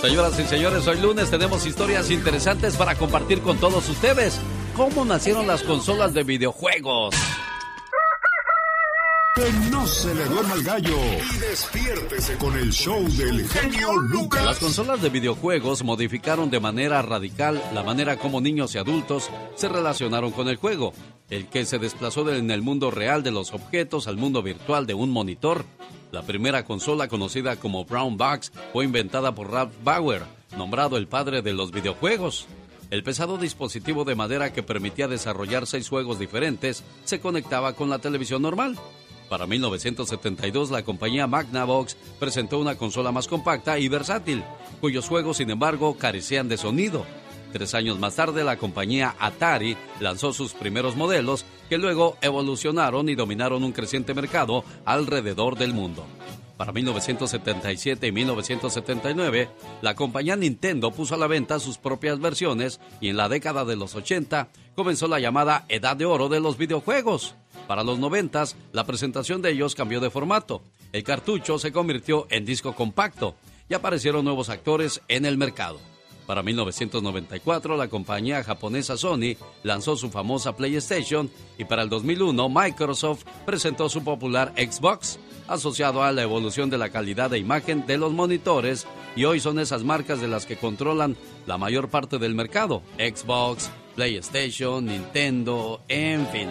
[0.00, 4.40] Señoras y señores, hoy lunes tenemos historias interesantes para compartir con todos ustedes.
[4.76, 7.16] ¿Cómo nacieron las consolas de videojuegos?
[9.34, 14.44] Que no se le duerma el gallo y despiértese con el show del genio Lucas.
[14.44, 19.68] Las consolas de videojuegos modificaron de manera radical la manera como niños y adultos se
[19.68, 20.92] relacionaron con el juego,
[21.28, 24.94] el que se desplazó en el mundo real de los objetos al mundo virtual de
[24.94, 25.64] un monitor.
[26.10, 30.22] La primera consola conocida como Brown Box fue inventada por Ralph Bauer,
[30.56, 32.46] nombrado el padre de los videojuegos.
[32.90, 37.98] El pesado dispositivo de madera que permitía desarrollar seis juegos diferentes se conectaba con la
[37.98, 38.78] televisión normal.
[39.28, 44.42] Para 1972, la compañía Magnavox presentó una consola más compacta y versátil,
[44.80, 47.04] cuyos juegos, sin embargo, carecían de sonido.
[47.52, 53.14] Tres años más tarde, la compañía Atari lanzó sus primeros modelos, que luego evolucionaron y
[53.14, 56.04] dominaron un creciente mercado alrededor del mundo.
[56.58, 59.48] Para 1977 y 1979,
[59.80, 63.76] la compañía Nintendo puso a la venta sus propias versiones y en la década de
[63.76, 67.36] los 80 comenzó la llamada Edad de Oro de los videojuegos.
[67.68, 70.62] Para los 90, la presentación de ellos cambió de formato.
[70.92, 73.36] El cartucho se convirtió en disco compacto
[73.68, 75.78] y aparecieron nuevos actores en el mercado.
[76.28, 83.24] Para 1994, la compañía japonesa Sony lanzó su famosa PlayStation y para el 2001 Microsoft
[83.46, 88.12] presentó su popular Xbox, asociado a la evolución de la calidad de imagen de los
[88.12, 92.82] monitores y hoy son esas marcas de las que controlan la mayor parte del mercado,
[92.98, 96.50] Xbox, PlayStation, Nintendo, en fin.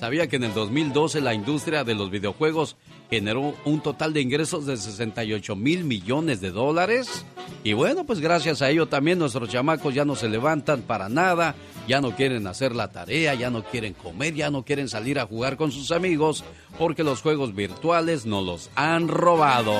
[0.00, 2.76] ¿Sabía que en el 2012 la industria de los videojuegos
[3.12, 7.26] generó un total de ingresos de 68 mil millones de dólares?
[7.62, 11.54] Y bueno, pues gracias a ello también nuestros chamacos ya no se levantan para nada,
[11.86, 15.26] ya no quieren hacer la tarea, ya no quieren comer, ya no quieren salir a
[15.26, 16.42] jugar con sus amigos,
[16.78, 19.74] porque los juegos virtuales no los han robado.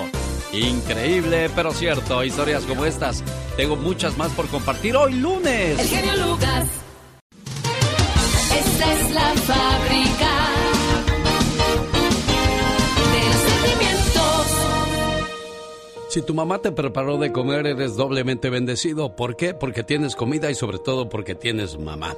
[0.52, 3.24] Increíble, pero cierto, historias como estas.
[3.56, 5.78] Tengo muchas más por compartir hoy lunes.
[5.78, 6.68] El genio Lucas.
[8.54, 10.61] Esta es la fábrica
[16.12, 19.16] Si tu mamá te preparó de comer, eres doblemente bendecido.
[19.16, 19.54] ¿Por qué?
[19.54, 22.14] Porque tienes comida y sobre todo porque tienes mamá.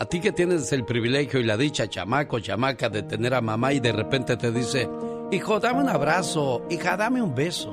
[0.00, 3.72] A ti que tienes el privilegio y la dicha, chamaco, chamaca, de tener a mamá
[3.72, 4.88] y de repente te dice,
[5.30, 7.72] hijo, dame un abrazo, hija, dame un beso.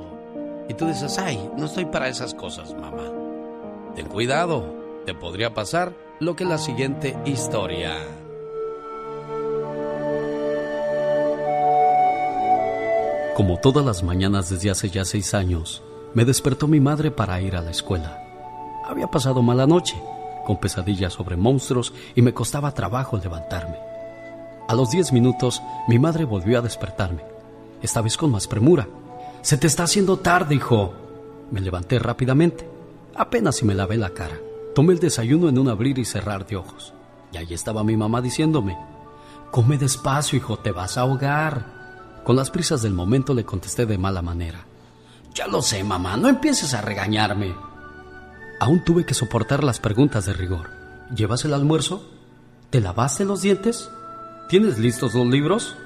[0.68, 3.10] Y tú dices, ay, no estoy para esas cosas, mamá.
[3.96, 4.72] Ten cuidado,
[5.04, 7.96] te podría pasar lo que la siguiente historia.
[13.34, 15.82] Como todas las mañanas desde hace ya seis años,
[16.14, 18.22] me despertó mi madre para ir a la escuela.
[18.86, 20.00] Había pasado mala noche,
[20.46, 23.76] con pesadillas sobre monstruos y me costaba trabajo levantarme.
[24.68, 27.24] A los diez minutos, mi madre volvió a despertarme,
[27.82, 28.86] esta vez con más premura.
[29.42, 30.94] Se te está haciendo tarde, hijo.
[31.50, 32.68] Me levanté rápidamente,
[33.16, 34.38] apenas si me lavé la cara.
[34.76, 36.94] Tomé el desayuno en un abrir y cerrar de ojos.
[37.32, 38.78] Y ahí estaba mi mamá diciéndome,
[39.50, 41.73] Come despacio, hijo, te vas a ahogar.
[42.24, 44.66] Con las prisas del momento le contesté de mala manera.
[45.34, 47.54] Ya lo sé, mamá, no empieces a regañarme.
[48.60, 50.70] Aún tuve que soportar las preguntas de rigor.
[51.14, 52.08] ¿Llevas el almuerzo?
[52.70, 53.90] ¿Te lavaste los dientes?
[54.48, 55.76] ¿Tienes listos los libros?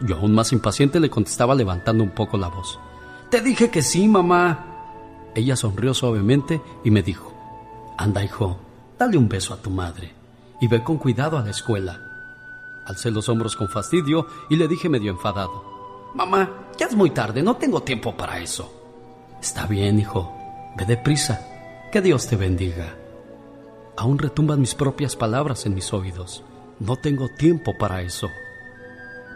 [0.00, 2.78] Yo aún más impaciente le contestaba levantando un poco la voz.
[3.30, 4.66] Te dije que sí, mamá.
[5.34, 7.32] Ella sonrió suavemente y me dijo,
[7.96, 8.58] Anda, hijo,
[8.98, 10.14] dale un beso a tu madre
[10.60, 12.00] y ve con cuidado a la escuela.
[12.86, 15.69] Alcé los hombros con fastidio y le dije medio enfadado,
[16.14, 18.72] Mamá, ya es muy tarde, no tengo tiempo para eso.
[19.40, 20.34] Está bien, hijo,
[20.76, 21.40] ve deprisa,
[21.92, 22.96] que Dios te bendiga.
[23.96, 26.42] Aún retumban mis propias palabras en mis oídos.
[26.78, 28.28] No tengo tiempo para eso.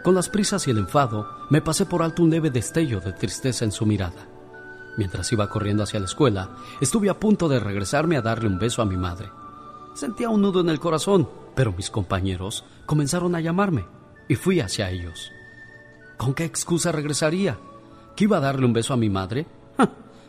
[0.03, 3.65] Con las prisas y el enfado, me pasé por alto un leve destello de tristeza
[3.65, 4.27] en su mirada.
[4.97, 8.81] Mientras iba corriendo hacia la escuela, estuve a punto de regresarme a darle un beso
[8.81, 9.29] a mi madre.
[9.93, 13.85] Sentía un nudo en el corazón, pero mis compañeros comenzaron a llamarme
[14.27, 15.31] y fui hacia ellos.
[16.17, 17.57] ¿Con qué excusa regresaría?
[18.15, 19.45] ¿Que iba a darle un beso a mi madre?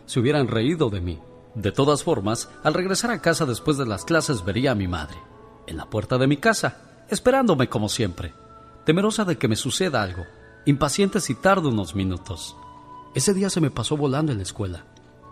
[0.07, 1.21] Se hubieran reído de mí.
[1.55, 5.17] De todas formas, al regresar a casa después de las clases vería a mi madre,
[5.67, 8.35] en la puerta de mi casa, esperándome como siempre,
[8.85, 10.25] temerosa de que me suceda algo,
[10.67, 12.57] impaciente si tardo unos minutos.
[13.15, 14.85] Ese día se me pasó volando en la escuela.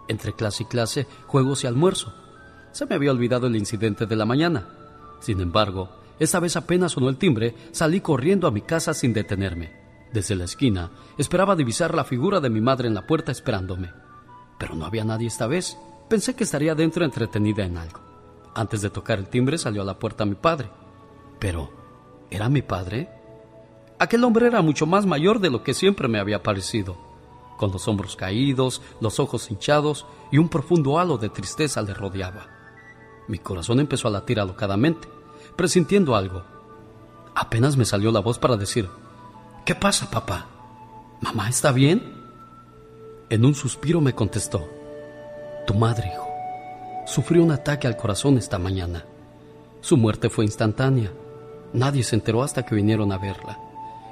[0.09, 2.15] Entre clase y clase, juegos y almuerzo.
[2.73, 4.69] Se me había olvidado el incidente de la mañana.
[5.21, 9.84] Sin embargo, esta vez apenas sonó el timbre, salí corriendo a mi casa sin detenerme.
[10.15, 13.93] Desde la esquina, esperaba divisar la figura de mi madre en la puerta esperándome.
[14.61, 15.77] Pero no había nadie esta vez.
[16.09, 17.99] Pensé que estaría dentro entretenida en algo.
[18.55, 20.71] Antes de tocar el timbre salió a la puerta mi padre.
[21.41, 21.69] Pero,
[22.31, 23.09] ¿era mi padre?
[23.99, 26.97] Aquel hombre era mucho más mayor de lo que siempre me había parecido.
[27.59, 32.47] con los hombros caídos, los ojos hinchados y un profundo halo de tristeza le rodeaba.
[33.27, 35.09] Mi corazón empezó a latir alocadamente,
[35.57, 36.45] presintiendo algo.
[37.35, 38.89] Apenas me salió la voz para decir,
[39.65, 40.47] ¿Qué pasa, papá?
[41.23, 42.03] ¿Mamá está bien?
[43.31, 44.69] En un suspiro me contestó,
[45.67, 46.29] Tu madre, hijo,
[47.07, 49.07] sufrió un ataque al corazón esta mañana.
[49.81, 51.11] Su muerte fue instantánea.
[51.73, 53.59] Nadie se enteró hasta que vinieron a verla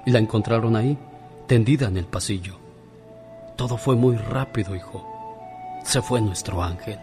[0.07, 0.99] y la encontraron ahí,
[1.47, 2.57] tendida en el pasillo.
[3.55, 5.07] Todo fue muy rápido, hijo.
[5.85, 6.99] Se fue nuestro ángel.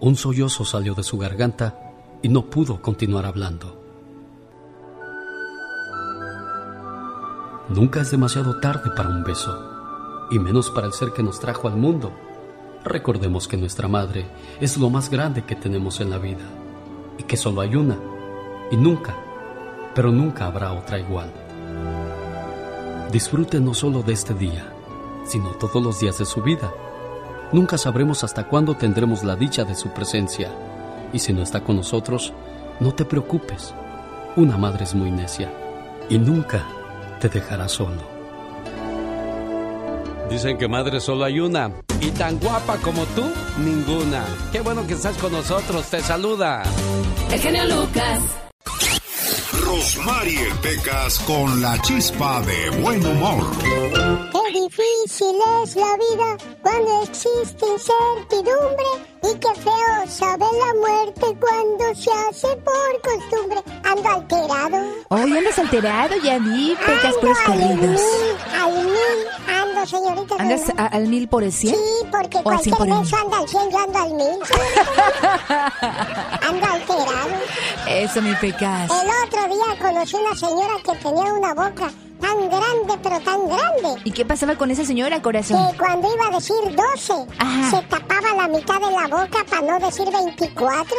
[0.00, 1.92] Un sollozo salió de su garganta
[2.22, 3.87] y no pudo continuar hablando.
[7.68, 11.68] Nunca es demasiado tarde para un beso, y menos para el ser que nos trajo
[11.68, 12.10] al mundo.
[12.82, 14.24] Recordemos que nuestra madre
[14.58, 16.44] es lo más grande que tenemos en la vida,
[17.18, 17.98] y que solo hay una,
[18.70, 19.14] y nunca,
[19.94, 21.30] pero nunca habrá otra igual.
[23.12, 24.72] Disfrute no solo de este día,
[25.26, 26.72] sino todos los días de su vida.
[27.52, 30.50] Nunca sabremos hasta cuándo tendremos la dicha de su presencia,
[31.12, 32.32] y si no está con nosotros,
[32.80, 33.74] no te preocupes.
[34.36, 35.52] Una madre es muy necia,
[36.08, 36.64] y nunca
[37.18, 38.18] te dejará solo.
[40.30, 41.72] Dicen que madre solo hay una.
[42.00, 43.24] Y tan guapa como tú,
[43.58, 44.24] ninguna.
[44.52, 45.86] Qué bueno que estás con nosotros.
[45.86, 46.62] Te saluda.
[47.32, 48.20] El genio Lucas.
[49.64, 54.27] Rosmarie Pecas con la chispa de buen humor.
[54.72, 55.34] Difícil
[55.64, 58.86] es la vida cuando existe incertidumbre
[59.22, 63.62] y qué feo sabe la muerte cuando se hace por costumbre.
[63.82, 64.92] Ando alterado.
[65.08, 67.98] Hoy andas alterado, ya vi, pecas por Ando al mil,
[68.60, 70.34] al mil, ando, señorita.
[70.38, 71.74] ¿Andas a- al mil por el cien?
[71.74, 73.18] Sí, porque ¿O al cien cualquier uno?
[73.24, 74.38] anda al 100, yo ando al mil.
[76.46, 77.30] ando alterado.
[77.88, 78.90] Eso, mi pecas.
[78.90, 84.00] El otro día conocí una señora que tenía una boca tan grande, pero tan grande.
[84.04, 85.58] ¿Y qué pasaba con esa señora, corazón?
[85.72, 87.70] que cuando iba a decir 12, Ajá.
[87.70, 90.96] se tapaba la mitad de la boca para no decir 24.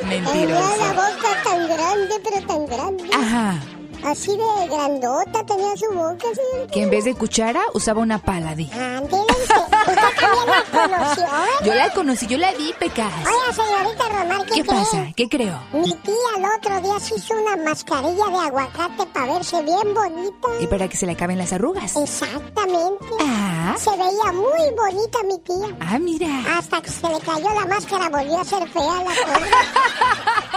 [0.00, 0.92] Tenía la Mentirosa.
[0.92, 3.04] boca tan grande, pero tan grande.
[3.14, 3.54] Ajá.
[4.04, 6.72] Así de grandota tenía su boca, señorita.
[6.72, 8.70] Que en vez de cuchara usaba una pala, di.
[8.72, 11.46] Ándele, usted, usted también la conoció, ¿verdad?
[11.64, 13.12] Yo la conocí, yo la vi, pecas.
[13.18, 14.78] Oiga, señorita Romar, ¿qué, ¿Qué cree?
[14.80, 15.06] pasa?
[15.16, 15.60] ¿Qué creo?
[15.72, 20.48] Mi tía el otro día se hizo una mascarilla de aguacate para verse bien bonita.
[20.60, 21.96] Y para que se le acaben las arrugas.
[21.96, 23.04] Exactamente.
[23.20, 25.76] Ah, Se veía muy bonita mi tía.
[25.80, 26.28] ah, mira.
[26.56, 29.50] Hasta que se le cayó la máscara volvió a ser fea la pobre.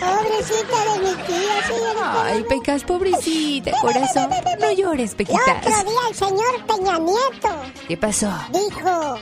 [0.00, 2.24] Pobrecita de mi tía, señorita.
[2.24, 4.30] Ay, pecas, pobrecita, corazón.
[4.60, 5.58] No llores, El pequitas.
[5.66, 7.48] otro día el señor Peña Nieto
[7.88, 8.30] ¿Qué pasó?
[8.50, 9.18] dijo,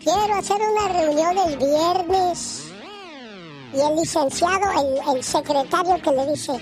[0.00, 2.64] quiero hacer una reunión el viernes.
[3.74, 6.52] Y el licenciado, el, el secretario que le dice,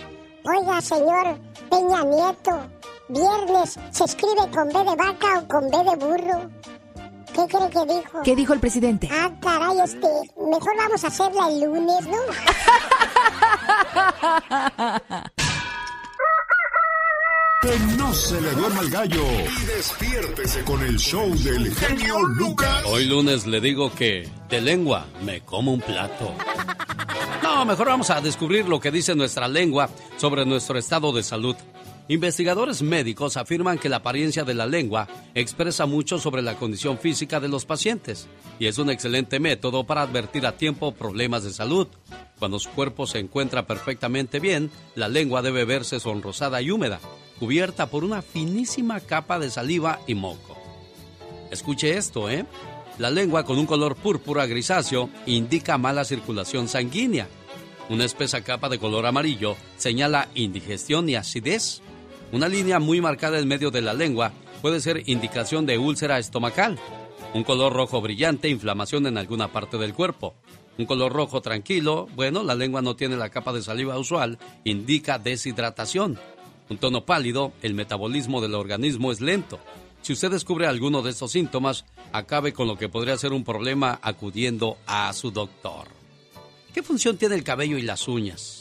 [0.44, 2.66] oiga señor Peña Nieto,
[3.08, 6.50] viernes se escribe con B de vaca o con B de burro.
[7.34, 8.22] ¿Qué cree que dijo?
[8.24, 9.08] ¿Qué dijo el presidente?
[9.10, 10.08] Ah, caray, este,
[10.50, 12.18] mejor vamos a hacerla el lunes, ¿no?
[17.62, 19.22] Que no se le duerma el gallo.
[19.22, 22.84] Y despiértese con el show del genio Lucas.
[22.86, 26.34] Hoy lunes le digo que de lengua me como un plato.
[27.42, 31.54] No, mejor vamos a descubrir lo que dice nuestra lengua sobre nuestro estado de salud.
[32.10, 37.38] Investigadores médicos afirman que la apariencia de la lengua expresa mucho sobre la condición física
[37.38, 38.26] de los pacientes
[38.58, 41.86] y es un excelente método para advertir a tiempo problemas de salud.
[42.40, 46.98] Cuando su cuerpo se encuentra perfectamente bien, la lengua debe verse sonrosada y húmeda,
[47.38, 50.58] cubierta por una finísima capa de saliva y moco.
[51.52, 52.44] Escuche esto, ¿eh?
[52.98, 57.28] La lengua con un color púrpura grisáceo indica mala circulación sanguínea.
[57.88, 61.82] Una espesa capa de color amarillo señala indigestión y acidez.
[62.32, 64.32] Una línea muy marcada en medio de la lengua
[64.62, 66.78] puede ser indicación de úlcera estomacal.
[67.34, 70.34] Un color rojo brillante, inflamación en alguna parte del cuerpo.
[70.78, 75.18] Un color rojo tranquilo, bueno, la lengua no tiene la capa de saliva usual, indica
[75.18, 76.20] deshidratación.
[76.68, 79.58] Un tono pálido, el metabolismo del organismo es lento.
[80.02, 83.98] Si usted descubre alguno de estos síntomas, acabe con lo que podría ser un problema
[84.02, 85.88] acudiendo a su doctor.
[86.72, 88.59] ¿Qué función tiene el cabello y las uñas?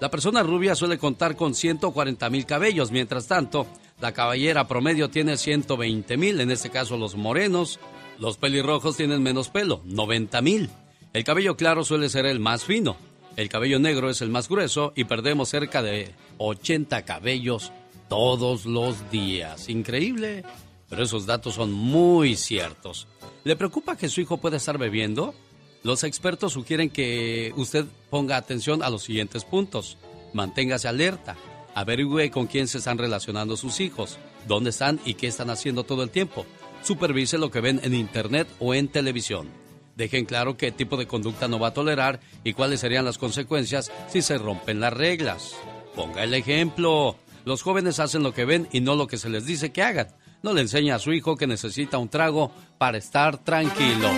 [0.00, 3.66] La persona rubia suele contar con 140 mil cabellos, mientras tanto,
[4.00, 7.78] la caballera promedio tiene 120 mil, en este caso los morenos.
[8.18, 10.70] Los pelirrojos tienen menos pelo, 90 mil.
[11.12, 12.96] El cabello claro suele ser el más fino.
[13.36, 17.70] El cabello negro es el más grueso y perdemos cerca de 80 cabellos
[18.08, 19.68] todos los días.
[19.68, 20.44] Increíble,
[20.88, 23.06] pero esos datos son muy ciertos.
[23.44, 25.34] ¿Le preocupa que su hijo pueda estar bebiendo?
[25.82, 29.96] Los expertos sugieren que usted ponga atención a los siguientes puntos.
[30.34, 31.36] Manténgase alerta.
[31.74, 34.18] Averigüe con quién se están relacionando sus hijos.
[34.46, 36.46] dónde están y qué están haciendo todo el tiempo.
[36.82, 39.48] Supervise lo que ven en internet o en televisión.
[39.96, 43.92] Dejen claro qué tipo de conducta no va a tolerar y cuáles serían las consecuencias
[44.08, 45.54] si se rompen las reglas.
[45.94, 47.16] Ponga el ejemplo.
[47.44, 50.08] Los jóvenes hacen lo que ven y no lo que se les dice que hagan.
[50.42, 54.08] No le enseña a su hijo que necesita un trago para estar tranquilo.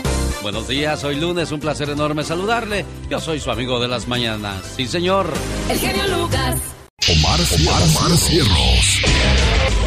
[0.41, 2.85] Buenos días, hoy lunes, un placer enorme saludarle.
[3.11, 4.62] Yo soy su amigo de las mañanas.
[4.76, 5.33] Sí, señor.
[5.69, 6.61] El genio Lucas.
[7.09, 9.02] Omar, Omar, Omar Cierros.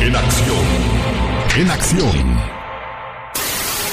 [0.02, 0.66] En acción.
[1.58, 2.40] En acción.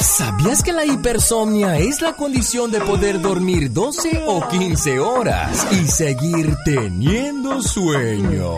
[0.00, 5.86] ¿Sabías que la hipersomnia es la condición de poder dormir 12 o 15 horas y
[5.86, 8.52] seguir teniendo sueño?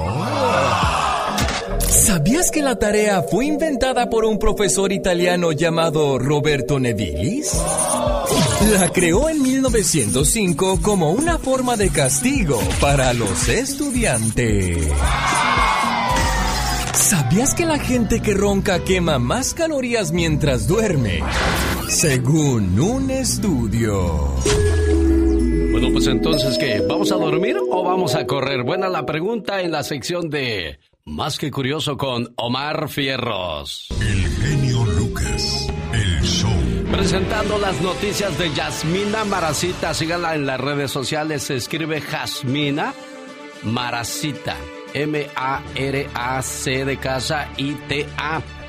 [1.95, 7.53] ¿Sabías que la tarea fue inventada por un profesor italiano llamado Roberto Nevilis?
[8.73, 14.89] La creó en 1905 como una forma de castigo para los estudiantes.
[16.95, 21.21] ¿Sabías que la gente que ronca quema más calorías mientras duerme?
[21.89, 24.35] Según un estudio.
[25.71, 26.83] Bueno, pues entonces, ¿qué?
[26.89, 28.65] ¿Vamos a dormir o vamos a correr?
[28.65, 33.89] Buena la pregunta en la sección de Más que Curioso con Omar Fierros.
[34.01, 35.69] El genio Lucas.
[35.93, 36.51] El show.
[36.91, 39.93] Presentando las noticias de Yasmina Maracita.
[39.93, 41.43] Síganla en las redes sociales.
[41.43, 42.95] Se escribe Jasmina
[43.65, 44.57] Maracita.
[44.95, 48.64] M-A-R-A-C de casa I-T-A.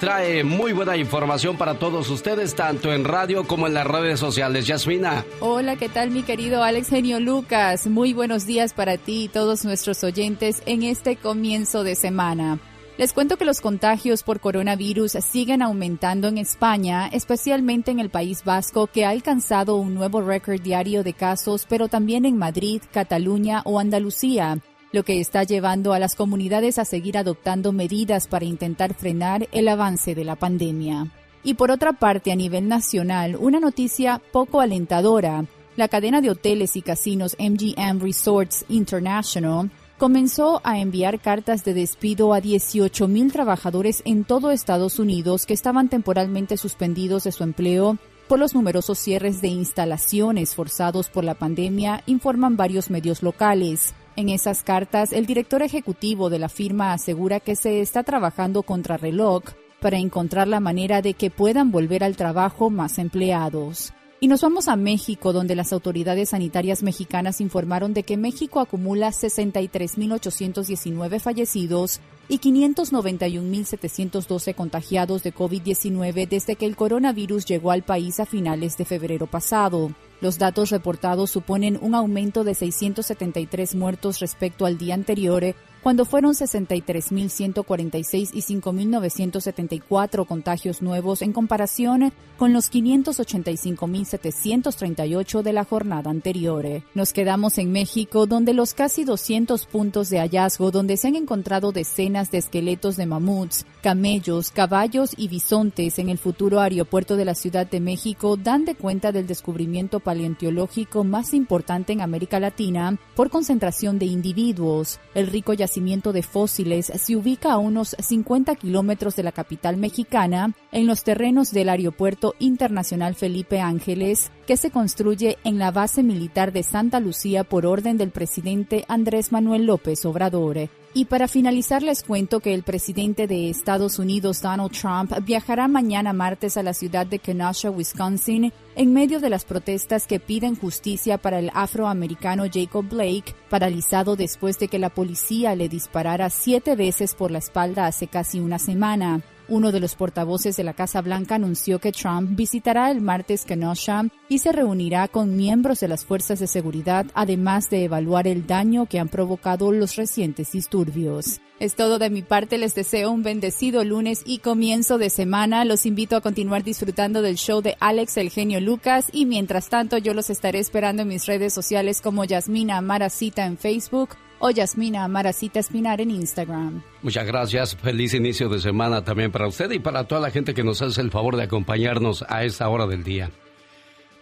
[0.00, 4.66] Trae muy buena información para todos ustedes, tanto en radio como en las redes sociales.
[4.66, 5.26] Yasmina.
[5.40, 7.86] Hola, ¿qué tal mi querido Alex Genio Lucas?
[7.86, 12.58] Muy buenos días para ti y todos nuestros oyentes en este comienzo de semana.
[12.96, 18.42] Les cuento que los contagios por coronavirus siguen aumentando en España, especialmente en el País
[18.42, 23.60] Vasco, que ha alcanzado un nuevo récord diario de casos, pero también en Madrid, Cataluña
[23.66, 24.60] o Andalucía
[24.92, 29.68] lo que está llevando a las comunidades a seguir adoptando medidas para intentar frenar el
[29.68, 31.08] avance de la pandemia.
[31.42, 35.44] Y por otra parte, a nivel nacional, una noticia poco alentadora.
[35.76, 42.34] La cadena de hoteles y casinos MGM Resorts International comenzó a enviar cartas de despido
[42.34, 48.38] a 18.000 trabajadores en todo Estados Unidos que estaban temporalmente suspendidos de su empleo por
[48.38, 53.92] los numerosos cierres de instalaciones forzados por la pandemia, informan varios medios locales.
[54.20, 58.98] En esas cartas, el director ejecutivo de la firma asegura que se está trabajando contra
[58.98, 59.44] reloj
[59.80, 63.94] para encontrar la manera de que puedan volver al trabajo más empleados.
[64.20, 69.08] Y nos vamos a México, donde las autoridades sanitarias mexicanas informaron de que México acumula
[69.08, 78.26] 63.819 fallecidos y 591.712 contagiados de COVID-19 desde que el coronavirus llegó al país a
[78.26, 79.92] finales de febrero pasado.
[80.20, 86.34] Los datos reportados suponen un aumento de 673 muertos respecto al día anterior, cuando fueron
[86.34, 96.60] 63.146 y 5.974 contagios nuevos en comparación con los 585.738 de la jornada anterior.
[96.94, 101.72] Nos quedamos en México, donde los casi 200 puntos de hallazgo donde se han encontrado
[101.72, 107.34] decenas de esqueletos de mamuts, camellos, caballos y bisontes en el futuro aeropuerto de la
[107.34, 113.28] Ciudad de México dan de cuenta del descubrimiento paleontológico más importante en América Latina por
[113.30, 114.98] concentración de individuos.
[115.14, 115.69] El rico yacimiento
[116.12, 121.52] de fósiles se ubica a unos 50 kilómetros de la capital mexicana, en los terrenos
[121.52, 127.44] del Aeropuerto Internacional Felipe Ángeles, que se construye en la base militar de Santa Lucía
[127.44, 130.68] por orden del presidente Andrés Manuel López Obrador.
[130.92, 136.12] Y para finalizar les cuento que el presidente de Estados Unidos, Donald Trump, viajará mañana
[136.12, 141.16] martes a la ciudad de Kenosha, Wisconsin, en medio de las protestas que piden justicia
[141.18, 147.14] para el afroamericano Jacob Blake, paralizado después de que la policía le disparara siete veces
[147.14, 149.20] por la espalda hace casi una semana.
[149.46, 154.04] Uno de los portavoces de la Casa Blanca anunció que Trump visitará el martes Kenosha
[154.30, 158.86] y se reunirá con miembros de las fuerzas de seguridad, además de evaluar el daño
[158.86, 161.42] que han provocado los recientes disturbios.
[161.58, 165.66] Es todo de mi parte, les deseo un bendecido lunes y comienzo de semana.
[165.66, 169.98] Los invito a continuar disfrutando del show de Alex el genio Lucas y mientras tanto
[169.98, 175.06] yo los estaré esperando en mis redes sociales como Yasmina Maracita en Facebook o Yasmina
[175.06, 176.82] Maracita Espinar en Instagram.
[177.02, 177.76] Muchas gracias.
[177.76, 181.00] Feliz inicio de semana también para usted y para toda la gente que nos hace
[181.00, 183.30] el favor de acompañarnos a esta hora del día.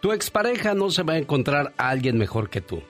[0.01, 2.83] Tu expareja no se va a encontrar a alguien mejor que tú.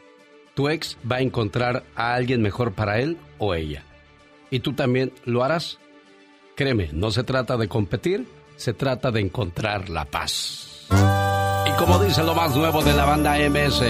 [0.54, 3.84] Tu ex va a encontrar a alguien mejor para él o ella.
[4.50, 5.78] ¿Y tú también lo harás?
[6.56, 10.88] Créeme, no se trata de competir, se trata de encontrar la paz.
[11.66, 13.82] Y como dice lo más nuevo de la banda MS,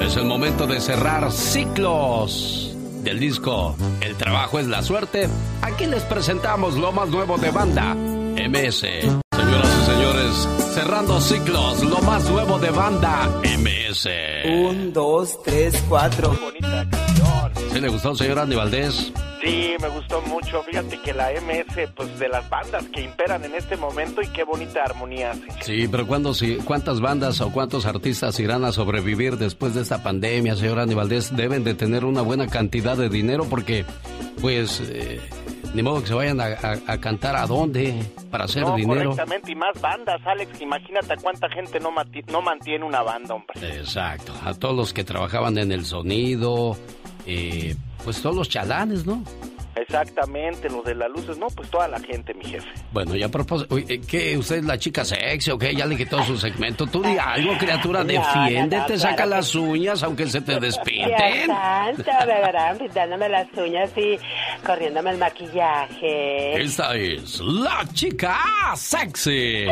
[0.00, 5.28] es el momento de cerrar ciclos del disco El trabajo es la suerte,
[5.62, 8.80] aquí les presentamos lo más nuevo de banda, MS.
[8.80, 14.08] Señoras y señores, cerrando ciclos, lo más nuevo de banda, MS.
[14.46, 16.36] Un, dos, tres, cuatro.
[16.40, 17.13] Bonita.
[17.74, 19.12] ¿Sí le gustó, señor Andy Valdés?
[19.42, 20.62] Sí, me gustó mucho.
[20.62, 24.44] Fíjate que la MS, pues de las bandas que imperan en este momento y qué
[24.44, 25.48] bonita armonía hace.
[25.60, 30.04] Sí, pero ¿cuándo, si, ¿cuántas bandas o cuántos artistas irán a sobrevivir después de esta
[30.04, 31.34] pandemia, señor Andy Valdés?
[31.34, 33.84] Deben de tener una buena cantidad de dinero porque,
[34.40, 35.20] pues, eh,
[35.74, 37.92] ni modo que se vayan a, cantar a dónde
[38.30, 39.10] para hacer no, dinero.
[39.10, 40.60] Correctamente, y más bandas, Alex.
[40.60, 41.90] Imagínate a cuánta gente no,
[42.28, 43.76] no mantiene una banda, hombre.
[43.76, 44.32] Exacto.
[44.44, 46.76] A todos los que trabajaban en el sonido,
[47.26, 49.22] eh, pues todos los chalanes, ¿no?
[49.76, 52.68] Exactamente, los de las luces, no, pues toda la gente, mi jefe.
[52.92, 54.36] Bueno, ya a propósito, eh, ¿qué?
[54.36, 55.74] ¿Usted es la chica sexy o qué?
[55.74, 56.86] Ya le quitó su segmento.
[56.86, 61.46] Tú di algo, criatura, defiéndete, saca las uñas aunque se te despinten.
[61.46, 64.16] santo, me verán pintándome las uñas y
[64.64, 66.62] corriéndome el maquillaje.
[66.62, 68.36] Esta es la chica
[68.76, 69.66] sexy.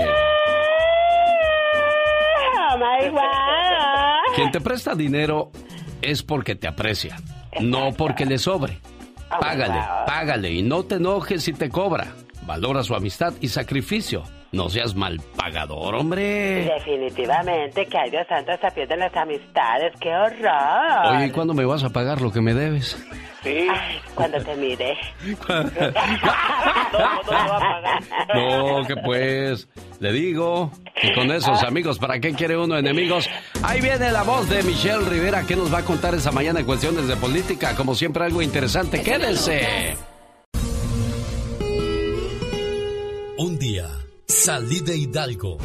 [2.74, 4.34] Oh my God.
[4.34, 5.52] Quien te presta dinero
[6.00, 7.16] es porque te aprecia,
[7.60, 8.78] no porque le sobre.
[9.28, 12.12] Págale, págale y no te enojes si te cobra.
[12.46, 14.24] Valora su amistad y sacrificio.
[14.52, 16.70] No seas mal pagador, hombre.
[16.76, 19.94] Definitivamente, que Dios santo, se pierden las amistades.
[19.98, 21.16] ¡Qué horror!
[21.16, 23.02] Oye, ¿y cuándo me vas a pagar lo que me debes?
[23.42, 23.66] Sí.
[23.70, 24.94] Ay, cuando te mire.
[28.34, 29.68] no, que pues,
[30.00, 33.30] le digo que con esos amigos, ¿para qué quiere uno enemigos?
[33.62, 36.66] Ahí viene la voz de Michelle Rivera que nos va a contar esa mañana en
[36.66, 37.74] cuestiones de política.
[37.74, 39.02] Como siempre, algo interesante.
[39.02, 39.96] Quédense.
[44.32, 45.58] Salí de Hidalgo.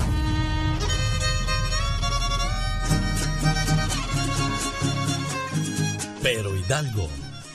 [6.21, 7.07] Pero Hidalgo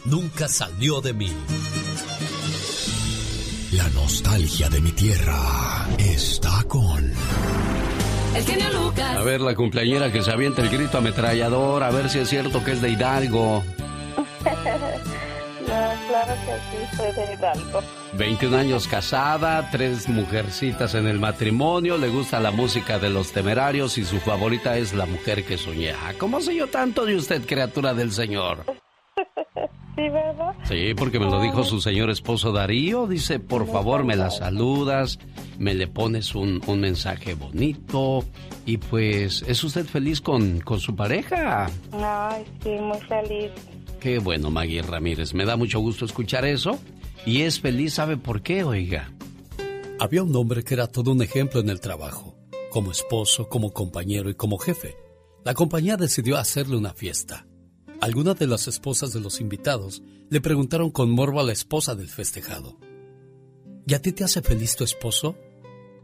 [0.06, 1.30] nunca salió de mí.
[3.72, 7.12] La nostalgia de mi tierra está con...
[8.34, 9.16] El genio Lucas.
[9.16, 12.64] A ver, la cumpleañera que se avienta el grito ametrallador, a ver si es cierto
[12.64, 13.62] que es de Hidalgo.
[15.62, 18.01] No, claro que sí, soy de Hidalgo.
[18.18, 23.96] 21 años casada, tres mujercitas en el matrimonio, le gusta la música de los temerarios
[23.96, 25.92] y su favorita es la mujer que soñé.
[25.92, 28.64] Ah, ¿Cómo sé yo tanto de usted, criatura del Señor?
[29.94, 30.54] Sí, ¿verdad?
[30.64, 33.06] Sí, porque me lo dijo su señor esposo Darío.
[33.06, 35.18] Dice, por favor, me la saludas,
[35.58, 38.24] me le pones un, un mensaje bonito.
[38.64, 41.66] Y pues, ¿es usted feliz con, con su pareja?
[41.92, 43.50] Ay, sí, muy feliz.
[44.00, 45.34] Qué bueno, Maggie Ramírez.
[45.34, 46.78] Me da mucho gusto escuchar eso.
[47.24, 49.12] Y es feliz, ¿sabe por qué, oiga?
[50.00, 52.36] Había un hombre que era todo un ejemplo en el trabajo.
[52.70, 54.96] Como esposo, como compañero y como jefe.
[55.44, 57.46] La compañía decidió hacerle una fiesta.
[58.00, 62.08] Algunas de las esposas de los invitados le preguntaron con morbo a la esposa del
[62.08, 62.80] festejado.
[63.86, 65.36] ¿Y a ti te hace feliz tu esposo?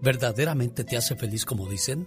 [0.01, 2.07] ¿Verdaderamente te hace feliz como dicen?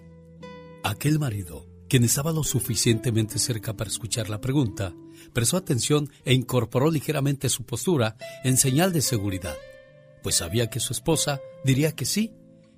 [0.83, 4.93] Aquel marido, quien estaba lo suficientemente cerca para escuchar la pregunta,
[5.33, 9.55] prestó atención e incorporó ligeramente su postura en señal de seguridad,
[10.23, 12.33] pues sabía que su esposa diría que sí,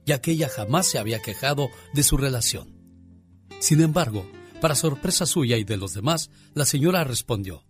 [0.05, 2.77] ya que ella jamás se había quejado de su relación.
[3.59, 4.29] Sin embargo,
[4.61, 7.65] para sorpresa suya y de los demás, la señora respondió,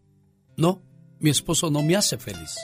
[0.55, 0.83] No,
[1.19, 2.55] mi esposo no me hace feliz.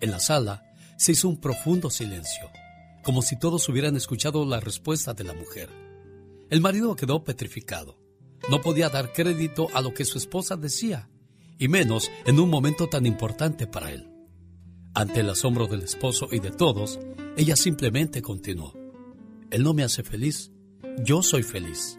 [0.00, 0.64] En la sala
[0.96, 2.50] se hizo un profundo silencio,
[3.04, 5.70] como si todos hubieran escuchado la respuesta de la mujer.
[6.50, 7.98] El marido quedó petrificado.
[8.50, 11.08] No podía dar crédito a lo que su esposa decía,
[11.58, 14.08] y menos en un momento tan importante para él.
[14.94, 16.98] Ante el asombro del esposo y de todos,
[17.36, 18.74] ella simplemente continuó.
[19.50, 20.50] Él no me hace feliz,
[21.04, 21.98] yo soy feliz.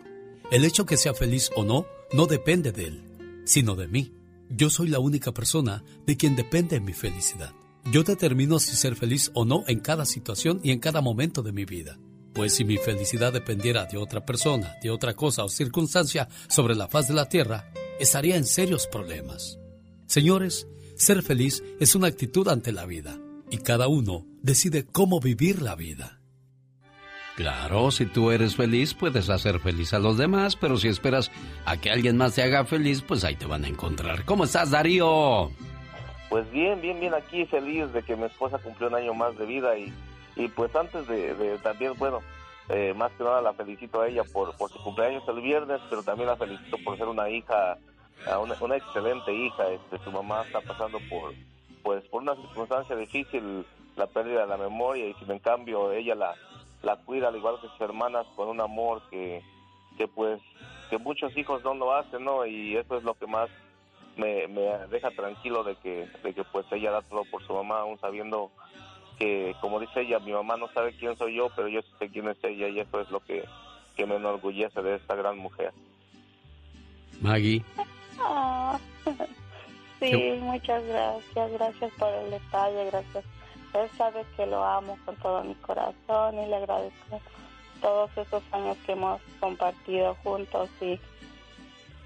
[0.51, 4.13] El hecho que sea feliz o no no depende de él, sino de mí.
[4.49, 7.53] Yo soy la única persona de quien depende mi felicidad.
[7.91, 11.51] Yo determino si ser feliz o no en cada situación y en cada momento de
[11.51, 11.97] mi vida.
[12.33, 16.87] Pues si mi felicidad dependiera de otra persona, de otra cosa o circunstancia sobre la
[16.87, 19.59] faz de la tierra, estaría en serios problemas.
[20.07, 23.17] Señores, ser feliz es una actitud ante la vida
[23.51, 26.19] y cada uno decide cómo vivir la vida.
[27.35, 31.31] Claro, si tú eres feliz, puedes hacer feliz a los demás, pero si esperas
[31.65, 34.25] a que alguien más te haga feliz, pues ahí te van a encontrar.
[34.25, 35.49] ¿Cómo estás, Darío?
[36.29, 39.45] Pues bien, bien, bien aquí, feliz de que mi esposa cumplió un año más de
[39.45, 39.93] vida y,
[40.35, 42.21] y pues antes de, de también, bueno,
[42.69, 46.03] eh, más que nada la felicito a ella por, por su cumpleaños el viernes, pero
[46.03, 47.77] también la felicito por ser una hija,
[48.41, 49.67] una, una excelente hija.
[49.69, 51.33] Este, su mamá está pasando por,
[51.83, 56.15] pues, por una circunstancia difícil, la pérdida de la memoria y si en cambio ella
[56.15, 56.33] la
[56.81, 59.41] la cuida al igual que sus hermanas con un amor que,
[59.97, 60.41] que pues
[60.89, 62.45] que muchos hijos no lo hacen, ¿no?
[62.45, 63.49] Y eso es lo que más
[64.17, 67.81] me, me deja tranquilo de que, de que pues ella da todo por su mamá,
[67.81, 68.49] aún sabiendo
[69.19, 72.27] que, como dice ella, mi mamá no sabe quién soy yo, pero yo sé quién
[72.29, 73.43] es ella y eso es lo que,
[73.95, 75.73] que me enorgullece de esta gran mujer.
[77.21, 77.63] Maggie.
[78.19, 78.79] Ah,
[79.99, 83.25] sí, muchas gracias, gracias por el detalle, gracias.
[83.73, 87.21] Él sabe que lo amo con todo mi corazón y le agradezco
[87.81, 90.99] todos esos años que hemos compartido juntos y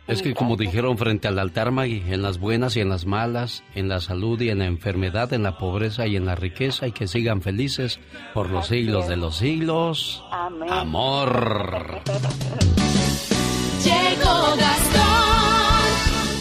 [0.07, 3.63] es que como dijeron frente al altar, Maggie, en las buenas y en las malas,
[3.73, 6.91] en la salud y en la enfermedad, en la pobreza y en la riqueza, y
[6.91, 7.99] que sigan felices
[8.33, 10.23] por los siglos de los siglos.
[10.31, 10.69] Amén.
[10.71, 12.01] Amor.
[13.83, 15.83] Llegó Gastón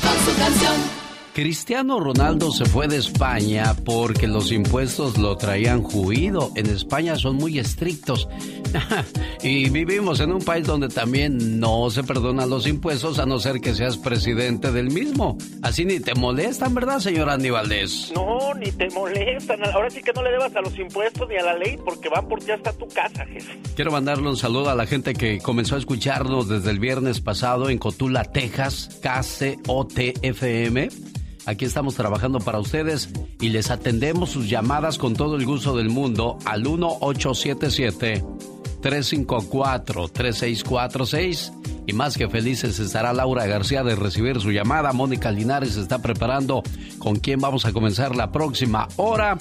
[0.01, 1.02] con su canción.
[1.35, 6.53] Cristiano Ronaldo se fue de España porque los impuestos lo traían juido.
[6.57, 8.29] En España son muy estrictos.
[9.43, 13.63] y vivimos en un país donde también no se perdonan los impuestos a no ser
[13.63, 15.39] que seas presidente del mismo.
[15.63, 18.13] Así ni te molestan, ¿verdad, señor Andy Valdés?
[18.15, 19.65] No, ni te molestan.
[19.73, 22.29] Ahora sí que no le debas a los impuestos ni a la ley porque van
[22.29, 23.59] por ti hasta tu casa, jefe.
[23.75, 27.71] Quiero mandarle un saludo a la gente que comenzó a escucharnos desde el viernes pasado
[27.71, 30.91] en Cotula, Texas, KCOTFM.
[31.45, 35.89] Aquí estamos trabajando para ustedes y les atendemos sus llamadas con todo el gusto del
[35.89, 38.25] mundo al 1877
[38.81, 41.53] 354 3646
[41.87, 44.93] y más que felices estará Laura García de recibir su llamada.
[44.93, 46.63] Mónica Linares está preparando
[46.99, 49.37] con quién vamos a comenzar la próxima hora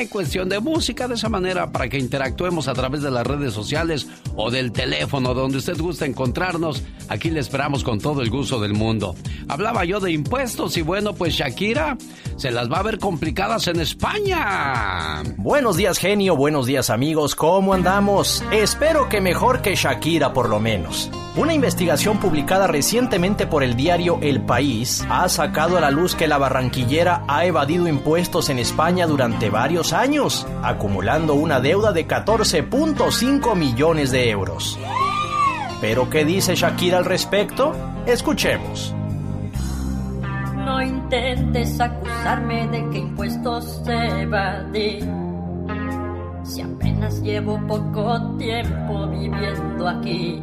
[0.00, 3.52] en cuestión de música, de esa manera para que interactuemos a través de las redes
[3.52, 6.82] sociales o del teléfono donde usted gusta encontrarnos.
[7.08, 9.14] Aquí le esperamos con todo el gusto del mundo.
[9.48, 11.96] Hablaba yo de impuestos y bueno, pues Shakira
[12.36, 15.22] se las va a ver complicadas en España.
[15.36, 18.42] Buenos días genio, buenos días amigos, ¿cómo andamos?
[18.52, 21.10] Espero que mejor que Shakira por lo menos.
[21.34, 26.28] Una investigación publicada recientemente por el diario El País ha sacado a la luz que
[26.28, 33.56] la barranquillera ha evadido impuestos en España durante varios años, acumulando una deuda de 14.5
[33.56, 34.78] millones de euros.
[35.80, 37.72] ¿Pero qué dice Shakira al respecto?
[38.06, 38.94] Escuchemos.
[40.54, 45.00] No intentes acusarme de que impuestos evadí.
[46.44, 50.40] Si apenas llevo poco tiempo viviendo aquí.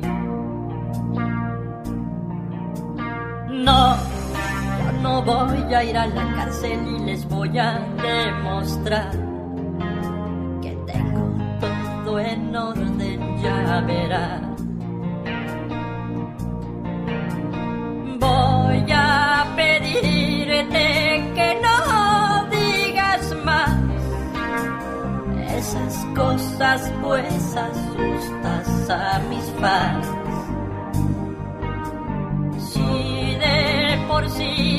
[3.49, 9.28] No, yo no voy a ir a la cárcel y les voy a demostrar
[12.19, 14.41] en orden, ya verás.
[18.19, 23.77] Voy a pedirte que no digas más
[25.57, 30.07] esas cosas, pues asustas a mis fans.
[32.71, 34.78] Si de por sí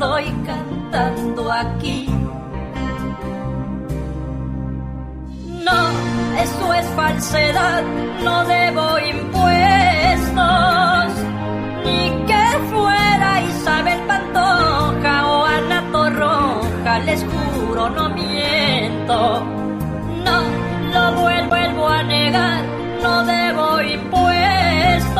[0.00, 2.06] estoy cantando aquí.
[5.62, 5.80] No,
[6.42, 7.82] eso es falsedad,
[8.24, 10.34] no debo impuestos,
[11.84, 19.44] ni que fuera Isabel Pantoja o Ana Torroja, les juro, no miento.
[20.24, 20.40] No,
[20.94, 22.62] lo vuelvo, vuelvo a negar,
[23.02, 25.19] no debo impuestos.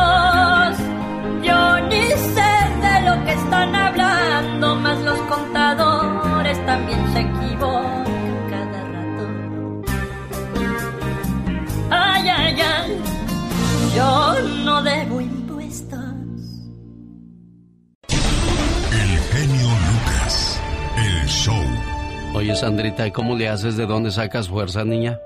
[22.41, 23.77] Oye, Sandrita, ¿y cómo le haces?
[23.77, 25.19] ¿De dónde sacas fuerza, niña?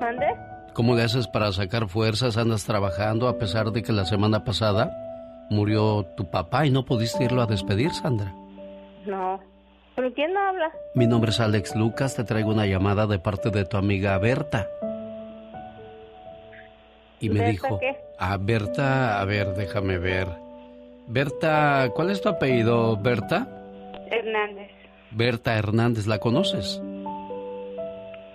[0.00, 0.26] ¿Mande?
[0.72, 2.36] ¿Cómo le haces para sacar fuerzas?
[2.36, 4.90] ¿Andas trabajando a pesar de que la semana pasada
[5.50, 8.34] murió tu papá y no pudiste irlo a despedir, Sandra?
[9.06, 9.38] No.
[9.94, 10.72] ¿Pero quién habla?
[10.96, 14.66] Mi nombre es Alex Lucas, te traigo una llamada de parte de tu amiga Berta.
[17.20, 17.96] Y me ¿Berta dijo, qué?
[18.18, 20.26] ah, Berta, a ver, déjame ver.
[21.06, 23.46] Berta, ¿cuál es tu apellido, Berta?
[24.10, 24.72] Hernández.
[25.14, 26.80] Berta Hernández, ¿la conoces?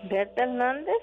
[0.09, 0.95] ¿Berta Hernández?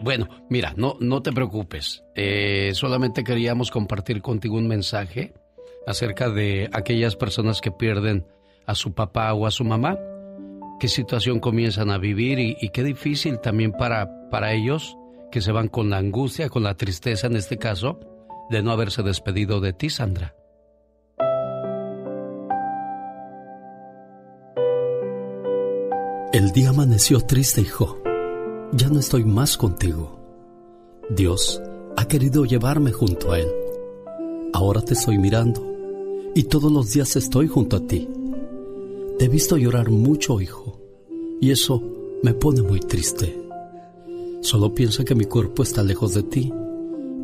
[0.00, 2.04] Bueno, mira, no, no te preocupes.
[2.14, 5.34] Eh, solamente queríamos compartir contigo un mensaje
[5.86, 8.26] acerca de aquellas personas que pierden
[8.66, 9.98] a su papá o a su mamá.
[10.80, 14.96] Qué situación comienzan a vivir y, y qué difícil también para, para ellos
[15.30, 17.98] que se van con la angustia, con la tristeza en este caso,
[18.50, 20.34] de no haberse despedido de ti, Sandra.
[26.34, 27.96] El día amaneció triste, hijo.
[28.72, 30.18] ya no estoy más contigo.
[31.08, 31.62] Dios
[31.96, 33.46] ha querido llevarme junto a Él.
[34.52, 35.64] Ahora te estoy mirando
[36.34, 38.08] y todos los días estoy junto a ti.
[39.16, 40.80] Te he visto llorar mucho, hijo,
[41.40, 41.80] y eso
[42.24, 43.40] me pone muy triste.
[44.40, 46.52] Solo piensa que mi cuerpo está lejos de ti,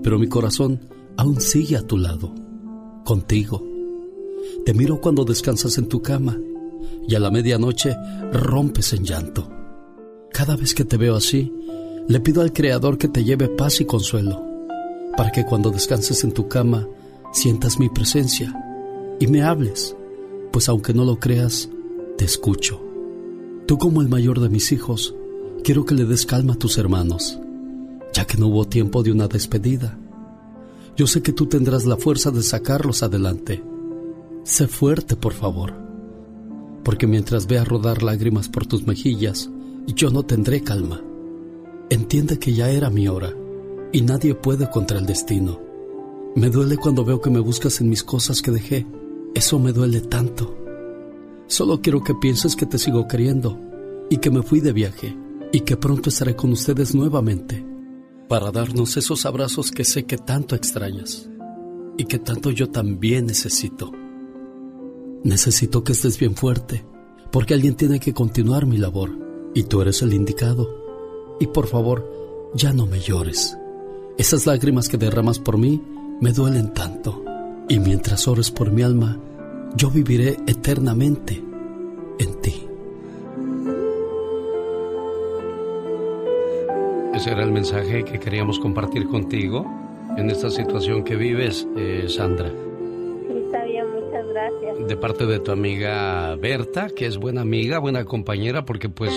[0.04, 0.82] pero mi corazón
[1.16, 2.32] aún sigue a tu lado,
[3.04, 3.60] contigo.
[4.64, 6.38] Te miro cuando descansas en tu cama
[7.06, 7.96] y a la medianoche
[8.32, 9.48] rompes en llanto.
[10.32, 11.52] Cada vez que te veo así,
[12.08, 14.44] le pido al Creador que te lleve paz y consuelo,
[15.16, 16.86] para que cuando descanses en tu cama
[17.32, 18.54] sientas mi presencia
[19.18, 19.96] y me hables,
[20.50, 21.68] pues aunque no lo creas,
[22.16, 22.80] te escucho.
[23.66, 25.14] Tú como el mayor de mis hijos,
[25.62, 27.38] quiero que le des calma a tus hermanos,
[28.12, 29.98] ya que no hubo tiempo de una despedida.
[30.96, 33.62] Yo sé que tú tendrás la fuerza de sacarlos adelante.
[34.42, 35.74] Sé fuerte, por favor,
[36.84, 39.50] porque mientras vea rodar lágrimas por tus mejillas,
[39.86, 41.02] yo no tendré calma.
[41.90, 43.34] Entiende que ya era mi hora
[43.92, 45.60] y nadie puede contra el destino.
[46.36, 48.86] Me duele cuando veo que me buscas en mis cosas que dejé.
[49.34, 50.56] Eso me duele tanto.
[51.48, 53.58] Solo quiero que pienses que te sigo queriendo
[54.08, 55.16] y que me fui de viaje
[55.52, 57.66] y que pronto estaré con ustedes nuevamente
[58.28, 61.28] para darnos esos abrazos que sé que tanto extrañas
[61.98, 63.90] y que tanto yo también necesito.
[65.22, 66.84] Necesito que estés bien fuerte
[67.30, 69.10] porque alguien tiene que continuar mi labor
[69.54, 71.36] y tú eres el indicado.
[71.38, 73.56] Y por favor, ya no me llores.
[74.18, 75.82] Esas lágrimas que derramas por mí
[76.20, 77.24] me duelen tanto.
[77.68, 79.18] Y mientras ores por mi alma,
[79.76, 81.42] yo viviré eternamente
[82.18, 82.66] en ti.
[87.14, 89.66] Ese era el mensaje que queríamos compartir contigo
[90.16, 92.50] en esta situación que vives, eh, Sandra.
[94.86, 99.12] De parte de tu amiga Berta, que es buena amiga, buena compañera, porque pues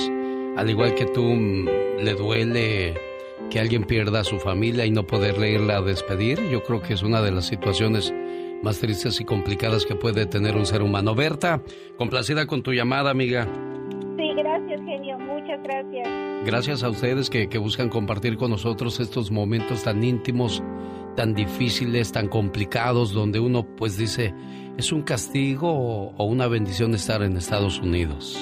[0.56, 1.68] al igual que tú mm,
[2.04, 2.94] le duele
[3.50, 6.94] que alguien pierda a su familia y no poderle irla a despedir, yo creo que
[6.94, 8.14] es una de las situaciones
[8.62, 11.16] más tristes y complicadas que puede tener un ser humano.
[11.16, 11.62] Berta,
[11.98, 13.48] complacida con tu llamada, amiga.
[14.18, 16.08] Sí, gracias, genio, muchas gracias.
[16.46, 20.64] Gracias a ustedes que, que buscan compartir con nosotros estos momentos tan íntimos,
[21.16, 24.34] tan difíciles, tan complicados, donde uno pues dice,
[24.78, 28.38] ¿es un castigo o, o una bendición estar en Estados Unidos?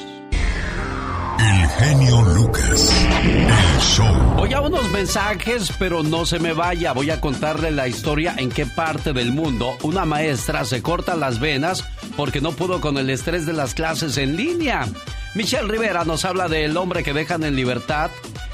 [1.39, 3.07] El genio Lucas.
[3.23, 4.13] El show.
[4.37, 6.93] Voy a unos mensajes, pero no se me vaya.
[6.93, 11.39] Voy a contarle la historia en qué parte del mundo una maestra se corta las
[11.39, 11.83] venas
[12.15, 14.87] porque no pudo con el estrés de las clases en línea.
[15.33, 18.11] Michelle Rivera nos habla del hombre que dejan en libertad,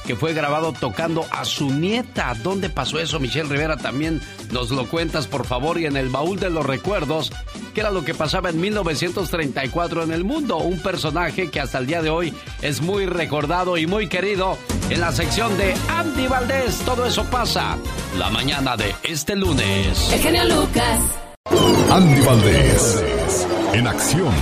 [0.08, 2.34] que fue grabado tocando a su nieta.
[2.42, 3.76] ¿Dónde pasó eso, Michelle Rivera?
[3.76, 7.32] También nos lo cuentas, por favor, y en el baúl de los recuerdos,
[7.76, 10.58] qué era lo que pasaba en 1934 en el mundo.
[10.58, 14.58] Un personaje que hasta el día de hoy es muy recordado y muy querido
[14.90, 16.78] en la sección de Andy Valdés.
[16.86, 17.78] Todo eso pasa
[18.18, 20.10] la mañana de este lunes.
[20.14, 21.02] El genio Lucas.
[21.92, 23.04] Andy Valdés.
[23.74, 24.34] En acción.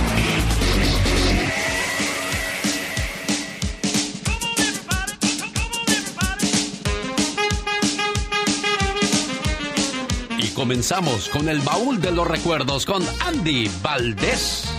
[10.56, 14.72] Comenzamos con el baúl de los recuerdos con Andy Valdés.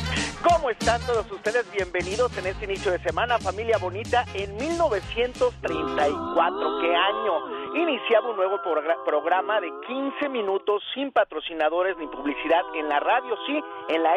[0.43, 1.69] ¿Cómo están todos ustedes?
[1.71, 4.25] Bienvenidos en este inicio de semana, familia bonita.
[4.33, 7.73] En 1934, ¿qué año?
[7.75, 13.35] Iniciaba un nuevo progra- programa de 15 minutos sin patrocinadores ni publicidad en la radio,
[13.45, 14.13] sí, en la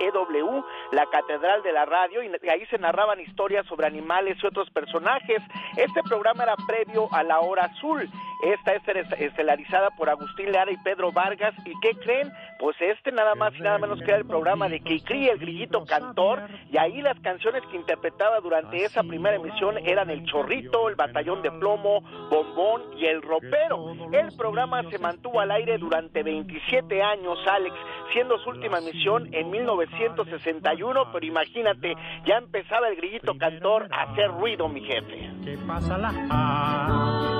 [0.00, 4.70] XEW, la Catedral de la Radio, y ahí se narraban historias sobre animales y otros
[4.70, 5.42] personajes.
[5.76, 8.08] Este programa era previo a la hora azul.
[8.42, 8.82] Esta es
[9.18, 11.54] estelarizada por Agustín Lara y Pedro Vargas.
[11.64, 12.30] ¿Y qué creen?
[12.58, 15.84] Pues este nada más y nada menos que era el programa de Cricri, el grillito
[15.84, 16.42] cantor.
[16.70, 21.42] Y ahí las canciones que interpretaba durante esa primera emisión eran El Chorrito, El Batallón
[21.42, 23.94] de Plomo, Bombón y El Ropero.
[24.12, 27.74] El programa se mantuvo al aire durante 27 años, Alex,
[28.12, 31.12] siendo su última emisión en 1961.
[31.12, 31.94] Pero imagínate,
[32.26, 35.30] ya empezaba el grillito cantor a hacer ruido, mi jefe.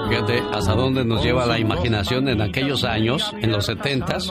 [0.09, 4.30] Fíjate hasta dónde nos lleva la imaginación en aquellos años, en los setentas,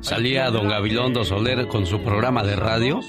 [0.00, 3.00] salía don Gabilondo Soler con su programa de radio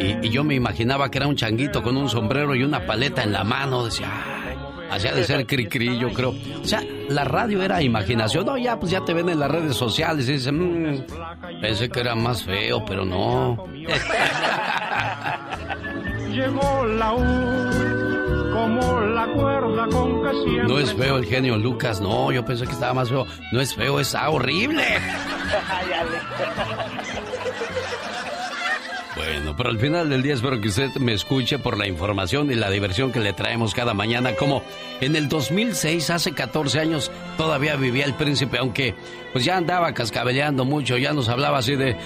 [0.00, 3.32] y, yo me imaginaba que era un changuito con un sombrero y una paleta en
[3.32, 4.08] la mano, decía,
[4.46, 4.56] "Ay,
[4.90, 6.30] hacía de ser cri cri, yo creo.
[6.30, 9.76] O sea, la radio era imaginación, no, ya pues ya te ven en las redes
[9.76, 11.04] sociales y dicen, "Mm,
[11.60, 13.64] pensé que era más feo, pero no.
[16.30, 17.12] Llegó la
[18.50, 22.66] como la cuerda con que siempre No es feo el genio Lucas, no, yo pensé
[22.66, 23.26] que estaba más feo.
[23.52, 24.84] No es feo, es horrible.
[29.16, 32.54] Bueno, pero al final del día espero que usted me escuche por la información y
[32.54, 34.34] la diversión que le traemos cada mañana.
[34.34, 34.62] Como
[35.00, 38.94] en el 2006, hace 14 años, todavía vivía el príncipe, aunque
[39.32, 41.96] pues ya andaba cascabeleando mucho, ya nos hablaba así de,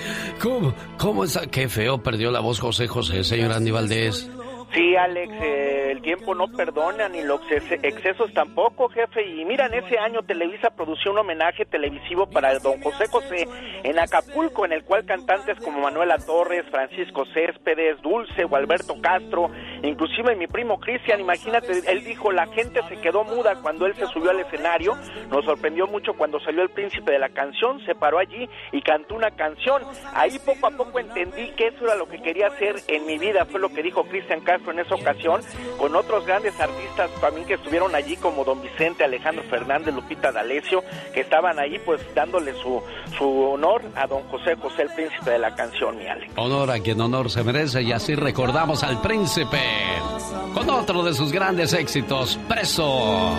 [0.42, 1.46] ¿cómo, cómo está?
[1.46, 4.28] Qué feo perdió la voz José José, señor Andy Valdés.
[4.74, 9.24] Sí, Alex, eh, el tiempo no perdona ni los excesos tampoco, jefe.
[9.24, 13.46] Y mira, en ese año Televisa produció un homenaje televisivo para don José José
[13.84, 19.48] en Acapulco, en el cual cantantes como Manuela Torres, Francisco Céspedes, Dulce o Alberto Castro,
[19.84, 24.06] inclusive mi primo Cristian, imagínate, él dijo, la gente se quedó muda cuando él se
[24.08, 24.96] subió al escenario.
[25.30, 29.14] Nos sorprendió mucho cuando salió el príncipe de la canción, se paró allí y cantó
[29.14, 29.82] una canción.
[30.14, 33.44] Ahí poco a poco entendí que eso era lo que quería hacer en mi vida,
[33.44, 35.40] fue lo que dijo Cristian Castro en esa ocasión,
[35.78, 40.82] con otros grandes artistas también que estuvieron allí, como Don Vicente, Alejandro Fernández, Lupita D'Alessio,
[41.12, 42.82] que estaban ahí pues dándole su,
[43.18, 46.32] su honor a Don José José, el príncipe de la canción, mi Alex.
[46.36, 49.60] Honor a quien honor se merece y así recordamos al príncipe
[50.54, 53.34] con otro de sus grandes éxitos, Preso.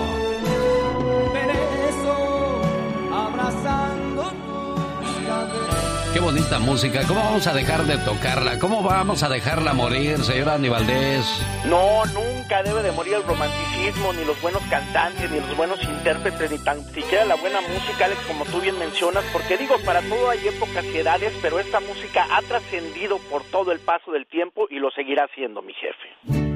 [6.16, 7.02] Qué bonita música.
[7.06, 8.58] ¿Cómo vamos a dejar de tocarla?
[8.58, 11.26] ¿Cómo vamos a dejarla morir, señor Aníbaldez?
[11.66, 16.52] No, nunca debe de morir el romanticismo, ni los buenos cantantes, ni los buenos intérpretes,
[16.52, 20.30] ni tan siquiera la buena música, Alex, como tú bien mencionas, porque digo, para todo
[20.30, 24.68] hay épocas y edades, pero esta música ha trascendido por todo el paso del tiempo
[24.70, 26.55] y lo seguirá haciendo, mi jefe.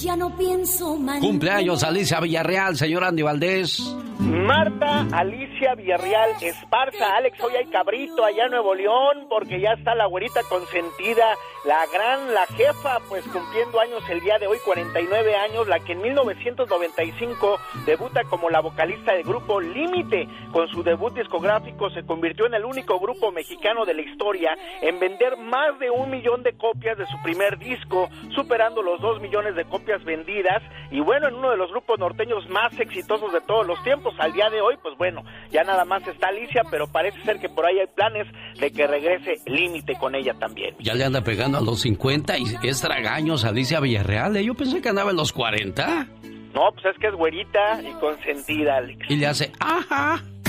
[0.00, 3.94] Ya no pienso Cumpleaños Alicia Villarreal, señor Andy Valdés.
[4.20, 9.94] Marta Alicia Villarreal Esparza, Alex, hoy hay cabrito allá en Nuevo León porque ya está
[9.94, 11.24] la güerita consentida,
[11.64, 15.92] la gran, la jefa, pues cumpliendo años el día de hoy, 49 años, la que
[15.92, 20.28] en 1995 debuta como la vocalista del grupo Límite.
[20.52, 25.00] Con su debut discográfico se convirtió en el único grupo mexicano de la historia en
[25.00, 29.54] vender más de un millón de copias de su primer disco, superando los dos millones
[29.54, 33.66] de copias vendidas y bueno, en uno de los grupos norteños más exitosos de todos
[33.66, 34.14] los tiempos.
[34.18, 37.48] Al día de hoy, pues bueno, ya nada más está Alicia, pero parece ser que
[37.48, 38.26] por ahí hay planes
[38.58, 40.74] de que regrese Límite con ella también.
[40.80, 44.36] Ya le anda pegando a los 50 y es tragaños Alicia Villarreal.
[44.36, 44.44] ¿eh?
[44.44, 46.06] Yo pensé que andaba en los 40.
[46.54, 49.08] No, pues es que es güerita y consentida, Alex.
[49.08, 50.20] Y le hace, ajá.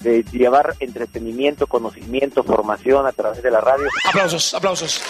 [0.00, 3.86] de llevar entretenimiento, conocimiento, formación a través de la radio.
[4.08, 5.02] Aplausos, aplausos.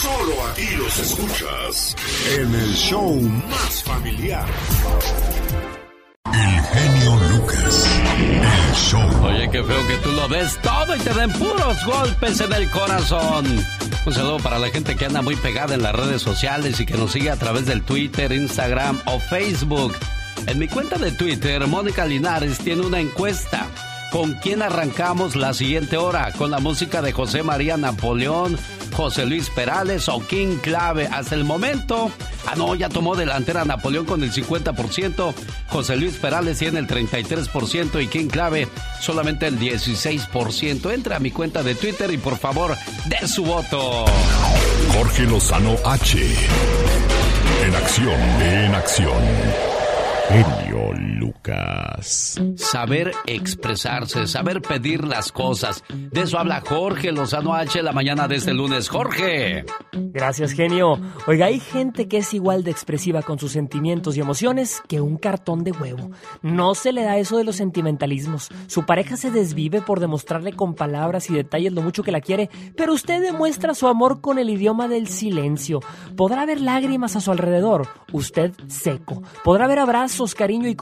[0.00, 1.96] Solo aquí los escuchas
[2.36, 4.46] en el show más familiar.
[6.26, 7.86] El genio Lucas.
[8.16, 9.24] El show.
[9.24, 12.70] Oye, qué feo que tú lo ves todo y te den puros golpes en el
[12.70, 13.46] corazón.
[14.06, 16.96] Un saludo para la gente que anda muy pegada en las redes sociales y que
[16.96, 19.94] nos sigue a través del Twitter, Instagram o Facebook.
[20.46, 23.66] En mi cuenta de Twitter, Mónica Linares tiene una encuesta.
[24.10, 26.32] ¿Con quién arrancamos la siguiente hora?
[26.32, 28.58] ¿Con la música de José María Napoleón,
[28.96, 31.08] José Luis Perales o King Clave?
[31.08, 32.10] Hasta el momento,
[32.46, 35.34] ah no, ya tomó delantera Napoleón con el 50%,
[35.68, 38.66] José Luis Perales tiene el 33% y King Clave
[39.00, 40.90] solamente el 16%.
[40.90, 42.74] Entra a mi cuenta de Twitter y por favor,
[43.06, 44.06] dé su voto.
[44.94, 46.18] Jorge Lozano H.
[47.62, 49.77] En acción, en acción.
[50.28, 52.40] Genio Lucas.
[52.56, 55.82] Saber expresarse, saber pedir las cosas.
[55.88, 58.88] De eso habla Jorge Lozano H la mañana de este lunes.
[58.88, 59.64] Jorge.
[59.92, 60.98] Gracias, genio.
[61.26, 65.16] Oiga, hay gente que es igual de expresiva con sus sentimientos y emociones que un
[65.16, 66.10] cartón de huevo.
[66.42, 68.48] No se le da eso de los sentimentalismos.
[68.68, 72.48] Su pareja se desvive por demostrarle con palabras y detalles lo mucho que la quiere,
[72.76, 75.80] pero usted demuestra su amor con el idioma del silencio.
[76.16, 79.22] Podrá haber lágrimas a su alrededor, usted seco.
[79.44, 80.74] Podrá haber abrazos, cariño y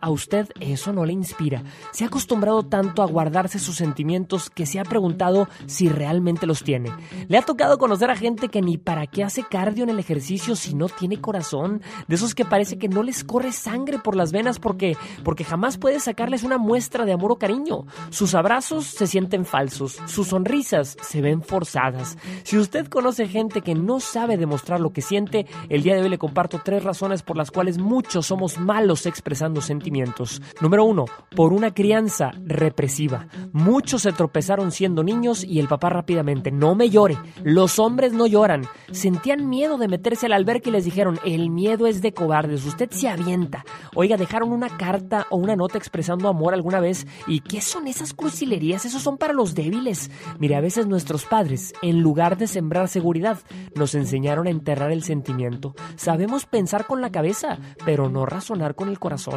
[0.00, 1.62] a usted eso no le inspira.
[1.92, 6.62] Se ha acostumbrado tanto a guardarse sus sentimientos que se ha preguntado si realmente los
[6.62, 6.90] tiene.
[7.28, 10.54] Le ha tocado conocer a gente que ni para qué hace cardio en el ejercicio
[10.54, 14.32] si no tiene corazón, de esos que parece que no les corre sangre por las
[14.32, 17.86] venas porque porque jamás puede sacarles una muestra de amor o cariño.
[18.10, 22.18] Sus abrazos se sienten falsos, sus sonrisas se ven forzadas.
[22.42, 26.08] Si usted conoce gente que no sabe demostrar lo que siente, el día de hoy
[26.08, 30.40] le comparto tres razones por las cuales muchos somos somos malos expresando sentimientos.
[30.60, 33.26] Número uno, por una crianza represiva.
[33.52, 38.26] Muchos se tropezaron siendo niños y el papá rápidamente, no me llore, los hombres no
[38.26, 38.64] lloran.
[38.92, 42.90] Sentían miedo de meterse al alberca y les dijeron, el miedo es de cobardes, usted
[42.90, 43.64] se avienta.
[43.94, 47.06] Oiga, dejaron una carta o una nota expresando amor alguna vez.
[47.26, 48.84] ¿Y qué son esas crucilerías?
[48.84, 50.10] Esos son para los débiles.
[50.38, 53.38] Mire, a veces nuestros padres, en lugar de sembrar seguridad,
[53.74, 55.74] nos enseñaron a enterrar el sentimiento.
[55.96, 59.31] Sabemos pensar con la cabeza, pero no razonar con el corazón.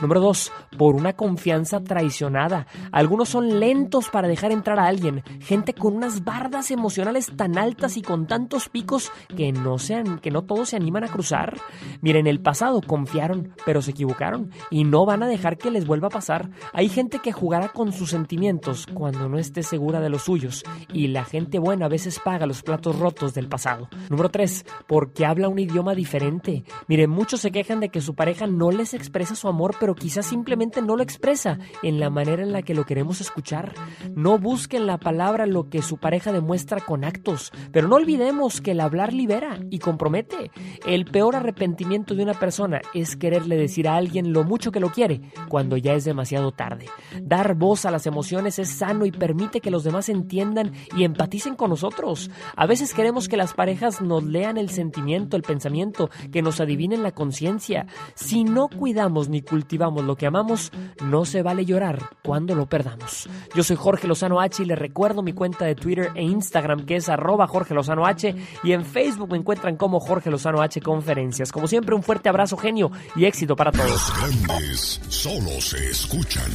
[0.00, 2.66] Número dos, por una confianza traicionada.
[2.92, 7.96] Algunos son lentos para dejar entrar a alguien, gente con unas bardas emocionales tan altas
[7.96, 11.56] y con tantos picos que no sean, que no todos se animan a cruzar.
[12.00, 15.86] Miren, en el pasado confiaron, pero se equivocaron y no van a dejar que les
[15.86, 16.50] vuelva a pasar.
[16.72, 21.08] Hay gente que jugará con sus sentimientos cuando no esté segura de los suyos y
[21.08, 23.88] la gente buena a veces paga los platos rotos del pasado.
[24.10, 24.66] Número 3.
[24.86, 26.64] Porque habla un idioma diferente.
[26.88, 30.26] Miren, muchos se quejan de que su pareja no les expresa su amor, pero quizás
[30.26, 33.74] simplemente no lo expresa en la manera en la que lo queremos escuchar.
[34.14, 38.72] No busquen la palabra lo que su pareja demuestra con actos, pero no olvidemos que
[38.72, 40.50] el hablar libera y compromete.
[40.86, 44.90] El peor arrepentimiento de una persona es quererle decir a alguien lo mucho que lo
[44.90, 46.86] quiere cuando ya es demasiado tarde.
[47.22, 51.54] Dar voz a las emociones es sano y permite que los demás entiendan y empaticen
[51.54, 52.30] con nosotros.
[52.56, 57.02] A veces queremos que las parejas nos lean el sentimiento, el pensamiento, que nos adivinen
[57.02, 57.86] la conciencia.
[58.14, 60.72] Si no cuidamos ni cultivamos lo que amamos,
[61.02, 63.28] no se vale llorar cuando lo perdamos.
[63.54, 66.96] Yo soy Jorge Lozano H y les recuerdo mi cuenta de Twitter e Instagram que
[66.96, 71.52] es arroba Jorge Lozano H y en Facebook me encuentran como Jorge Lozano H Conferencias.
[71.52, 73.90] Como siempre, un fuerte abrazo genio y éxito para todos.
[73.90, 76.50] Los grandes solo se escuchan.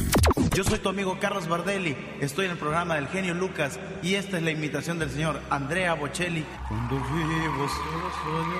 [0.54, 4.36] Yo soy tu amigo Carlos Bardelli, estoy en el programa del genio Lucas y esta
[4.38, 6.44] es la imitación del señor Andrea Bocelli.
[6.68, 8.54] Cuando vivo solo soy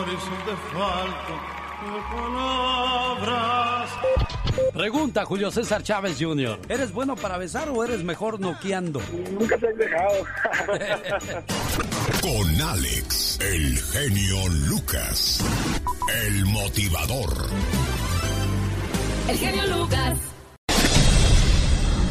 [0.00, 1.57] horizonte falto de
[2.10, 3.90] palabras.
[4.72, 6.58] Pregunta Julio César Chávez Jr.
[6.68, 9.00] ¿Eres bueno para besar o eres mejor noqueando?
[9.32, 10.24] Nunca te has dejado.
[12.22, 15.44] Con Alex, el genio Lucas,
[16.26, 17.30] el motivador.
[19.28, 20.18] El genio Lucas.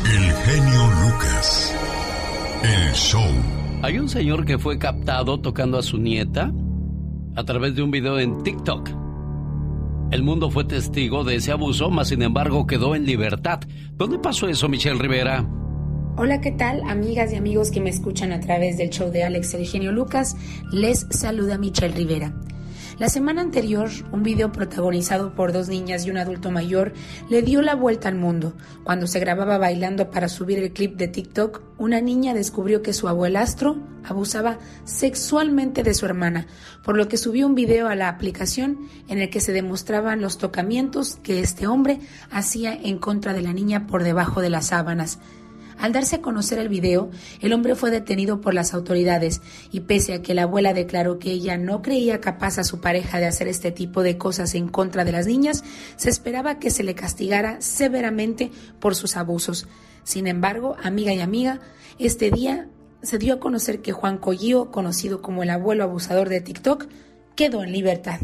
[0.06, 1.76] El genio Lucas,
[2.64, 3.32] el show.
[3.84, 6.52] Hay un señor que fue captado tocando a su nieta
[7.36, 9.07] a través de un video en TikTok.
[10.10, 13.60] El mundo fue testigo de ese abuso, mas sin embargo quedó en libertad.
[13.94, 15.46] ¿Dónde pasó eso, Michelle Rivera?
[16.16, 16.82] Hola, ¿qué tal?
[16.88, 20.38] Amigas y amigos que me escuchan a través del show de Alex El Genio Lucas,
[20.72, 22.34] les saluda Michelle Rivera.
[23.00, 26.94] La semana anterior, un video protagonizado por dos niñas y un adulto mayor
[27.30, 28.54] le dio la vuelta al mundo.
[28.84, 33.08] Cuando se grababa bailando para subir el clip de TikTok, una niña descubrió que su
[33.08, 36.48] abuelastro abusaba sexualmente de su hermana,
[36.84, 40.40] por lo que subió un video a la aplicación en el que se demostraban los
[40.40, 42.00] tocamientos que este hombre
[42.32, 45.20] hacía en contra de la niña por debajo de las sábanas.
[45.80, 50.14] Al darse a conocer el video, el hombre fue detenido por las autoridades y pese
[50.14, 53.48] a que la abuela declaró que ella no creía capaz a su pareja de hacer
[53.48, 55.64] este tipo de cosas en contra de las niñas,
[55.96, 59.68] se esperaba que se le castigara severamente por sus abusos.
[60.04, 61.60] Sin embargo, amiga y amiga,
[62.00, 62.70] este día
[63.04, 66.88] se dio a conocer que Juan Collío, conocido como el abuelo abusador de TikTok,
[67.36, 68.20] quedó en libertad.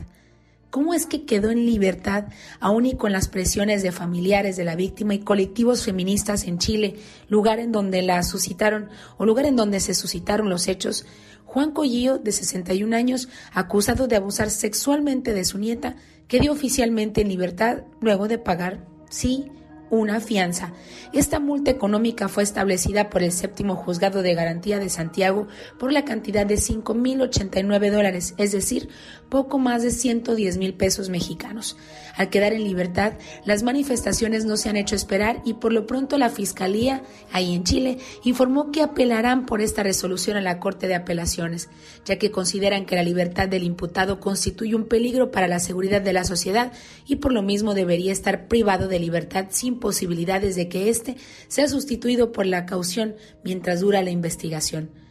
[0.74, 4.76] ¿Cómo es que quedó en libertad, aún y con las presiones de familiares de la
[4.76, 6.96] víctima y colectivos feministas en Chile,
[7.28, 11.06] lugar en donde la suscitaron o lugar en donde se suscitaron los hechos?
[11.46, 15.96] Juan Collillo, de 61 años, acusado de abusar sexualmente de su nieta,
[16.28, 19.52] quedó oficialmente en libertad luego de pagar, sí,
[20.00, 20.74] una fianza.
[21.14, 26.04] Esta multa económica fue establecida por el séptimo juzgado de garantía de Santiago por la
[26.06, 28.90] cantidad de 5.089 dólares, es decir,
[29.30, 31.78] poco más de 110 mil pesos mexicanos.
[32.16, 36.20] Al quedar en libertad, las manifestaciones no se han hecho esperar y por lo pronto
[36.20, 37.02] la Fiscalía,
[37.32, 41.70] ahí en Chile, informó que apelarán por esta resolución a la Corte de Apelaciones,
[42.06, 46.14] ya que consideran que la libertad del imputado constituye un peligro para la seguridad de
[46.14, 46.72] la sociedad
[47.08, 51.68] y por lo mismo debería estar privado de libertad sin posibilidades de que éste sea
[51.68, 55.03] sustituido por la caución mientras dura la investigación.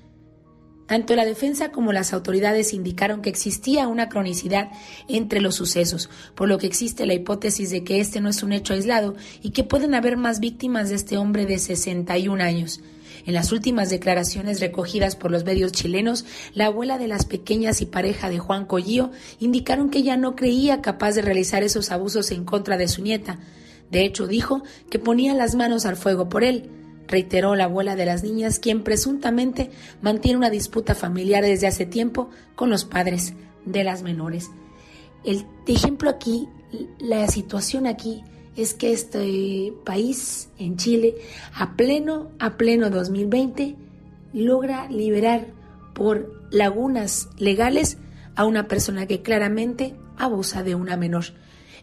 [0.93, 4.71] Tanto la defensa como las autoridades indicaron que existía una cronicidad
[5.09, 8.53] entre los sucesos, por lo que existe la hipótesis de que este no es un
[8.53, 12.83] hecho aislado y que pueden haber más víctimas de este hombre de 61 años.
[13.25, 17.87] En las últimas declaraciones recogidas por los medios chilenos, la abuela de las pequeñas y
[17.87, 22.45] pareja de Juan Collío indicaron que ella no creía capaz de realizar esos abusos en
[22.45, 23.39] contra de su nieta.
[23.91, 26.82] De hecho, dijo que ponía las manos al fuego por él
[27.13, 32.31] reiteró la abuela de las niñas, quien presuntamente mantiene una disputa familiar desde hace tiempo
[32.57, 33.35] con los padres
[33.65, 34.51] de las menores.
[35.23, 36.49] El ejemplo aquí,
[36.99, 38.25] la situación aquí
[38.57, 41.15] es que este país, en Chile,
[41.55, 43.77] a pleno, a pleno 2020,
[44.33, 45.49] logra liberar
[45.95, 47.99] por lagunas legales
[48.35, 51.25] a una persona que claramente abusa de una menor.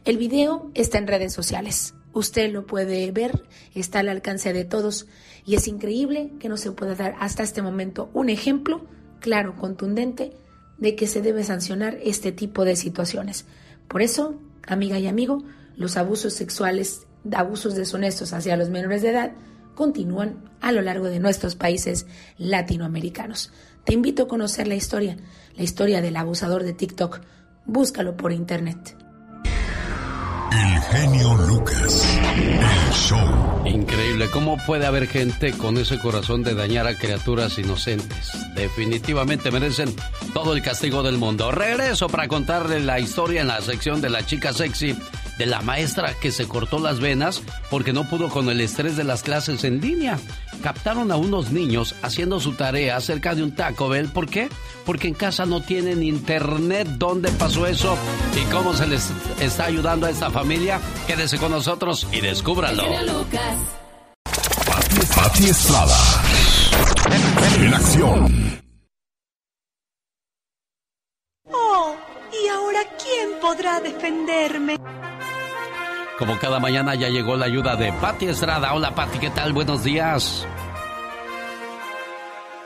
[0.06, 1.94] El video está en redes sociales.
[2.14, 3.44] Usted lo puede ver,
[3.76, 5.08] está al alcance de todos
[5.46, 8.86] y es increíble que no se pueda dar hasta este momento un ejemplo
[9.20, 10.34] claro, contundente
[10.78, 13.46] de que se debe sancionar este tipo de situaciones.
[13.88, 15.44] Por eso, amiga y amigo,
[15.76, 19.34] los abusos sexuales, abusos deshonestos hacia los menores de edad
[19.76, 22.06] continúan a lo largo de nuestros países
[22.38, 23.52] latinoamericanos.
[23.86, 25.18] Te invito a conocer la historia,
[25.56, 27.22] la historia del abusador de TikTok.
[27.66, 28.96] Búscalo por internet.
[30.52, 32.20] El genio Lucas.
[32.24, 33.62] El show.
[33.66, 38.32] Increíble, ¿cómo puede haber gente con ese corazón de dañar a criaturas inocentes?
[38.56, 39.94] Definitivamente merecen
[40.34, 41.52] todo el castigo del mundo.
[41.52, 44.98] Regreso para contarle la historia en la sección de la chica sexy
[45.40, 49.06] de la maestra que se cortó las venas porque no pudo con el estrés de
[49.06, 50.20] las clases en línea.
[50.62, 54.10] Captaron a unos niños haciendo su tarea cerca de un Taco Bell.
[54.10, 54.50] ¿Por qué?
[54.86, 56.90] Porque en casa no tienen internet.
[56.98, 57.98] ¿Dónde pasó eso?
[58.36, 59.10] ¿Y cómo se les
[59.40, 60.82] está ayudando a esta familia?
[61.08, 62.84] Quédese con nosotros y descúbralo.
[65.16, 65.98] Pati Estrada.
[67.62, 68.62] En acción.
[71.50, 71.96] Oh,
[72.34, 74.76] ¿y ahora quién podrá defenderme?
[76.20, 78.74] Como cada mañana ya llegó la ayuda de Patti Estrada.
[78.74, 79.54] Hola Patti, ¿qué tal?
[79.54, 80.46] Buenos días.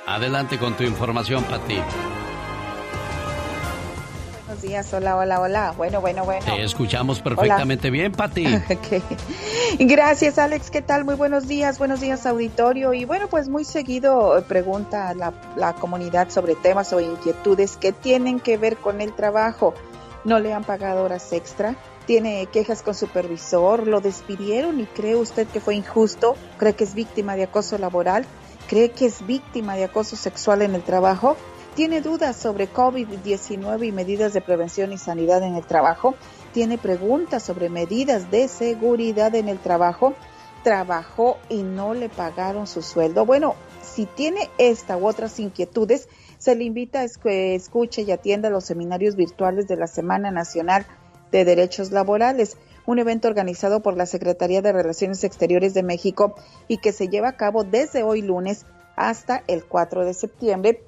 [0.08, 1.78] Adelante con tu información, Patti.
[4.48, 5.74] Buenos días, hola, hola, hola.
[5.78, 6.44] Bueno, bueno, bueno.
[6.44, 8.44] Te escuchamos perfectamente bien, Patti.
[9.80, 10.72] Gracias, Alex.
[10.72, 11.06] ¿Qué tal?
[11.06, 12.92] Muy buenos días, buenos días, auditorio.
[12.96, 18.40] Y bueno, pues muy seguido pregunta la, la comunidad sobre temas o inquietudes que tienen
[18.40, 19.76] que ver con el trabajo.
[20.24, 21.76] ¿No le han pagado horas extra?
[22.06, 26.94] Tiene quejas con supervisor, lo despidieron y cree usted que fue injusto, cree que es
[26.94, 28.26] víctima de acoso laboral,
[28.68, 31.38] cree que es víctima de acoso sexual en el trabajo,
[31.76, 36.16] tiene dudas sobre COVID-19 y medidas de prevención y sanidad en el trabajo,
[36.54, 40.14] tiene preguntas sobre medidas de seguridad en el trabajo,
[40.64, 43.26] trabajó y no le pagaron su sueldo.
[43.26, 48.50] Bueno, si tiene esta u otras inquietudes, se le invita a que escuche y atienda
[48.50, 50.86] los seminarios virtuales de la Semana Nacional
[51.34, 56.36] de Derechos Laborales, un evento organizado por la Secretaría de Relaciones Exteriores de México
[56.68, 58.66] y que se lleva a cabo desde hoy lunes
[58.96, 60.84] hasta el 4 de septiembre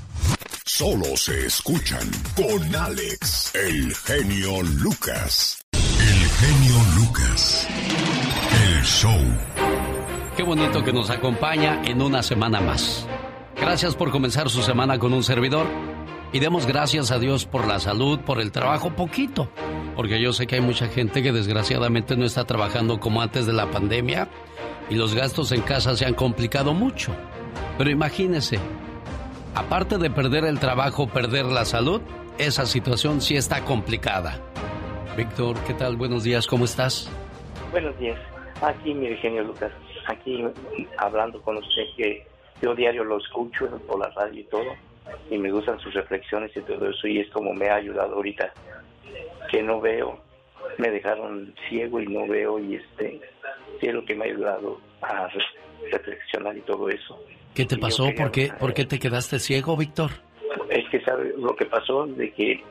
[0.73, 5.61] Solo se escuchan con Alex, el genio Lucas.
[5.73, 7.67] El genio Lucas.
[8.63, 9.19] El show.
[10.37, 13.05] Qué bonito que nos acompaña en una semana más.
[13.57, 15.67] Gracias por comenzar su semana con un servidor.
[16.31, 19.51] y demos gracias a Dios por la salud, por el trabajo, poquito.
[19.97, 23.51] Porque yo sé que hay mucha gente que desgraciadamente no está trabajando como antes de
[23.51, 24.29] la pandemia
[24.89, 27.13] y los gastos en casa se han complicado mucho.
[27.77, 28.57] Pero imagínese,
[29.55, 32.01] aparte de perder el trabajo, perder la salud,
[32.37, 34.39] esa situación sí está complicada.
[35.17, 35.97] Víctor, ¿qué tal?
[35.97, 37.09] Buenos días, ¿cómo estás?
[37.71, 38.19] Buenos días.
[38.61, 39.71] Aquí mi Virgenio Lucas,
[40.07, 40.43] aquí
[40.97, 42.25] hablando con usted que
[42.61, 44.71] yo diario lo escucho por la radio y todo
[45.29, 48.53] y me gustan sus reflexiones y todo eso y es como me ha ayudado ahorita
[49.49, 50.19] que no veo
[50.77, 53.19] me dejaron ciego y no veo y este
[53.81, 55.27] es lo que me ha ayudado a
[55.91, 57.19] reflexionar y todo eso
[57.55, 58.09] ¿qué te pasó?
[58.15, 60.11] ¿Por qué, ¿por qué te quedaste ciego, Víctor?
[60.69, 62.63] es que sabe lo que pasó de que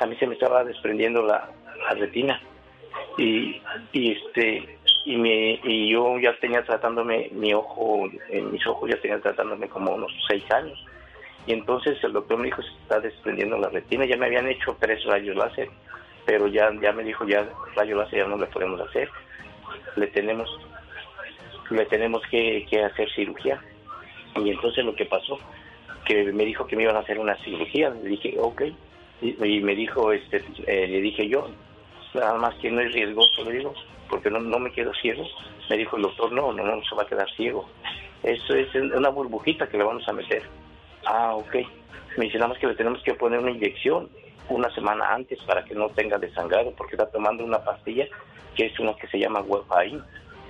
[0.00, 1.50] a mí se me estaba desprendiendo la,
[1.96, 2.40] retina
[3.18, 3.60] y,
[3.92, 9.00] y este y me y yo ya tenía tratándome mi ojo en mis ojos ya
[9.00, 10.82] tenía tratándome como unos seis años
[11.46, 14.06] y entonces el doctor me dijo, se está desprendiendo la retina.
[14.06, 15.68] Ya me habían hecho tres rayos láser,
[16.24, 19.10] pero ya, ya me dijo, ya rayos láser ya no le podemos hacer.
[19.96, 20.48] Le tenemos,
[21.70, 23.60] le tenemos que, hacer cirugía.
[24.36, 25.38] Y entonces lo que pasó,
[26.04, 27.90] que me dijo que me iban a hacer una cirugía.
[27.90, 28.62] Le dije, ok.
[29.22, 31.48] Y, me dijo, este, eh, le dije yo,
[32.14, 33.72] nada más que no es riesgoso, le digo,
[34.10, 35.24] porque no, no me quedo ciego.
[35.70, 37.66] Me dijo el doctor, no, no, no se va a quedar ciego.
[38.22, 40.42] Eso es una burbujita que le vamos a meter
[41.06, 41.56] Ah, ok.
[42.16, 44.08] Me dice nada más que le tenemos que poner una inyección
[44.48, 48.06] una semana antes para que no tenga desangrado, porque está tomando una pastilla
[48.54, 50.02] que es una que se llama Wepain,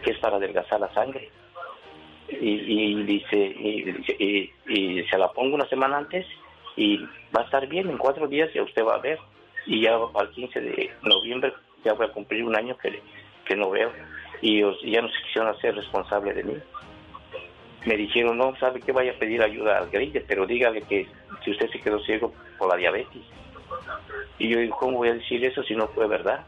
[0.02, 1.30] que es para adelgazar la sangre.
[2.28, 6.26] Y, dice, y, y, se la pongo una semana antes
[6.76, 6.98] y
[7.36, 9.18] va a estar bien, en cuatro días ya usted va a ver.
[9.66, 11.52] Y ya al 15 de noviembre
[11.84, 13.00] ya voy a cumplir un año que,
[13.46, 13.92] que no veo.
[14.40, 16.54] Y, ya no se quisieron hacer responsable de mí
[17.86, 21.06] me dijeron, no, sabe que vaya a pedir ayuda al grille, pero dígale que
[21.44, 23.22] si usted se quedó ciego por la diabetes.
[24.38, 26.46] Y yo digo, ¿cómo voy a decir eso si no fue verdad?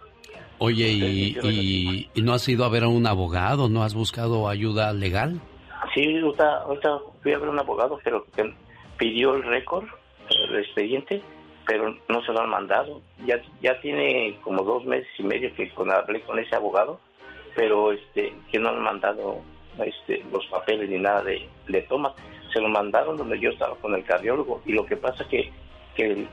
[0.58, 3.68] Oye, y, y, no has ido a ver a un abogado?
[3.68, 5.40] ¿No has buscado ayuda legal?
[5.96, 8.52] Sí, ahorita, ahorita fui a ver un abogado, pero que
[8.98, 9.86] pidió el récord,
[10.28, 11.22] el expediente,
[11.66, 13.00] pero no se lo han mandado.
[13.24, 17.00] Ya, ya tiene como dos meses y medio que hablé con ese abogado,
[17.54, 19.40] pero este que no han mandado
[19.78, 22.12] este, los papeles ni nada de, de toma.
[22.52, 25.50] Se lo mandaron donde yo estaba con el cardiólogo y lo que pasa que,
[25.94, 26.26] que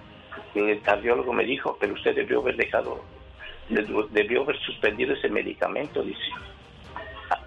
[0.56, 3.00] el, cardiólogo me dijo, pero usted debió haber dejado,
[3.70, 6.20] debió haber suspendido ese medicamento, dice,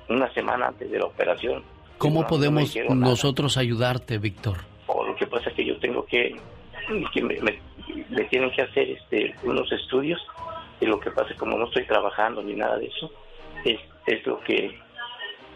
[0.09, 1.76] una semana antes de la operación.
[1.99, 4.59] ¿Cómo podemos nosotros ayudarte, Víctor?
[4.87, 6.37] O lo que pasa es que yo tengo que,
[7.13, 10.21] que me, me, tienen que hacer este, unos estudios
[10.81, 13.11] y lo que pasa es como no estoy trabajando ni nada de eso,
[13.65, 14.79] es, es lo que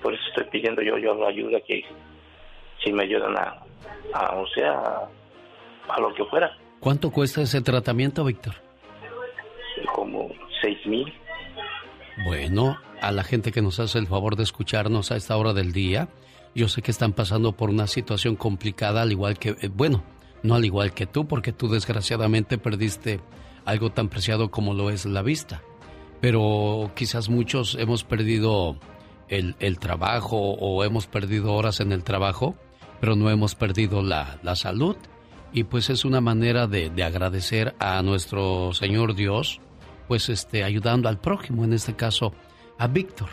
[0.02, 1.84] por eso estoy pidiendo yo, yo la ayuda que
[2.82, 3.62] si me ayudan a,
[4.34, 5.08] o sea,
[5.88, 6.56] a, lo que fuera.
[6.80, 8.54] ¿Cuánto cuesta ese tratamiento, Víctor?
[9.94, 10.30] Como
[10.62, 11.12] seis mil.
[12.24, 15.72] Bueno, a la gente que nos hace el favor de escucharnos a esta hora del
[15.72, 16.08] día,
[16.54, 20.02] yo sé que están pasando por una situación complicada, al igual que, eh, bueno,
[20.42, 23.20] no al igual que tú, porque tú desgraciadamente perdiste
[23.64, 25.62] algo tan preciado como lo es la vista.
[26.20, 28.76] Pero quizás muchos hemos perdido
[29.28, 32.56] el, trabajo o hemos perdido horas en el trabajo,
[33.00, 34.96] pero no hemos perdido la, salud.
[35.52, 39.60] Y pues es una manera de, agradecer a nuestro Señor Dios,
[40.08, 42.32] pues este, ayudando al prójimo, en este caso
[42.78, 43.28] a Víctor.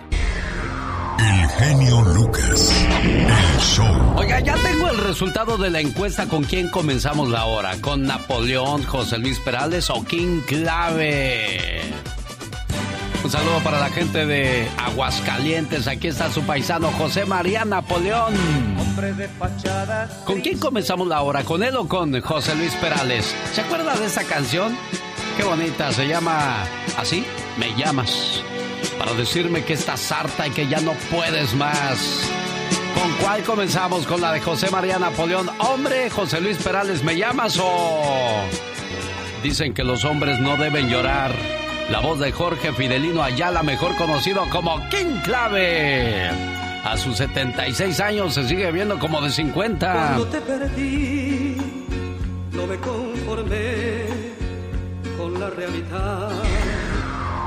[1.17, 2.85] El genio Lucas.
[3.01, 4.13] El show.
[4.17, 7.79] Oiga, ya tengo el resultado de la encuesta con quién comenzamos la hora.
[7.81, 11.81] ¿Con Napoleón, José Luis Perales o King Clave?
[13.23, 15.87] Un saludo para la gente de Aguascalientes.
[15.87, 18.35] Aquí está su paisano José María Napoleón.
[18.77, 20.07] hombre de fachada.
[20.25, 21.43] ¿Con quién comenzamos la hora?
[21.43, 23.35] ¿Con él o con José Luis Perales?
[23.53, 24.77] ¿Se acuerda de esa canción?
[25.37, 26.63] Qué bonita, se llama
[26.97, 27.25] así,
[27.57, 28.41] Me llamas.
[28.97, 32.29] Para decirme que estás harta y que ya no puedes más.
[32.93, 34.07] ¿Con cuál comenzamos?
[34.07, 35.49] ¿Con la de José María Napoleón?
[35.59, 38.43] Hombre, José Luis Perales, ¿me llamas o...?
[39.43, 41.33] Dicen que los hombres no deben llorar.
[41.89, 46.29] La voz de Jorge Fidelino Ayala, mejor conocido como King Clave.
[46.83, 49.91] A sus 76 años se sigue viendo como de 50.
[49.91, 51.57] Cuando te perdí,
[52.53, 54.34] no me conformé
[55.35, 56.29] con la realidad.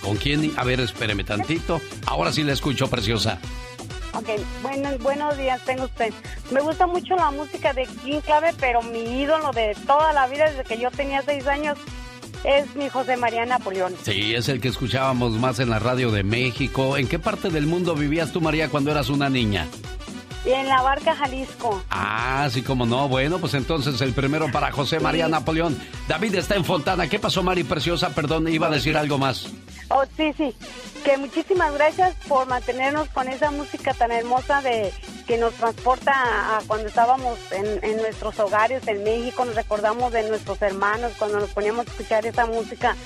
[0.00, 0.52] ¿Con quién?
[0.56, 1.80] A ver, espéreme tantito.
[2.04, 3.38] Ahora sí la escucho, preciosa.
[4.14, 4.30] Ok,
[4.62, 6.12] bueno, buenos días, tengo usted.
[6.50, 10.50] Me gusta mucho la música de King Clave, pero mi ídolo de toda la vida,
[10.50, 11.78] desde que yo tenía seis años,
[12.44, 13.94] es mi José María Napoleón.
[14.02, 16.96] Sí, es el que escuchábamos más en la radio de México.
[16.96, 19.66] ¿En qué parte del mundo vivías tú, María, cuando eras una niña?
[20.44, 21.82] Y en la barca Jalisco.
[21.88, 23.08] Ah, sí, como no.
[23.08, 25.78] Bueno, pues entonces el primero para José María Napoleón.
[26.08, 27.08] David está en Fontana.
[27.08, 28.10] ¿Qué pasó, Mari Preciosa?
[28.10, 29.46] Perdón, iba a decir algo más.
[29.88, 30.54] Oh, sí, sí.
[31.04, 34.92] Que muchísimas gracias por mantenernos con esa música tan hermosa de
[35.26, 39.44] que nos transporta a, cuando estábamos en, en, nuestros hogares en México.
[39.44, 42.96] Nos recordamos de nuestros hermanos cuando nos poníamos a escuchar esa música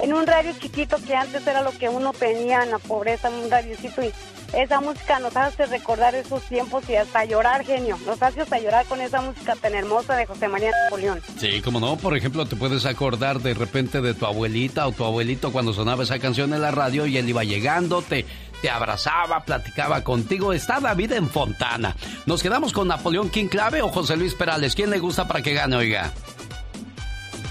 [0.00, 3.50] en un radio chiquito que antes era lo que uno tenía en la pobreza, un
[3.50, 4.12] radiocito y
[4.56, 7.98] esa música nos hace recordar esos tiempos y hasta llorar, genio.
[8.06, 11.20] Nos hace hasta llorar con esa música tan hermosa de José María Napoleón.
[11.38, 15.04] Sí, como no, por ejemplo, te puedes acordar de repente de tu abuelita o tu
[15.04, 18.24] abuelito cuando sonaba esa canción en la radio y él iba llegando, te,
[18.62, 20.52] te abrazaba, platicaba contigo.
[20.52, 21.96] Está David en Fontana.
[22.26, 24.74] Nos quedamos con Napoleón King Clave o José Luis Perales.
[24.74, 26.12] ¿Quién le gusta para que gane, oiga?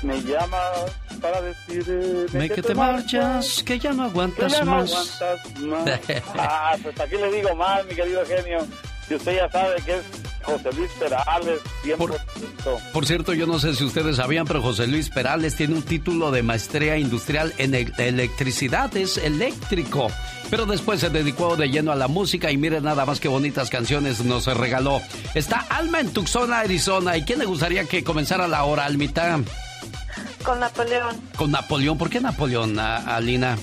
[0.04, 0.58] Me llama
[1.22, 1.86] para decir...
[1.88, 5.22] Eh, que, te marchas, que ya no aguantas que ya no más.
[5.22, 6.24] aguantas más.
[6.38, 8.68] ah, pues aquí le digo mal, mi querido genio.
[9.08, 10.04] Si usted ya sabe que es
[10.44, 11.98] José Luis Perales, 100%.
[11.98, 12.20] Por,
[12.94, 16.32] por, cierto, yo no sé si ustedes sabían, pero José Luis Perales tiene un título
[16.32, 20.10] de maestría industrial en el electricidad, es eléctrico.
[20.50, 23.70] Pero después se dedicó de lleno a la música y miren nada más que bonitas
[23.70, 25.02] canciones nos regaló.
[25.34, 27.18] Está Alma en Tucson, Arizona.
[27.18, 29.40] ¿Y quién le gustaría que comenzara la hora, Almita?
[30.44, 31.22] Con Napoleón.
[31.38, 31.98] Con Napoleón.
[31.98, 33.58] ¿Por qué Napoleón, Alina?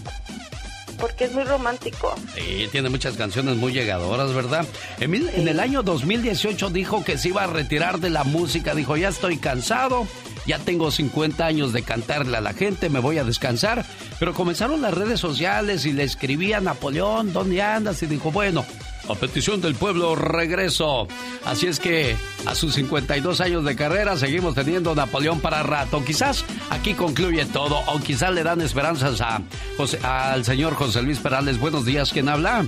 [0.98, 2.14] Porque es muy romántico.
[2.34, 4.66] Sí, tiene muchas canciones muy llegadoras, ¿verdad?
[4.98, 8.74] En, en, el año 2018 dijo que se iba a retirar de la música.
[8.74, 10.06] Dijo, ya estoy cansado,
[10.46, 13.84] ya tengo 50 años de cantarle a la gente, me voy a descansar.
[14.18, 18.02] Pero comenzaron las redes sociales y le escribía a Napoleón, ¿dónde andas?
[18.02, 18.64] Y dijo, bueno,
[19.10, 21.06] a petición del pueblo, regreso.
[21.44, 26.04] Así es que a sus 52 años de carrera seguimos teniendo Napoleón para rato.
[26.04, 29.42] Quizás aquí concluye todo o quizás le dan esperanzas a
[29.76, 31.58] José, al señor José Luis Perales.
[31.58, 32.64] Buenos días, ¿quién habla?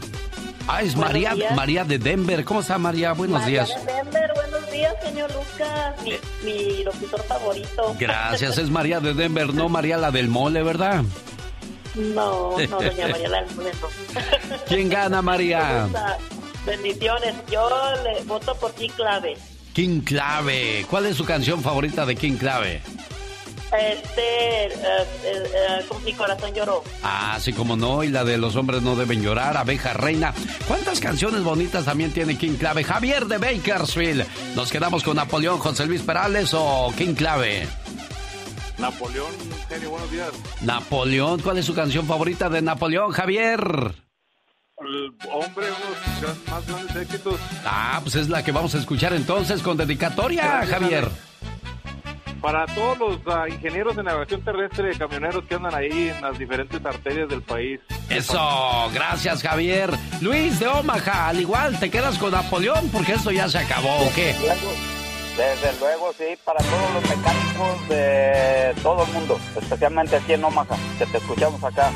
[0.68, 2.44] Ah, es María, María de Denver.
[2.44, 3.12] ¿Cómo está María?
[3.14, 3.84] Buenos María días.
[3.84, 6.20] De Denver, buenos días, señor Lucas, mi, Eh.
[6.44, 7.96] mi locutor favorito.
[7.98, 11.02] Gracias, es María de Denver, no María la del mole, ¿verdad?
[11.94, 14.58] No, no, doña María del no.
[14.66, 15.88] ¿Quién gana, María?
[16.64, 17.68] Bendiciones, yo
[18.04, 19.36] le voto por ti clave.
[19.72, 20.86] King Clave.
[20.90, 22.82] ¿Cuál es su canción favorita de King Clave?
[23.72, 26.84] Este, eh, como mi corazón lloró.
[27.02, 30.34] Ah, sí, como no, y la de Los hombres no deben llorar, Abeja Reina.
[30.68, 32.84] ¿Cuántas canciones bonitas también tiene King Clave?
[32.84, 34.26] Javier de Bakersfield.
[34.54, 37.66] ¿Nos quedamos con Napoleón, José Luis Perales o King Clave?
[38.82, 39.30] Napoleón,
[39.68, 40.30] genio, buenos días.
[40.60, 43.60] Napoleón, ¿cuál es su canción favorita de Napoleón, Javier?
[44.76, 47.38] El hombre, uno de los más grandes éxitos.
[47.64, 51.08] Ah, pues es la que vamos a escuchar entonces con dedicatoria, Gracias, Javier.
[52.40, 56.84] para todos los ah, ingenieros de navegación terrestre, camioneros que andan ahí en las diferentes
[56.84, 57.78] arterias del país.
[58.10, 59.90] Eso, gracias Javier.
[60.20, 64.12] Luis de Omaha, al igual te quedas con Napoleón porque esto ya se acabó, ¿o
[64.12, 64.34] qué?
[65.36, 70.76] Desde luego, sí, para todos los mecánicos de todo el mundo, especialmente aquí en Omaha,
[70.98, 71.90] que te escuchamos acá.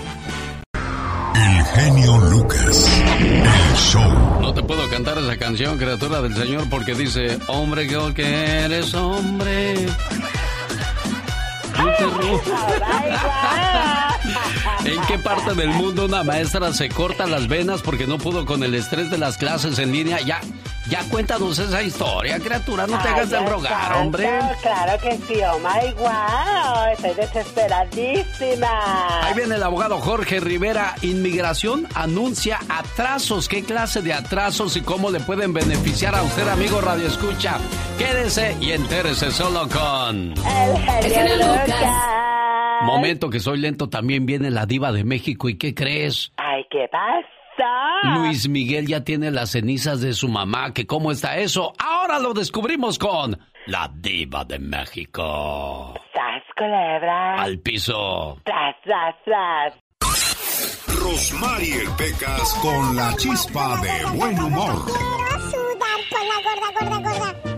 [1.34, 3.02] El genio Lucas.
[3.20, 4.40] El show.
[4.40, 9.86] No te puedo cantar esa canción, criatura del Señor, porque dice, hombre que eres hombre.
[14.86, 18.62] ¿En qué parte del mundo una maestra se corta las venas porque no pudo con
[18.62, 20.20] el estrés de las clases en línea?
[20.20, 20.40] Ya,
[20.88, 24.28] ya cuéntanos esa historia, criatura, no te hagas de rogar, hombre.
[24.62, 29.26] Claro que sí, oh my wow, estoy desesperadísima.
[29.26, 30.94] Ahí viene el abogado Jorge Rivera.
[31.02, 33.48] Inmigración anuncia atrasos.
[33.48, 37.58] ¿Qué clase de atrasos y cómo le pueden beneficiar a usted, amigo Radio Escucha?
[37.98, 40.32] Quédese y entérese solo con...
[40.32, 41.36] El genio
[42.86, 45.48] Momento que soy lento, también viene la diva de México.
[45.48, 46.32] ¿Y qué crees?
[46.36, 47.26] Ay, ¿qué pasa?
[48.14, 50.72] Luis Miguel ya tiene las cenizas de su mamá.
[50.72, 51.72] ¿Que cómo está eso?
[51.78, 55.94] Ahora lo descubrimos con la diva de México.
[56.14, 57.42] ¡Sas, culebra!
[57.42, 58.38] Al piso.
[58.44, 59.74] ¡Tras, tras, tras!
[61.00, 64.84] Rosmarie Pecas con la chispa de buen humor.
[64.84, 67.55] Quiero sudar con la gorda, gorda, gorda.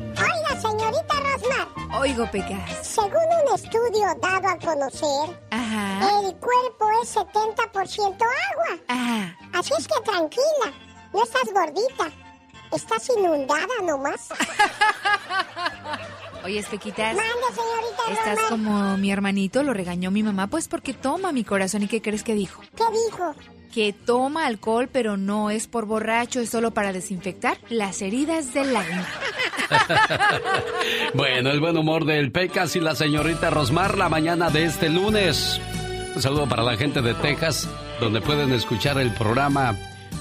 [1.95, 2.87] Oigo, Pecas.
[2.87, 8.79] Según un estudio dado a conocer, el cuerpo es 70% agua.
[8.89, 9.37] Ajá.
[9.55, 10.73] Así es que tranquila,
[11.13, 12.11] no estás gordita.
[12.73, 14.29] Estás inundada nomás.
[16.45, 17.17] Oye, Pequitas.
[17.17, 21.83] Mande, señorita Estás como mi hermanito, lo regañó mi mamá, pues porque toma mi corazón.
[21.83, 22.61] ¿Y qué crees que dijo?
[22.77, 23.35] ¿Qué dijo?
[23.73, 28.75] Que toma alcohol, pero no es por borracho, es solo para desinfectar las heridas del
[28.77, 29.07] alma.
[31.15, 35.61] Bueno, el buen humor del Pecas y la señorita Rosmar la mañana de este lunes.
[36.15, 37.69] Un saludo para la gente de Texas,
[38.01, 39.77] donde pueden escuchar el programa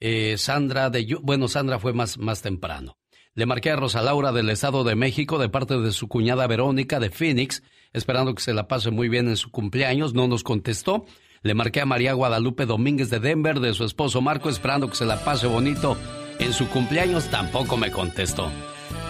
[0.00, 1.14] eh, Sandra de...
[1.20, 2.96] Bueno, Sandra fue más, más temprano.
[3.34, 6.98] Le marqué a Rosa Laura del Estado de México de parte de su cuñada Verónica
[6.98, 7.62] de Phoenix,
[7.92, 10.14] esperando que se la pase muy bien en su cumpleaños.
[10.14, 11.06] No nos contestó.
[11.42, 15.04] Le marqué a María Guadalupe Domínguez de Denver de su esposo Marco, esperando que se
[15.04, 15.96] la pase bonito
[16.38, 17.30] en su cumpleaños.
[17.30, 18.50] Tampoco me contestó.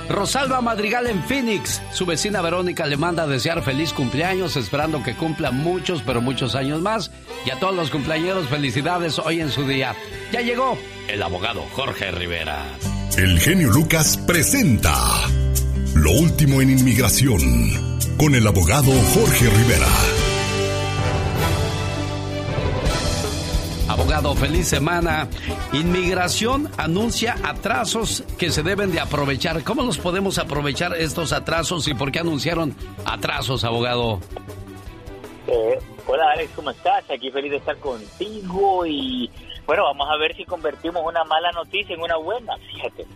[0.09, 1.83] Rosalba Madrigal en Phoenix.
[1.93, 6.55] Su vecina Verónica le manda a desear feliz cumpleaños, esperando que cumpla muchos, pero muchos
[6.55, 7.11] años más.
[7.45, 9.95] Y a todos los cumpleañeros, felicidades hoy en su día.
[10.33, 12.65] Ya llegó el abogado Jorge Rivera.
[13.17, 14.95] El genio Lucas presenta
[15.95, 17.41] Lo último en inmigración
[18.19, 19.87] con el abogado Jorge Rivera.
[23.89, 25.29] Abogado, feliz semana.
[25.73, 29.65] Inmigración anuncia atrasos que se deben de aprovechar.
[29.65, 34.21] ¿Cómo los podemos aprovechar estos atrasos y por qué anunciaron atrasos, abogado?
[35.47, 37.11] Eh, hola Alex, ¿cómo estás?
[37.11, 39.31] Aquí feliz de estar contigo y
[39.67, 43.07] bueno, vamos a ver si convertimos una mala noticia en una buena, fíjate.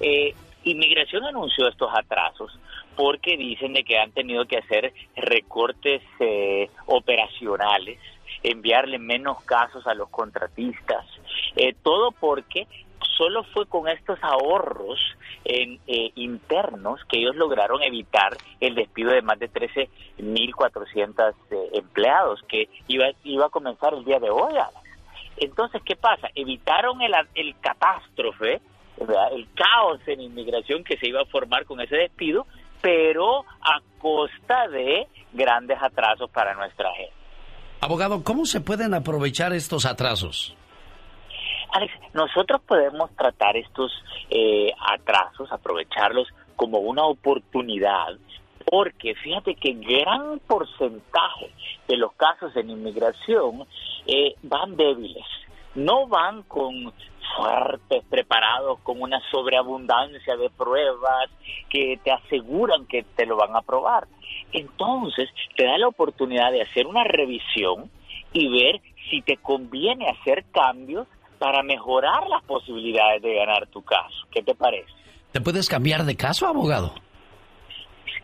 [0.00, 0.34] Eh,
[0.64, 2.58] Inmigración anunció estos atrasos
[2.96, 7.98] porque dicen de que han tenido que hacer recortes eh, operacionales,
[8.42, 11.06] enviarle menos casos a los contratistas,
[11.56, 12.66] eh, todo porque
[13.16, 14.98] solo fue con estos ahorros
[15.44, 22.42] en, eh, internos que ellos lograron evitar el despido de más de 13.400 eh, empleados
[22.48, 24.54] que iba, iba a comenzar el día de hoy.
[25.36, 26.28] Entonces, ¿qué pasa?
[26.34, 28.60] Evitaron el, el catástrofe,
[28.98, 29.32] ¿verdad?
[29.32, 32.46] el caos en inmigración que se iba a formar con ese despido,
[32.80, 37.12] pero a costa de grandes atrasos para nuestra gente.
[37.80, 40.54] Abogado, ¿cómo se pueden aprovechar estos atrasos?
[41.72, 43.90] Alex, nosotros podemos tratar estos
[44.30, 48.18] eh, atrasos, aprovecharlos como una oportunidad,
[48.66, 51.50] porque fíjate que gran porcentaje
[51.88, 53.66] de los casos en inmigración
[54.06, 55.24] eh, van débiles,
[55.74, 56.92] no van con
[57.36, 61.30] fuertes, preparados, con una sobreabundancia de pruebas
[61.70, 64.06] que te aseguran que te lo van a aprobar.
[64.52, 67.90] Entonces, te da la oportunidad de hacer una revisión
[68.32, 71.06] y ver si te conviene hacer cambios
[71.38, 74.26] para mejorar las posibilidades de ganar tu caso.
[74.30, 74.92] ¿Qué te parece?
[75.32, 76.94] ¿Te puedes cambiar de caso, abogado?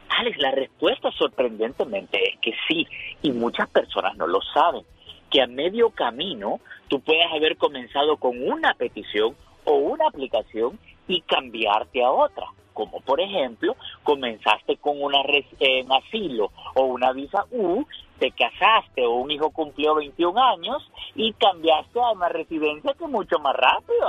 [0.08, 2.86] Alex, la respuesta sorprendentemente es que sí,
[3.22, 4.84] y muchas personas no lo saben,
[5.30, 11.20] que a medio camino tú puedes haber comenzado con una petición o una aplicación y
[11.22, 12.46] cambiarte a otra.
[12.72, 13.74] Como por ejemplo,
[14.04, 15.18] comenzaste con una
[15.58, 17.84] en asilo o una visa U,
[18.18, 23.38] te casaste o un hijo cumplió 21 años y cambiaste a una residencia que mucho
[23.40, 24.06] más rápido.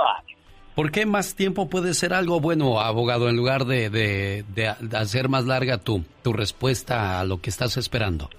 [0.74, 5.44] ¿Por qué más tiempo puede ser algo bueno, abogado, en lugar de, de, hacer más
[5.44, 8.30] larga tu, tu respuesta a lo que estás esperando?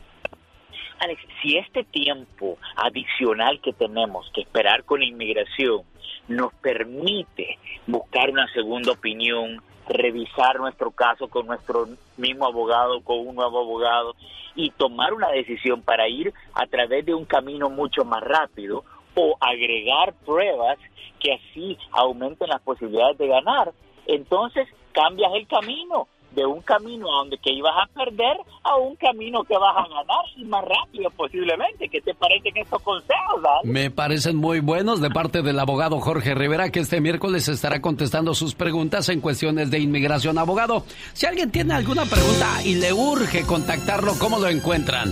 [1.02, 5.82] Alex, si este tiempo adicional que tenemos que esperar con inmigración
[6.28, 11.88] nos permite buscar una segunda opinión, revisar nuestro caso con nuestro
[12.18, 14.16] mismo abogado, con un nuevo abogado
[14.54, 18.84] y tomar una decisión para ir a través de un camino mucho más rápido
[19.16, 20.78] o agregar pruebas
[21.20, 23.72] que así aumenten las posibilidades de ganar,
[24.06, 28.96] entonces cambias el camino de un camino a donde que ibas a perder a un
[28.96, 31.90] camino que vas a ganar y más rápido posiblemente.
[31.90, 36.70] ¿Qué te parecen estos consejos, Me parecen muy buenos de parte del abogado Jorge Rivera
[36.70, 40.38] que este miércoles estará contestando sus preguntas en cuestiones de inmigración.
[40.38, 45.10] Abogado, si alguien tiene alguna pregunta y le urge contactarlo, ¿cómo lo encuentran?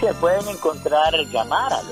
[0.00, 1.86] Se pueden encontrar, llamar al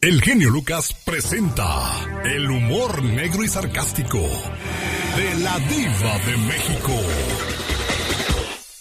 [0.00, 6.92] El genio Lucas presenta el humor negro y sarcástico de la diva de México.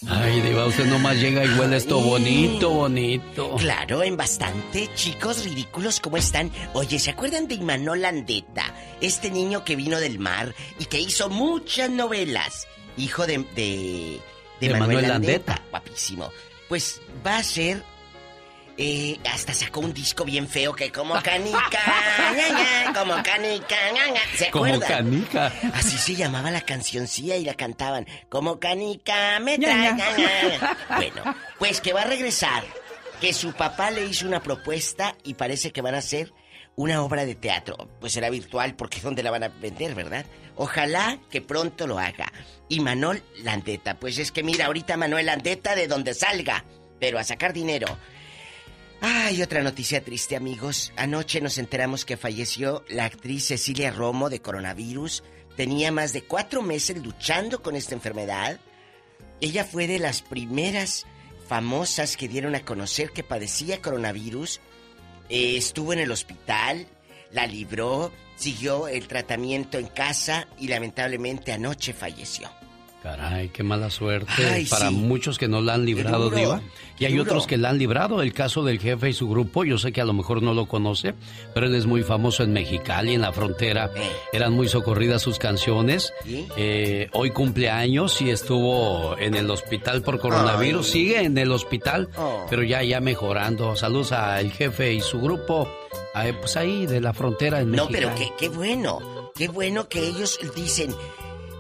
[0.08, 3.56] Ay, diva, usted nomás llega y huele esto bonito, bonito.
[3.58, 4.90] Claro, en bastante.
[4.96, 6.52] Chicos ridículos, ¿cómo están?
[6.74, 8.74] Oye, ¿se acuerdan de Imanol Landeta?
[9.02, 12.68] Este niño que vino del mar y que hizo muchas novelas.
[12.98, 13.38] Hijo de...
[13.56, 14.20] De,
[14.62, 15.62] de, Manuel, Landeta.
[15.70, 16.32] Guapísimo.
[16.70, 17.84] Pues va a ser
[18.78, 23.76] eh, hasta sacó un disco bien feo que como canica, como canica,
[24.36, 24.80] ¿se acuerdan?
[24.80, 25.54] Como canica.
[25.74, 28.06] Así se llamaba la cancioncilla y la cantaban.
[28.30, 29.96] Como canica, me trae.
[30.96, 32.64] Bueno, pues que va a regresar.
[33.20, 36.32] Que su papá le hizo una propuesta y parece que van a hacer
[36.76, 37.90] una obra de teatro.
[38.00, 40.24] Pues será virtual porque es donde la van a vender, ¿verdad?
[40.56, 42.32] Ojalá que pronto lo haga.
[42.70, 46.64] Y Manuel Landeta, pues es que mira, ahorita Manuel Landeta de donde salga,
[47.00, 47.88] pero a sacar dinero.
[49.02, 50.92] Ay, otra noticia triste, amigos.
[50.96, 55.24] Anoche nos enteramos que falleció la actriz Cecilia Romo de coronavirus.
[55.56, 58.60] Tenía más de cuatro meses luchando con esta enfermedad.
[59.40, 61.06] Ella fue de las primeras
[61.48, 64.62] famosas que dieron a conocer que padecía coronavirus.
[65.30, 66.88] Eh, estuvo en el hospital,
[67.32, 72.50] la libró, siguió el tratamiento en casa y lamentablemente anoche falleció.
[73.08, 76.62] Caray, qué mala suerte para muchos que no la han librado, Diva.
[77.00, 78.22] Y hay otros que la han librado.
[78.22, 80.66] El caso del jefe y su grupo, yo sé que a lo mejor no lo
[80.66, 81.14] conoce,
[81.54, 83.90] pero él es muy famoso en Mexicali, en la frontera.
[83.96, 84.12] Eh.
[84.34, 86.14] Eran muy socorridas sus canciones.
[86.58, 90.86] Eh, hoy cumpleaños y estuvo en el hospital por coronavirus.
[90.86, 92.46] Sigue en el hospital, oh.
[92.50, 93.78] pero ya, ya mejorando.
[93.78, 95.70] Saludos al jefe y su grupo,
[96.42, 98.06] pues ahí de la frontera en Mexicali.
[98.06, 99.00] No, pero qué, qué bueno.
[99.34, 100.94] Qué bueno que ellos dicen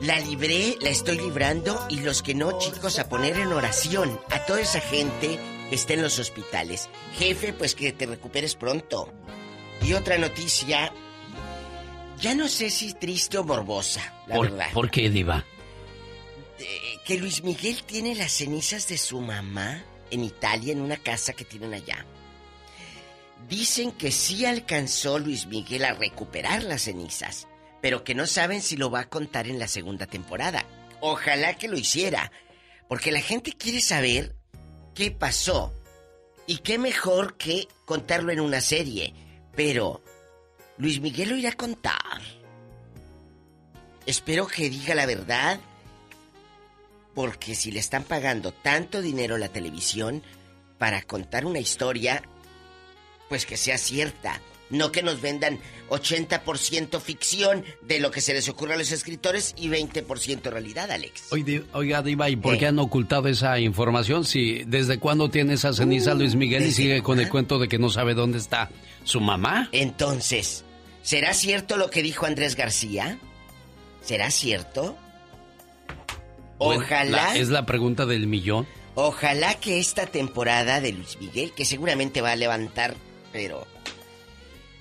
[0.01, 4.45] la libré, la estoy librando y los que no, chicos, a poner en oración a
[4.45, 5.39] toda esa gente
[5.69, 6.89] que está en los hospitales.
[7.17, 9.11] Jefe, pues que te recuperes pronto.
[9.81, 10.91] Y otra noticia,
[12.19, 14.71] ya no sé si triste o morbosa, la verdad.
[14.73, 15.45] ¿Por qué, Diva?
[17.05, 19.81] que Luis Miguel tiene las cenizas de su mamá
[20.11, 22.05] en Italia, en una casa que tienen allá.
[23.47, 27.47] Dicen que sí alcanzó Luis Miguel a recuperar las cenizas
[27.87, 30.65] pero que no saben si lo va a contar en la segunda temporada.
[30.99, 32.33] Ojalá que lo hiciera,
[32.89, 34.35] porque la gente quiere saber
[34.93, 35.73] qué pasó.
[36.47, 39.13] Y qué mejor que contarlo en una serie.
[39.55, 40.01] Pero
[40.77, 42.21] Luis Miguel lo irá a contar.
[44.05, 45.57] Espero que diga la verdad,
[47.15, 50.23] porque si le están pagando tanto dinero a la televisión
[50.77, 52.21] para contar una historia,
[53.29, 54.41] pues que sea cierta.
[54.69, 55.59] No que nos vendan
[55.89, 61.31] 80% ficción de lo que se les ocurre a los escritores y 20% realidad, Alex.
[61.73, 64.25] Oiga, Diva, ¿y por qué han ocultado esa información?
[64.25, 67.79] Si desde cuándo tiene esa ceniza Luis Miguel y sigue con el cuento de que
[67.79, 68.69] no sabe dónde está
[69.03, 69.69] su mamá.
[69.71, 70.65] Entonces,
[71.01, 73.19] ¿será cierto lo que dijo Andrés García?
[74.01, 74.97] ¿Será cierto?
[76.57, 77.37] Ojalá.
[77.37, 78.67] es la pregunta del millón.
[78.95, 82.95] Ojalá que esta temporada de Luis Miguel, que seguramente va a levantar,
[83.31, 83.67] pero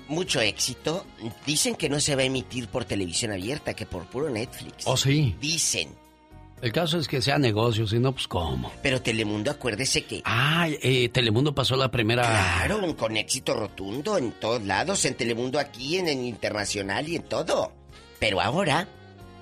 [0.08, 1.06] mucho éxito.
[1.44, 4.86] Dicen que no se va a emitir por televisión abierta, que por puro Netflix.
[4.86, 5.34] Oh, sí.
[5.40, 5.90] Dicen.
[6.62, 8.72] El caso es que sea negocio, si no, pues cómo.
[8.82, 10.22] Pero Telemundo, acuérdese que...
[10.24, 12.22] Ah, eh, Telemundo pasó la primera...
[12.22, 17.24] Claro, con éxito rotundo en todos lados, en Telemundo aquí, en el internacional y en
[17.24, 17.72] todo.
[18.18, 18.88] Pero ahora,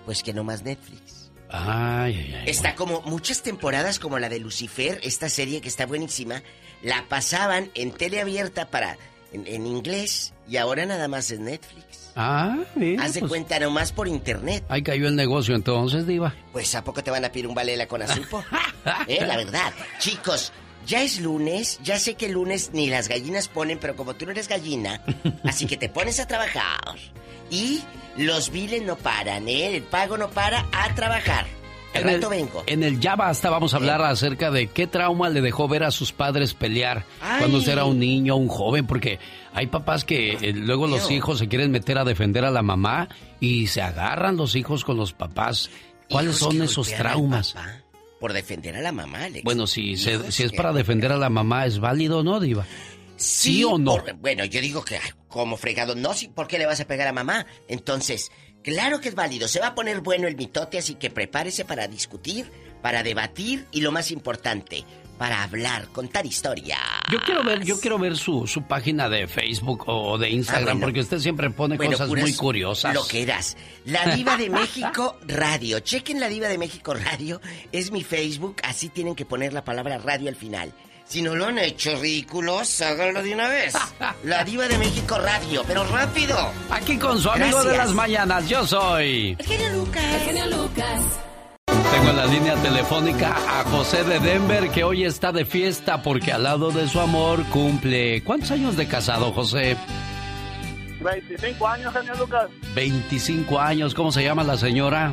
[0.05, 1.31] pues que no más Netflix.
[1.49, 2.51] Ay, ay, ay.
[2.51, 6.43] Está como muchas temporadas como la de Lucifer, esta serie que está buenísima,
[6.83, 8.99] la pasaban en tele abierta para
[9.33, 12.13] en, en inglés y ahora nada más en Netflix.
[12.17, 13.01] Ah, bien.
[13.01, 14.65] Haz de pues, cuenta nomás por internet.
[14.69, 16.35] Ahí cayó el negocio entonces, Diva.
[16.53, 18.45] Pues ¿a poco te van a pedir un balela con azupo?
[19.09, 19.73] eh, la verdad.
[19.99, 20.53] Chicos,
[20.87, 24.27] ya es lunes, ya sé que el lunes ni las gallinas ponen, pero como tú
[24.27, 25.03] no eres gallina,
[25.45, 26.97] así que te pones a trabajar.
[27.51, 27.83] Y
[28.17, 29.77] los biles no paran, ¿eh?
[29.77, 31.47] El pago no para a trabajar.
[31.95, 32.65] En el, vengo.
[32.67, 35.91] en el Ya Basta vamos a hablar acerca de qué trauma le dejó ver a
[35.91, 37.39] sus padres pelear Ay.
[37.39, 39.19] cuando usted era un niño, un joven, porque
[39.53, 43.09] hay papás que eh, luego los hijos se quieren meter a defender a la mamá
[43.41, 45.71] y se agarran los hijos con los papás.
[46.11, 47.55] ¿Cuáles Hijos son esos traumas?
[48.21, 49.45] Por defender a la mamá, Alex.
[49.45, 52.65] Bueno, si, se- si es para defender a la mamá, ¿es válido o no, Diva?
[53.17, 53.93] ¿Sí, o no?
[53.97, 57.07] por- bueno, yo digo que como fregado, no, sí, ¿por qué le vas a pegar
[57.09, 57.47] a mamá?
[57.69, 58.31] Entonces,
[58.65, 61.87] claro que es válido, se va a poner bueno el mitote, así que prepárese para
[61.87, 62.51] discutir,
[62.83, 64.85] para debatir y lo más importante,
[65.19, 66.77] para hablar, contar historia.
[67.13, 70.73] Yo quiero ver, yo quiero ver su, su página de Facebook o de Instagram, Ah,
[70.73, 70.87] bueno.
[70.87, 72.93] porque usted siempre pone Bueno, cosas muy curiosas.
[72.95, 73.57] Lo que eras.
[73.85, 75.79] La Diva de México Radio.
[75.79, 77.41] Chequen la Diva de México Radio.
[77.71, 78.57] Es mi Facebook.
[78.65, 80.73] Así tienen que poner la palabra radio al final.
[81.15, 83.73] Si no lo han hecho ridículos, háganlo de una vez.
[84.25, 86.37] La Diva de México Radio, pero rápido.
[86.71, 89.37] Aquí con su amigo de las mañanas, yo soy.
[89.39, 90.03] El genio Lucas.
[90.03, 91.03] El genio Lucas.
[91.93, 96.33] Tengo en la línea telefónica a José de Denver que hoy está de fiesta porque
[96.33, 98.25] al lado de su amor cumple.
[98.25, 99.77] ¿Cuántos años de casado, José?
[101.01, 102.51] 25 años, genio Lucas.
[102.75, 103.95] 25 años.
[103.95, 105.13] ¿Cómo se llama la señora?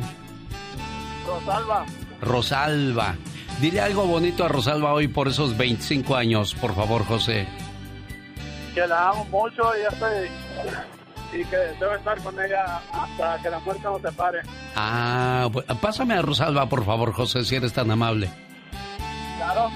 [1.24, 1.86] Rosalba.
[2.20, 3.14] Rosalba.
[3.60, 7.46] Dile algo bonito a Rosalba hoy por esos 25 años, por favor, José.
[8.74, 10.28] Que la amo mucho y, estoy,
[11.40, 14.40] y que debo estar con ella hasta que la muerte nos separe.
[14.74, 18.30] Ah, bu- pásame a Rosalba, por favor, José, si eres tan amable.
[19.36, 19.70] Claro.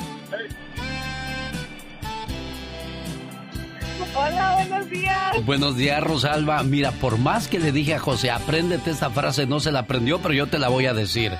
[4.18, 5.44] Hola, buenos días.
[5.44, 6.62] Buenos días, Rosalba.
[6.62, 10.20] Mira, por más que le dije a José, apréndete esta frase, no se la aprendió,
[10.20, 11.32] pero yo te la voy a decir.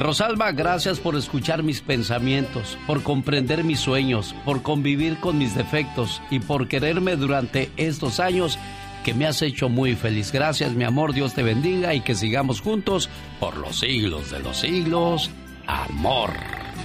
[0.00, 6.22] Rosalba, gracias por escuchar mis pensamientos, por comprender mis sueños, por convivir con mis defectos
[6.30, 8.58] y por quererme durante estos años
[9.04, 10.32] que me has hecho muy feliz.
[10.32, 14.56] Gracias, mi amor, Dios te bendiga y que sigamos juntos por los siglos de los
[14.56, 15.30] siglos.
[15.66, 16.30] Amor.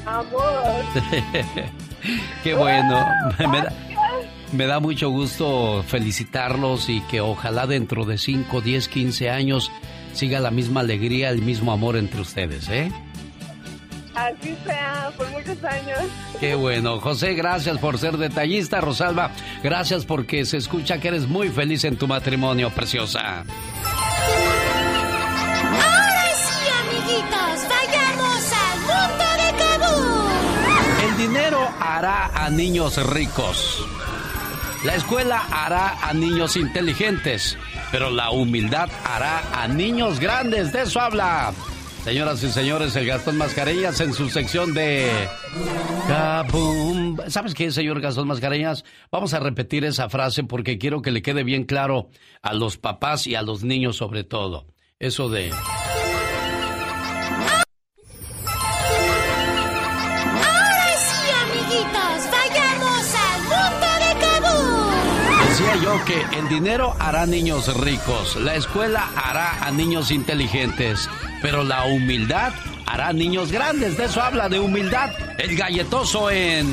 [0.05, 0.83] Amor.
[2.43, 2.99] Qué bueno.
[3.49, 3.73] Me da,
[4.51, 9.71] me da mucho gusto felicitarlos y que ojalá dentro de 5, 10, 15 años
[10.13, 12.91] siga la misma alegría, el mismo amor entre ustedes, ¿eh?
[14.15, 15.99] Así sea, por muchos años.
[16.39, 16.99] Qué bueno.
[17.01, 18.79] José, gracias por ser detallista.
[18.79, 23.43] Rosalba, gracias porque se escucha que eres muy feliz en tu matrimonio, preciosa.
[25.81, 31.09] Ahora sí, amiguitos, vayamos al mundo de Kabul.
[31.09, 33.85] El dinero hará a niños ricos.
[34.85, 37.57] La escuela hará a niños inteligentes,
[37.91, 40.71] pero la humildad hará a niños grandes.
[40.71, 41.53] De eso habla.
[42.05, 45.09] Señoras y señores, el Gastón Mascareñas en su sección de...
[46.07, 47.17] Kaboom.
[47.29, 48.85] ¿Sabes qué, señor Gastón Mascareñas?
[49.11, 52.09] Vamos a repetir esa frase porque quiero que le quede bien claro
[52.43, 54.67] a los papás y a los niños sobre todo.
[54.99, 55.51] Eso de...
[65.57, 71.09] Decía yo que el dinero hará niños ricos, la escuela hará a niños inteligentes,
[71.41, 72.51] pero la humildad
[72.85, 73.95] hará niños grandes.
[73.95, 76.67] De eso habla de humildad el galletoso en...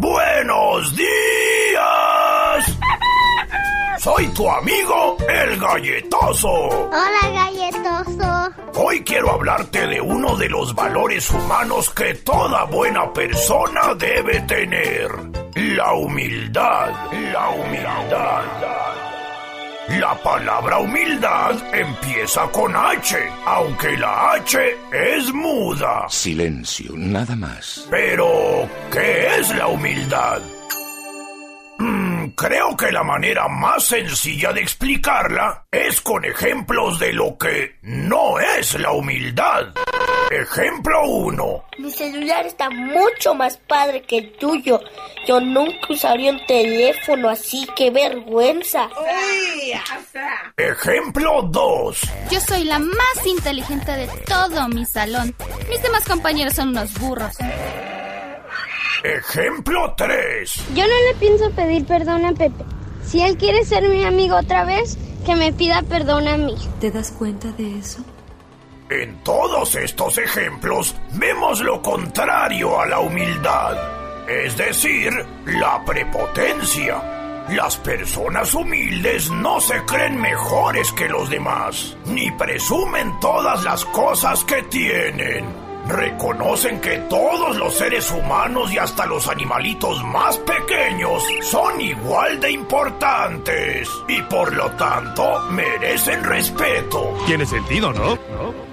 [0.00, 2.09] ¡Buenos días!
[4.00, 6.48] Soy tu amigo, el galletoso.
[6.48, 8.50] Hola, galletoso.
[8.76, 15.10] Hoy quiero hablarte de uno de los valores humanos que toda buena persona debe tener.
[15.54, 16.88] La humildad.
[17.30, 18.44] La humildad.
[20.00, 26.06] La palabra humildad empieza con H, aunque la H es muda.
[26.08, 27.86] Silencio, nada más.
[27.90, 30.40] Pero, ¿qué es la humildad?
[32.28, 38.38] Creo que la manera más sencilla de explicarla es con ejemplos de lo que no
[38.38, 39.66] es la humildad.
[40.30, 41.64] Ejemplo 1.
[41.78, 44.80] Mi celular está mucho más padre que el tuyo.
[45.26, 48.88] Yo nunca usaría un teléfono así, qué vergüenza.
[50.56, 52.00] Ejemplo 2.
[52.30, 55.34] Yo soy la más inteligente de todo mi salón.
[55.68, 57.36] Mis demás compañeros son unos burros.
[59.02, 60.68] Ejemplo 3.
[60.74, 62.64] Yo no le pienso pedir perdón a Pepe.
[63.04, 66.54] Si él quiere ser mi amigo otra vez, que me pida perdón a mí.
[66.80, 68.04] ¿Te das cuenta de eso?
[68.90, 73.76] En todos estos ejemplos vemos lo contrario a la humildad,
[74.28, 75.10] es decir,
[75.46, 77.46] la prepotencia.
[77.48, 84.44] Las personas humildes no se creen mejores que los demás, ni presumen todas las cosas
[84.44, 85.69] que tienen.
[85.90, 92.52] Reconocen que todos los seres humanos y hasta los animalitos más pequeños son igual de
[92.52, 97.12] importantes y por lo tanto merecen respeto.
[97.26, 98.14] Tiene sentido, ¿no?
[98.14, 98.69] ¿No?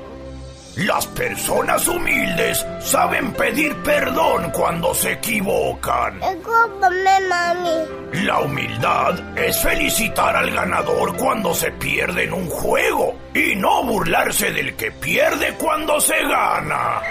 [0.78, 6.20] Las personas humildes saben pedir perdón cuando se equivocan.
[6.20, 8.26] mami.
[8.26, 14.52] La humildad es felicitar al ganador cuando se pierde en un juego y no burlarse
[14.52, 17.02] del que pierde cuando se gana.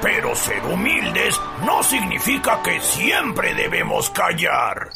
[0.00, 4.88] Pero ser humildes no significa que siempre debemos callar.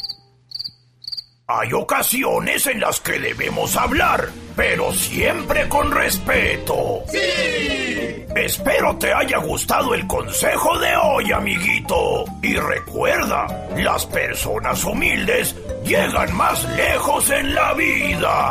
[1.52, 7.02] Hay ocasiones en las que debemos hablar, pero siempre con respeto.
[7.10, 8.24] ¡Sí!
[8.36, 12.24] Espero te haya gustado el consejo de hoy, amiguito.
[12.40, 18.50] Y recuerda, las personas humildes llegan más lejos en la vida.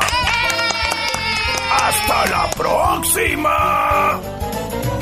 [1.72, 4.20] ¡Hasta la próxima!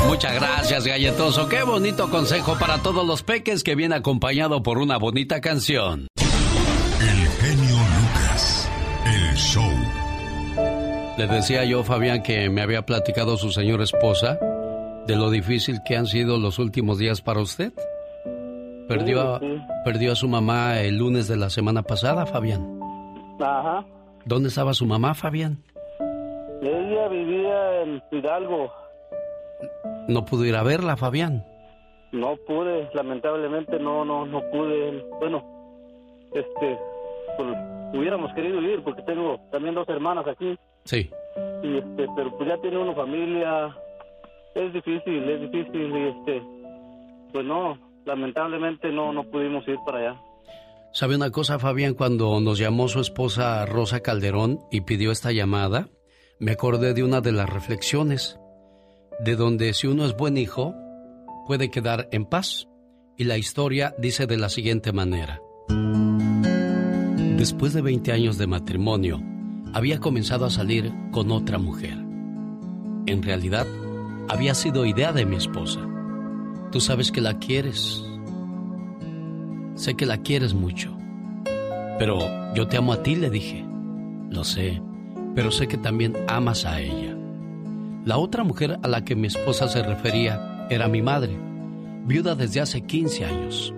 [0.05, 1.49] Muchas gracias, galletoso.
[1.49, 6.07] Qué bonito consejo para todos los peques que viene acompañado por una bonita canción.
[9.37, 9.71] Show.
[11.17, 14.37] Le decía yo, Fabián, que me había platicado su señora esposa
[15.07, 17.71] de lo difícil que han sido los últimos días para usted.
[18.87, 19.41] Perdió, a,
[19.83, 22.79] perdió a su mamá el lunes de la semana pasada, Fabián.
[23.39, 23.85] Ajá.
[24.25, 25.63] ¿Dónde estaba su mamá, Fabián?
[26.61, 28.71] Ella vivía en Hidalgo.
[30.07, 31.45] No pudo ir a verla, Fabián.
[32.11, 35.05] No pude, lamentablemente no, no, no pude.
[35.19, 35.43] Bueno,
[36.33, 36.77] este,
[37.37, 37.57] pues,
[37.97, 40.57] hubiéramos querido ir porque tengo también dos hermanas aquí.
[40.85, 41.09] Sí.
[41.63, 43.75] Y este, pero pues ya tiene una familia.
[44.55, 46.43] Es difícil, es difícil y este,
[47.31, 50.21] pues no, lamentablemente no, no pudimos ir para allá.
[50.93, 51.93] ¿Sabe una cosa, Fabián?
[51.93, 55.89] Cuando nos llamó su esposa Rosa Calderón y pidió esta llamada,
[56.39, 58.39] me acordé de una de las reflexiones,
[59.19, 60.73] de donde si uno es buen hijo,
[61.45, 62.67] puede quedar en paz.
[63.17, 65.39] Y la historia dice de la siguiente manera.
[67.37, 69.21] Después de 20 años de matrimonio,
[69.71, 71.95] había comenzado a salir con otra mujer.
[73.05, 73.67] En realidad,
[74.27, 75.79] había sido idea de mi esposa.
[76.71, 78.03] Tú sabes que la quieres.
[79.75, 80.97] Sé que la quieres mucho.
[81.99, 82.17] Pero
[82.55, 83.63] yo te amo a ti, le dije.
[84.31, 84.81] Lo sé,
[85.35, 87.15] pero sé que también amas a ella.
[88.03, 91.37] La otra mujer a la que mi esposa se refería era mi madre,
[92.03, 93.75] viuda desde hace 15 años.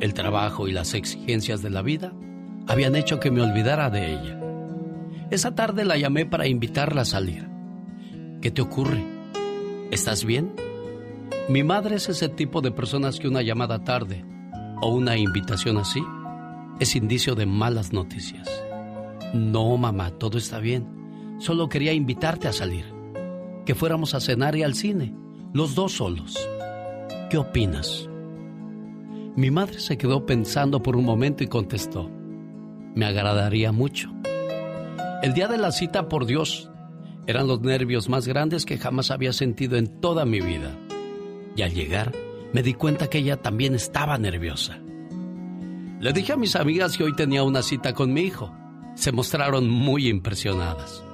[0.00, 2.12] El trabajo y las exigencias de la vida
[2.66, 4.40] habían hecho que me olvidara de ella.
[5.30, 7.48] Esa tarde la llamé para invitarla a salir.
[8.40, 9.02] ¿Qué te ocurre?
[9.90, 10.52] ¿Estás bien?
[11.48, 14.24] Mi madre es ese tipo de personas que una llamada tarde
[14.80, 16.02] o una invitación así
[16.80, 18.48] es indicio de malas noticias.
[19.34, 21.36] No, mamá, todo está bien.
[21.38, 22.84] Solo quería invitarte a salir.
[23.64, 25.14] Que fuéramos a cenar y al cine,
[25.52, 26.36] los dos solos.
[27.30, 28.08] ¿Qué opinas?
[29.36, 32.10] Mi madre se quedó pensando por un momento y contestó,
[32.94, 34.12] me agradaría mucho.
[35.22, 36.70] El día de la cita, por Dios,
[37.26, 40.76] eran los nervios más grandes que jamás había sentido en toda mi vida.
[41.54, 42.12] Y al llegar,
[42.52, 44.80] me di cuenta que ella también estaba nerviosa.
[46.00, 48.52] Le dije a mis amigas que hoy tenía una cita con mi hijo.
[48.96, 51.04] Se mostraron muy impresionadas.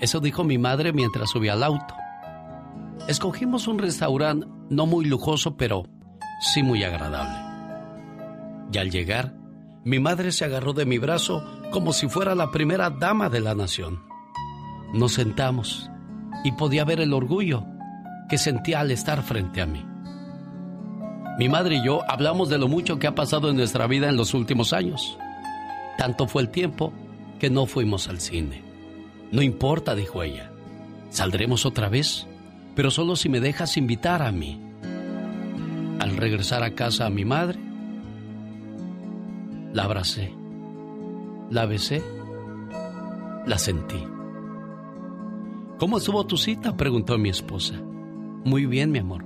[0.00, 1.94] Eso dijo mi madre mientras subía al auto.
[3.08, 5.84] Escogimos un restaurante no muy lujoso, pero
[6.40, 7.38] sí muy agradable.
[8.70, 9.37] Y al llegar,
[9.88, 13.54] mi madre se agarró de mi brazo como si fuera la primera dama de la
[13.54, 14.02] nación.
[14.92, 15.88] Nos sentamos
[16.44, 17.64] y podía ver el orgullo
[18.28, 19.82] que sentía al estar frente a mí.
[21.38, 24.18] Mi madre y yo hablamos de lo mucho que ha pasado en nuestra vida en
[24.18, 25.16] los últimos años.
[25.96, 26.92] Tanto fue el tiempo
[27.38, 28.62] que no fuimos al cine.
[29.32, 30.52] No importa, dijo ella.
[31.08, 32.26] Saldremos otra vez,
[32.74, 34.60] pero solo si me dejas invitar a mí.
[35.98, 37.58] Al regresar a casa a mi madre,
[39.72, 40.34] la abracé
[41.50, 42.02] La besé.
[43.46, 44.04] La sentí.
[45.78, 46.76] ¿Cómo estuvo tu cita?
[46.76, 47.80] preguntó mi esposa.
[48.44, 49.24] Muy bien, mi amor.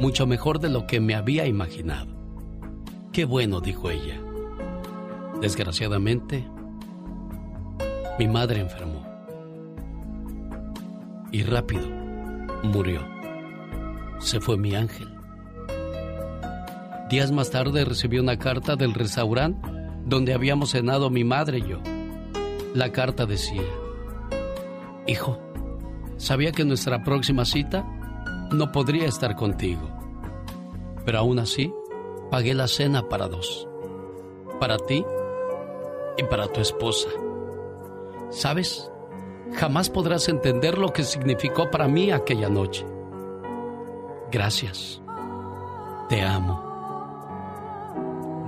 [0.00, 2.08] Mucho mejor de lo que me había imaginado.
[3.12, 4.20] Qué bueno, dijo ella.
[5.40, 6.44] Desgraciadamente,
[8.18, 9.06] mi madre enfermó.
[11.30, 11.88] Y rápido,
[12.64, 13.00] murió.
[14.18, 15.13] Se fue mi ángel.
[17.08, 19.68] Días más tarde recibí una carta del restaurante
[20.04, 21.78] donde habíamos cenado mi madre y yo.
[22.74, 23.62] La carta decía,
[25.06, 25.38] Hijo,
[26.16, 27.84] sabía que nuestra próxima cita
[28.52, 29.88] no podría estar contigo,
[31.04, 31.72] pero aún así
[32.30, 33.68] pagué la cena para dos,
[34.58, 35.04] para ti
[36.16, 37.08] y para tu esposa.
[38.30, 38.90] ¿Sabes?
[39.52, 42.86] Jamás podrás entender lo que significó para mí aquella noche.
[44.32, 45.02] Gracias.
[46.08, 46.63] Te amo.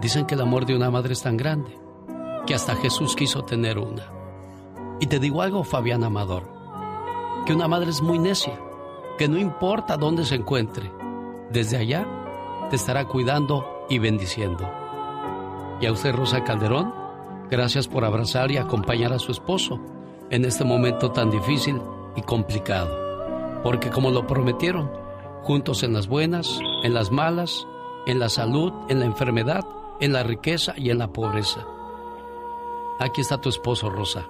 [0.01, 1.79] Dicen que el amor de una madre es tan grande
[2.47, 4.11] que hasta Jesús quiso tener una.
[5.01, 6.45] Y te digo algo, Fabián Amador,
[7.45, 8.59] que una madre es muy necia,
[9.19, 10.91] que no importa dónde se encuentre,
[11.51, 12.07] desde allá
[12.71, 14.69] te estará cuidando y bendiciendo.
[15.81, 16.93] Y a usted, Rosa Calderón,
[17.51, 19.81] gracias por abrazar y acompañar a su esposo
[20.31, 21.81] en este momento tan difícil
[22.17, 23.63] y complicado.
[23.63, 24.91] Porque como lo prometieron,
[25.43, 27.67] juntos en las buenas, en las malas,
[28.07, 29.65] en la salud, en la enfermedad,
[30.01, 31.65] en la riqueza y en la pobreza.
[32.99, 34.23] Aquí está tu esposo, Rosa.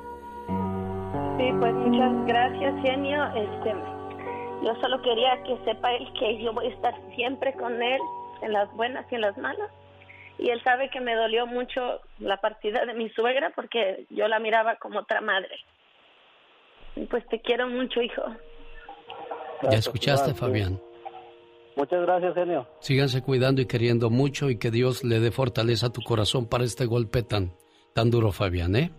[1.38, 3.24] Sí, pues muchas gracias, genio.
[3.34, 3.74] Este,
[4.64, 8.00] yo solo quería que sepa él que yo voy a estar siempre con él,
[8.42, 9.70] en las buenas y en las malas.
[10.38, 14.38] Y él sabe que me dolió mucho la partida de mi suegra porque yo la
[14.38, 15.56] miraba como otra madre.
[16.94, 18.22] Y pues te quiero mucho, hijo.
[19.62, 20.78] ¿Ya escuchaste, Fabián?
[21.76, 22.66] Muchas gracias, genio.
[22.80, 26.64] Síganse cuidando y queriendo mucho y que Dios le dé fortaleza a tu corazón para
[26.64, 27.52] este golpe tan,
[27.94, 28.90] tan duro, Fabián, ¿eh?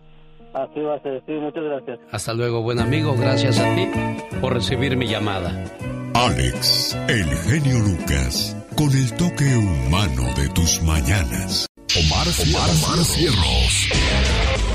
[0.53, 1.99] Así va a ser, sí, muchas gracias.
[2.11, 3.15] Hasta luego, buen amigo.
[3.17, 3.87] Gracias a ti
[4.39, 5.51] por recibir mi llamada.
[6.13, 11.67] Alex, el genio Lucas, con el toque humano de tus mañanas.
[11.95, 13.89] Omar, Omar, Omar Cierros.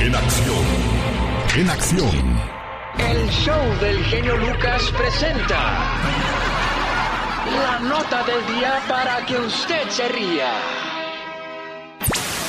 [0.01, 0.65] En acción.
[1.57, 2.53] En acción.
[2.99, 6.52] El show del genio Lucas presenta
[7.57, 10.53] la nota del día para que usted se ría.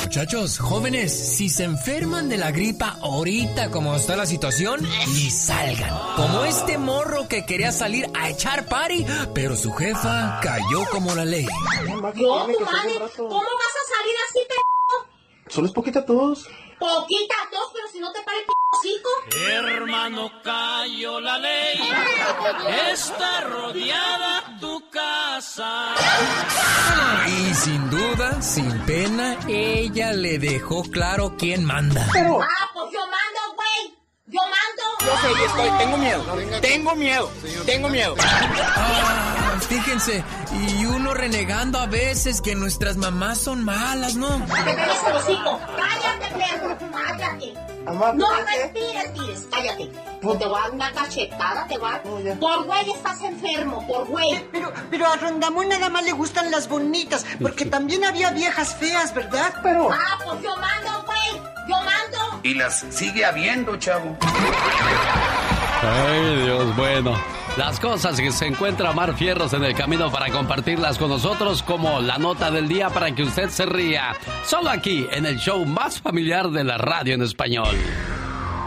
[0.04, 5.92] Muchachos, jóvenes, si se enferman de la gripa ahorita como está la situación, y salgan.
[6.14, 9.04] Como este morro que quería salir a echar party,
[9.34, 11.46] pero su jefa cayó como la ley.
[11.84, 12.12] No, comadre,
[13.16, 14.54] ¿cómo vas a salir así, p***?
[15.48, 16.46] Solo es poquita tos.
[16.84, 19.08] Poquita tos, pero si no te para el p*** hocico.
[19.48, 21.80] Hermano, cayó la ley.
[22.92, 25.94] Está rodeada tu casa.
[27.26, 32.02] Y sin duda, sin pena, ella le dejó claro quién manda.
[32.02, 33.96] Ah, pues yo mando, güey.
[34.26, 34.82] Yo mando.
[35.00, 36.60] Yo sé, estoy, tengo miedo.
[36.60, 37.30] Tengo miedo.
[37.64, 38.14] Tengo miedo.
[38.20, 44.34] Ah, fíjense, y uno renegando a veces que nuestras mamás son malas, ¿no?
[44.36, 45.60] El hocico.
[45.76, 46.76] Cállate, perro.
[46.92, 47.54] Cállate.
[48.16, 49.46] no respires, tires.
[49.50, 49.90] Cállate.
[50.22, 52.02] No te voy a dar una cachetada, te voy a...
[52.40, 54.42] Por güey estás enfermo, por güey.
[54.50, 59.12] Pero, pero a Rondamón nada más le gustan las bonitas, porque también había viejas feas,
[59.12, 59.54] ¿verdad?
[59.62, 59.90] Pero...
[59.92, 61.42] Ah, pues yo mando, güey.
[61.68, 62.40] Yo mando.
[62.42, 64.16] Y las sigue habiendo, chavo.
[65.82, 67.20] Ay, Dios, bueno.
[67.56, 72.00] Las cosas que se encuentra Mar Fierros en el camino para compartirlas con nosotros como
[72.00, 74.16] la nota del día para que usted se ría.
[74.44, 77.76] Solo aquí en el show más familiar de la radio en español.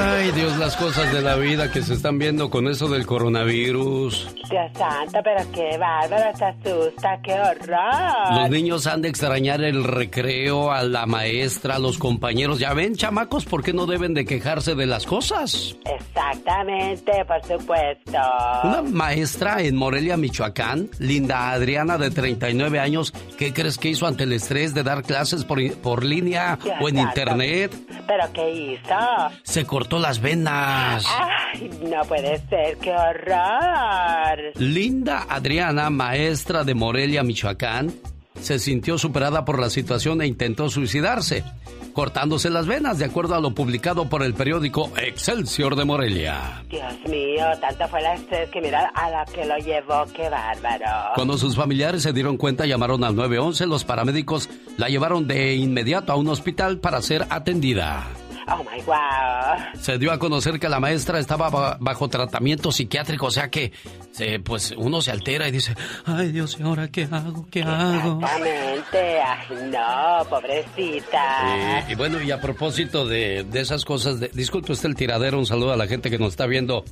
[0.00, 4.28] Ay, Dios, las cosas de la vida que se están viendo con eso del coronavirus.
[4.48, 8.40] Dios santo, pero qué bárbaro, se asusta, qué horror.
[8.40, 12.60] Los niños han de extrañar el recreo, a la maestra, a los compañeros.
[12.60, 15.76] Ya ven, chamacos, ¿por qué no deben de quejarse de las cosas?
[15.84, 18.18] Exactamente, por supuesto.
[18.64, 24.24] Una maestra en Morelia, Michoacán, Linda Adriana, de 39 años, ¿qué crees que hizo ante
[24.24, 27.74] el estrés de dar clases por, por línea o en internet?
[28.06, 28.94] ¿Pero qué hizo?
[29.42, 31.06] Se cortó las venas.
[31.08, 34.52] Ay, no puede ser, qué horror.
[34.56, 37.92] Linda Adriana, maestra de Morelia, Michoacán,
[38.40, 41.44] se sintió superada por la situación e intentó suicidarse,
[41.92, 46.62] cortándose las venas, de acuerdo a lo publicado por el periódico Excelsior de Morelia.
[46.68, 51.12] Dios mío, tanto fue la estrés que mira a la que lo llevó, qué bárbaro.
[51.14, 56.12] Cuando sus familiares se dieron cuenta, llamaron al 911, los paramédicos la llevaron de inmediato
[56.12, 58.06] a un hospital para ser atendida.
[58.50, 59.78] Oh my wow.
[59.78, 63.72] Se dio a conocer que la maestra estaba bajo tratamiento psiquiátrico, o sea que
[64.10, 65.74] se, pues uno se altera y dice,
[66.06, 67.46] ay Dios, ¿y ahora qué hago?
[67.50, 68.20] ¿Qué hago?
[68.22, 71.84] Exactamente, ay no, pobrecita.
[71.88, 75.46] Y, bueno, y a propósito de, de esas cosas, de, disculpe usted el tiradero, un
[75.46, 76.84] saludo a la gente que nos está viendo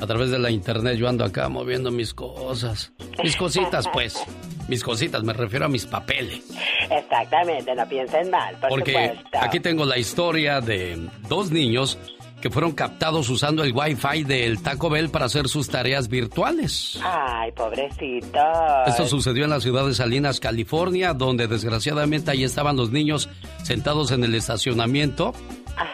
[0.00, 0.96] a través de la internet.
[0.96, 2.92] Yo ando acá moviendo mis cosas.
[3.22, 4.22] Mis cositas, pues.
[4.68, 6.42] Mis cositas, me refiero a mis papeles.
[6.90, 11.98] Exactamente, no piensen mal, por Porque aquí tengo la historia de dos niños
[12.44, 17.00] que fueron captados usando el Wi-Fi del Taco Bell para hacer sus tareas virtuales.
[17.02, 18.38] Ay, pobrecito.
[18.86, 23.30] Esto sucedió en la ciudad de Salinas, California, donde desgraciadamente ahí estaban los niños
[23.62, 25.32] sentados en el estacionamiento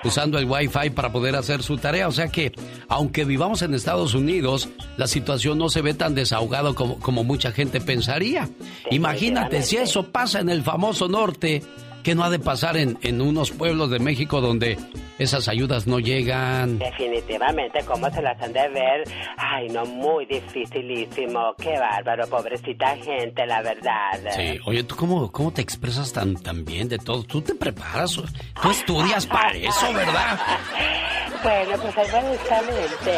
[0.05, 2.09] usando el Wi-Fi para poder hacer su tarea.
[2.09, 2.53] O sea que,
[2.89, 7.53] aunque vivamos en Estados Unidos, la situación no se ve tan desahogado como, como mucha
[7.53, 8.49] gente pensaría.
[8.91, 11.63] Imagínate si eso pasa en el famoso norte
[12.03, 14.79] ¿Qué no ha de pasar en, en unos pueblos de México donde
[15.19, 16.79] esas ayudas no llegan?
[16.79, 19.05] Definitivamente, ¿cómo se las han de ver?
[19.37, 21.55] Ay, no, muy dificilísimo.
[21.59, 24.21] Qué bárbaro, pobrecita gente, la verdad.
[24.35, 27.23] Sí, oye, ¿tú cómo, cómo te expresas tan, tan bien de todo?
[27.23, 28.15] ¿Tú te preparas?
[28.15, 30.39] ¿Tú estudias para eso, verdad?
[31.43, 33.13] Bueno, pues humildemente.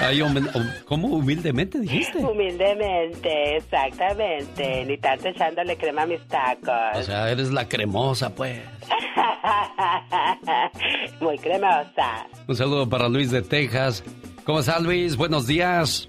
[0.00, 0.20] Ay,
[0.84, 2.18] ¿Cómo humildemente dijiste?
[2.18, 4.84] Humildemente, exactamente.
[4.84, 6.98] Ni tanto echándole crema a mis tacos.
[6.98, 8.60] O sea, eres la cremosa pues.
[11.20, 12.26] Muy cremosa.
[12.46, 14.04] Un saludo para Luis de Texas.
[14.44, 15.16] ¿Cómo está Luis?
[15.16, 16.08] Buenos días.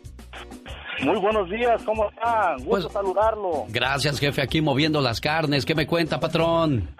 [1.02, 2.56] Muy buenos días, ¿cómo están?
[2.58, 3.66] Gusto pues, saludarlo.
[3.70, 5.66] Gracias, jefe, aquí moviendo las carnes.
[5.66, 6.96] ¿Qué me cuenta, patrón?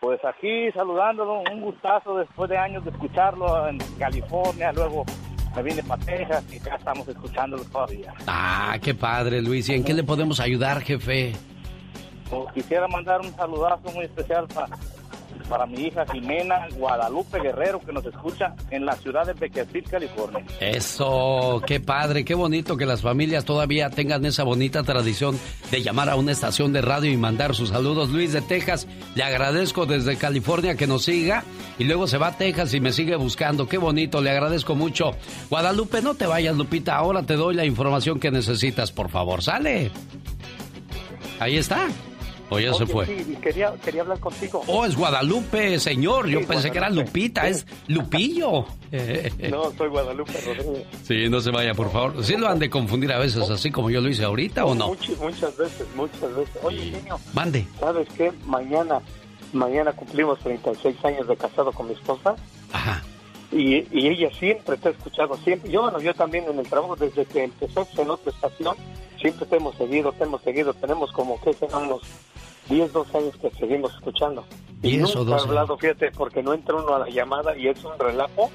[0.00, 5.04] Pues aquí saludándolo, un gustazo después de años de escucharlo en California, luego
[5.56, 8.14] me vine para Texas y ya estamos escuchándolo todavía.
[8.26, 9.68] Ah, qué padre, Luis.
[9.68, 11.32] ¿Y en qué le podemos ayudar, jefe?
[12.54, 14.68] Quisiera mandar un saludazo muy especial para,
[15.48, 20.44] para mi hija Jimena Guadalupe Guerrero, que nos escucha en la ciudad de Bakersfield, California.
[20.60, 25.38] Eso, qué padre, qué bonito que las familias todavía tengan esa bonita tradición
[25.70, 28.10] de llamar a una estación de radio y mandar sus saludos.
[28.10, 31.44] Luis de Texas, le agradezco desde California que nos siga
[31.78, 33.68] y luego se va a Texas y me sigue buscando.
[33.68, 35.12] Qué bonito, le agradezco mucho.
[35.48, 39.90] Guadalupe, no te vayas, Lupita, ahora te doy la información que necesitas, por favor, sale.
[41.40, 41.88] Ahí está.
[42.50, 43.04] ¿O ya se fue?
[43.06, 44.62] Sí, quería, quería hablar contigo.
[44.66, 46.28] Oh, es Guadalupe, señor.
[46.28, 48.66] Yo pensé que era Lupita, es Lupillo.
[49.50, 50.86] No, soy Guadalupe Rodríguez.
[51.02, 52.24] Sí, no se vaya, por favor.
[52.24, 54.88] ¿Sí lo han de confundir a veces así como yo lo hice ahorita o no?
[54.88, 56.56] Muchas, muchas veces, muchas veces.
[56.62, 57.18] Oye, niño.
[57.34, 57.66] Mande.
[57.78, 58.32] ¿Sabes qué?
[58.46, 59.00] Mañana,
[59.52, 62.34] mañana cumplimos 36 años de casado con mi esposa.
[62.72, 63.02] Ajá.
[63.52, 65.70] Y, y ella siempre te ha escuchado, siempre.
[65.70, 68.74] Yo, bueno, yo también en el trabajo, desde que empezó en otra estación,
[69.20, 70.72] siempre te hemos seguido, te hemos seguido.
[70.74, 72.02] Tenemos como que serán unos
[72.68, 74.44] 10, 12 años que seguimos escuchando.
[74.82, 77.98] Y nunca he hablado, fíjate, porque no entra uno a la llamada y es un
[77.98, 78.50] relajo.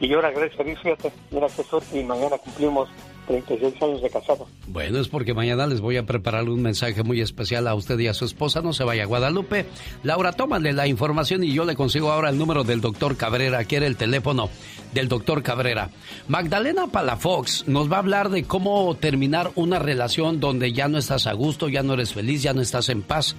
[0.00, 2.88] Y ahora, gracias a Dios, fíjate, mira qué suerte y mañana cumplimos
[3.26, 4.46] 36 años de casado.
[4.66, 8.08] Bueno, es porque mañana les voy a preparar un mensaje muy especial a usted y
[8.08, 8.60] a su esposa.
[8.60, 9.66] No se vaya a Guadalupe.
[10.02, 13.64] Laura, tómale la información y yo le consigo ahora el número del doctor Cabrera.
[13.64, 14.50] Quiere el teléfono
[14.92, 15.90] del doctor Cabrera.
[16.28, 21.26] Magdalena Palafox nos va a hablar de cómo terminar una relación donde ya no estás
[21.26, 23.36] a gusto, ya no eres feliz, ya no estás en paz.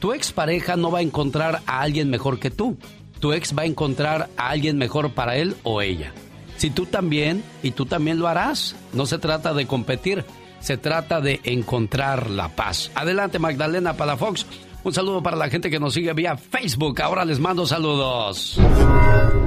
[0.00, 2.76] Tu expareja no va a encontrar a alguien mejor que tú.
[3.20, 6.12] Tu ex va a encontrar a alguien mejor para él o ella.
[6.56, 8.76] Si tú también, y tú también lo harás.
[8.92, 10.24] No se trata de competir,
[10.60, 12.90] se trata de encontrar la paz.
[12.94, 14.46] Adelante, Magdalena Palafox.
[14.86, 17.02] Un saludo para la gente que nos sigue vía Facebook.
[17.02, 18.56] Ahora les mando saludos.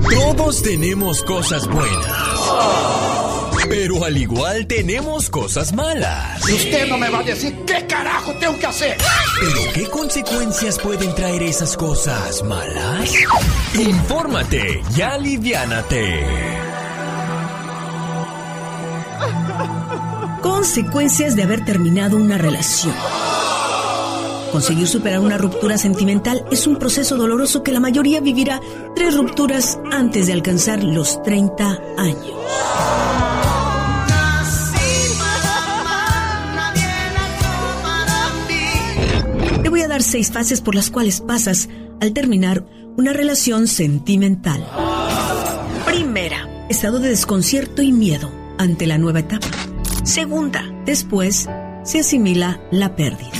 [0.09, 2.07] Todos tenemos cosas buenas
[3.69, 6.43] Pero al igual tenemos cosas malas.
[6.43, 8.97] Usted no me va a decir qué carajo tengo que hacer.
[9.39, 13.13] ¿Pero qué consecuencias pueden traer esas cosas malas?
[13.75, 16.68] Infórmate y aliviánate.
[20.41, 22.93] Consecuencias de haber terminado una relación.
[24.51, 28.61] Conseguir superar una ruptura sentimental es un proceso doloroso que la mayoría vivirá
[28.95, 32.33] tres rupturas antes de alcanzar los 30 años.
[39.61, 42.65] Te voy a dar seis fases por las cuales pasas al terminar
[42.97, 44.65] una relación sentimental.
[45.85, 49.47] Primera, estado de desconcierto y miedo ante la nueva etapa.
[50.03, 51.47] Segunda, después
[51.83, 53.31] se asimila la pérdida.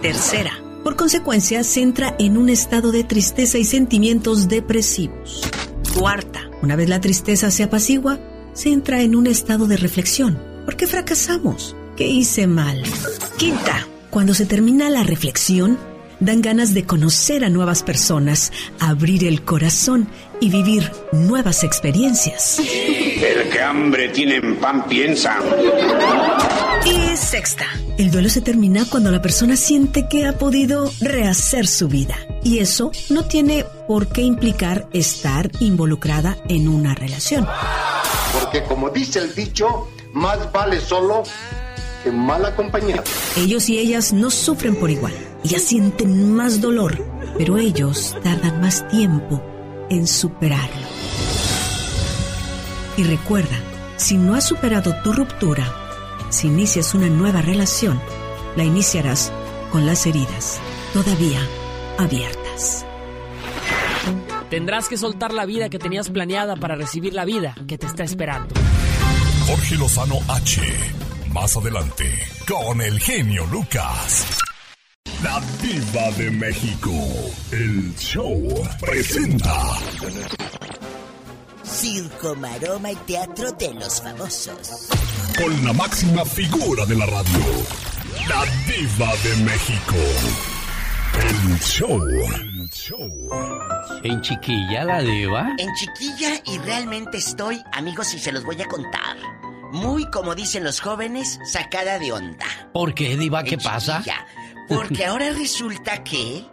[0.00, 5.42] Tercera, por consecuencia, se entra en un estado de tristeza y sentimientos depresivos.
[5.98, 8.20] Cuarta, una vez la tristeza se apacigua,
[8.52, 10.40] se entra en un estado de reflexión.
[10.64, 11.76] ¿Por qué fracasamos?
[11.96, 12.82] ¿Qué hice mal?
[13.36, 15.78] Quinta, cuando se termina la reflexión,
[16.20, 20.08] dan ganas de conocer a nuevas personas, abrir el corazón
[20.40, 22.60] y vivir nuevas experiencias.
[23.22, 25.38] El que hambre tiene en pan piensa.
[26.84, 27.66] Y sexta,
[27.96, 32.16] el duelo se termina cuando la persona siente que ha podido rehacer su vida.
[32.42, 37.46] Y eso no tiene por qué implicar estar involucrada en una relación.
[38.38, 41.22] Porque como dice el dicho, más vale solo
[42.02, 43.04] que mal acompañado.
[43.36, 45.14] Ellos y ellas no sufren por igual.
[45.44, 47.04] Ya sienten más dolor,
[47.38, 49.42] pero ellos tardan más tiempo
[49.88, 50.93] en superarlo.
[52.96, 53.56] Y recuerda,
[53.96, 55.66] si no has superado tu ruptura,
[56.30, 58.00] si inicias una nueva relación,
[58.56, 59.32] la iniciarás
[59.72, 60.60] con las heridas
[60.92, 61.40] todavía
[61.98, 62.86] abiertas.
[64.48, 68.04] Tendrás que soltar la vida que tenías planeada para recibir la vida que te está
[68.04, 68.54] esperando.
[69.46, 70.62] Jorge Lozano H.
[71.32, 72.04] Más adelante,
[72.46, 74.26] con el genio Lucas.
[75.24, 76.92] La diva de México.
[77.50, 78.40] El show
[78.80, 79.52] presenta.
[81.64, 84.88] Circo, maroma y teatro de los famosos.
[85.36, 87.38] Con la máxima figura de la radio.
[88.28, 89.96] La diva de México.
[91.20, 92.06] El show.
[92.06, 93.30] El show.
[94.02, 95.54] ¿En chiquilla la diva?
[95.58, 99.16] En chiquilla y realmente estoy, amigos, y se los voy a contar.
[99.72, 102.46] Muy, como dicen los jóvenes, sacada de onda.
[102.72, 103.42] ¿Por qué, diva?
[103.42, 103.98] ¿Qué pasa?
[103.98, 104.26] Chiquilla.
[104.68, 106.44] Porque ahora resulta que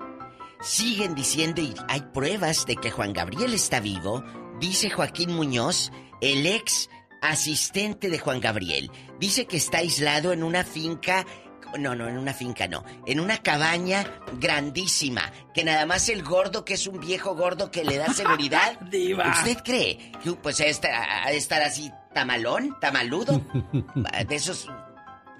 [0.61, 4.23] siguen diciendo y hay pruebas de que Juan Gabriel está vivo,
[4.61, 6.89] dice Joaquín Muñoz, el ex
[7.21, 8.89] asistente de Juan Gabriel.
[9.19, 11.25] Dice que está aislado en una finca
[11.79, 12.83] no, no, en una finca no.
[13.05, 14.05] En una cabaña
[14.39, 15.31] grandísima.
[15.53, 18.77] Que nada más el gordo, que es un viejo gordo que le da seguridad.
[18.81, 19.29] Diva.
[19.37, 20.11] ¿Usted cree?
[20.21, 23.41] que, Pues ha de estar, estar así tamalón, tamaludo.
[24.27, 24.67] De esos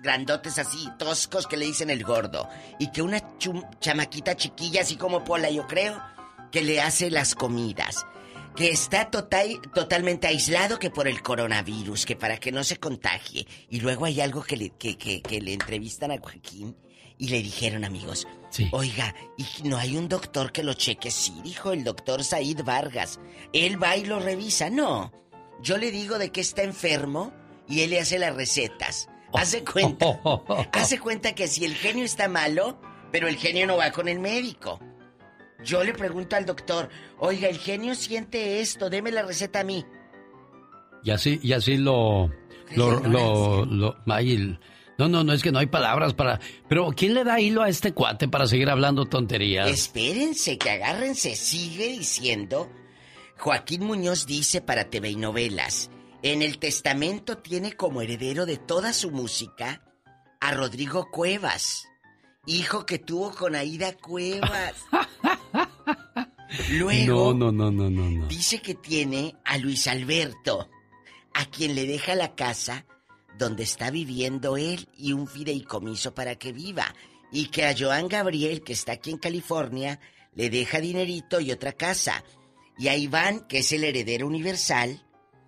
[0.01, 2.47] grandotes así, toscos que le dicen el gordo.
[2.79, 6.01] Y que una chum- chamaquita chiquilla, así como Pola, yo creo,
[6.49, 8.05] que le hace las comidas.
[8.55, 13.47] Que está total, totalmente aislado que por el coronavirus, que para que no se contagie.
[13.69, 16.75] Y luego hay algo que le, que, que- que le entrevistan a Joaquín
[17.17, 18.27] y le dijeron, amigos,
[18.71, 21.11] oiga, ¿y no hay un doctor que lo cheque?
[21.11, 23.19] Sí, dijo el doctor Said Vargas.
[23.53, 24.69] Él va y lo revisa.
[24.69, 25.13] No,
[25.61, 27.31] yo le digo de que está enfermo
[27.69, 29.07] y él le hace las recetas.
[29.33, 30.19] Hace cuenta,
[30.73, 32.81] hace cuenta que si el genio está malo,
[33.13, 34.79] pero el genio no va con el médico.
[35.63, 36.89] Yo le pregunto al doctor,
[37.19, 39.85] oiga, el genio siente esto, deme la receta a mí.
[41.03, 42.31] Y así, y así lo.
[42.75, 43.95] Lo, lo, lo-
[44.97, 46.39] no, no, no es que no hay palabras para.
[46.69, 49.69] Pero ¿quién le da hilo a este cuate para seguir hablando tonterías?
[49.69, 52.69] Espérense, que agárrense, sigue diciendo.
[53.37, 55.89] Joaquín Muñoz dice para TV y novelas,
[56.21, 59.81] en el testamento tiene como heredero de toda su música
[60.39, 61.87] a Rodrigo Cuevas,
[62.57, 64.75] hijo que tuvo con Aida Cuevas.
[66.69, 68.27] Luego No, no, no, no, no, no.
[68.27, 70.69] dice que tiene a Luis Alberto,
[71.33, 72.85] a quien le deja la casa
[73.37, 76.93] donde está viviendo él y un fideicomiso para que viva.
[77.31, 79.99] Y que a Joan Gabriel, que está aquí en California,
[80.35, 82.23] le deja dinerito y otra casa.
[82.77, 85.05] Y a Iván, que es el heredero universal,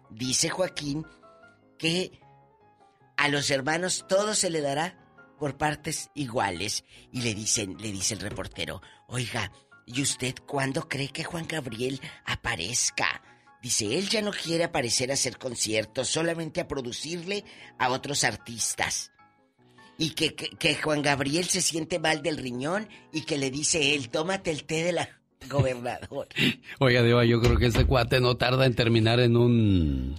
[0.09, 1.05] dice Joaquín
[1.77, 2.19] que
[3.17, 5.02] a los hermanos todo se le dará
[5.43, 6.85] por partes iguales.
[7.11, 9.51] Y le dicen, le dice el reportero, oiga,
[9.85, 13.21] ¿y usted cuándo cree que Juan Gabriel aparezca?
[13.61, 17.43] Dice, él ya no quiere aparecer a hacer conciertos, solamente a producirle
[17.77, 19.11] a otros artistas.
[19.97, 24.07] Y que, que, Juan Gabriel se siente mal del riñón y que le dice él,
[24.07, 25.09] tómate el té de la
[25.49, 26.29] gobernadora.
[26.79, 30.15] Oiga, Diva, yo creo que este cuate no tarda en terminar en un.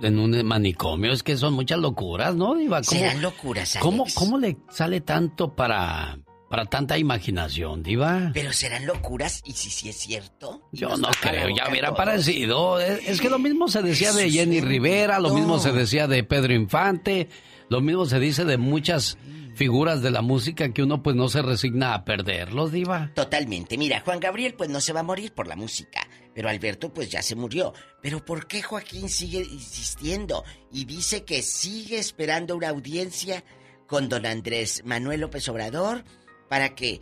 [0.00, 1.12] En un manicomio.
[1.12, 2.82] Es que son muchas locuras, ¿no, Diva?
[2.82, 3.82] ¿Cómo, Serán locuras, Alex?
[3.82, 6.18] ¿cómo, ¿Cómo le sale tanto para,
[6.48, 8.30] para tanta imaginación, Diva?
[8.34, 10.68] Pero serán locuras, y si sí es cierto.
[10.72, 12.78] Yo no creo, ya hubiera parecido.
[12.80, 16.54] Es, que lo mismo se decía de Jenny Rivera, lo mismo se decía de Pedro
[16.54, 17.28] Infante,
[17.68, 19.18] lo mismo se dice de muchas
[19.56, 23.10] figuras de la música que uno pues no se resigna a perderlos, diva.
[23.14, 23.78] Totalmente.
[23.78, 27.10] Mira, Juan Gabriel pues no se va a morir por la música, pero Alberto pues
[27.10, 27.72] ya se murió.
[28.02, 33.42] Pero ¿por qué Joaquín sigue insistiendo y dice que sigue esperando una audiencia
[33.86, 36.04] con don Andrés Manuel López Obrador
[36.48, 37.00] para que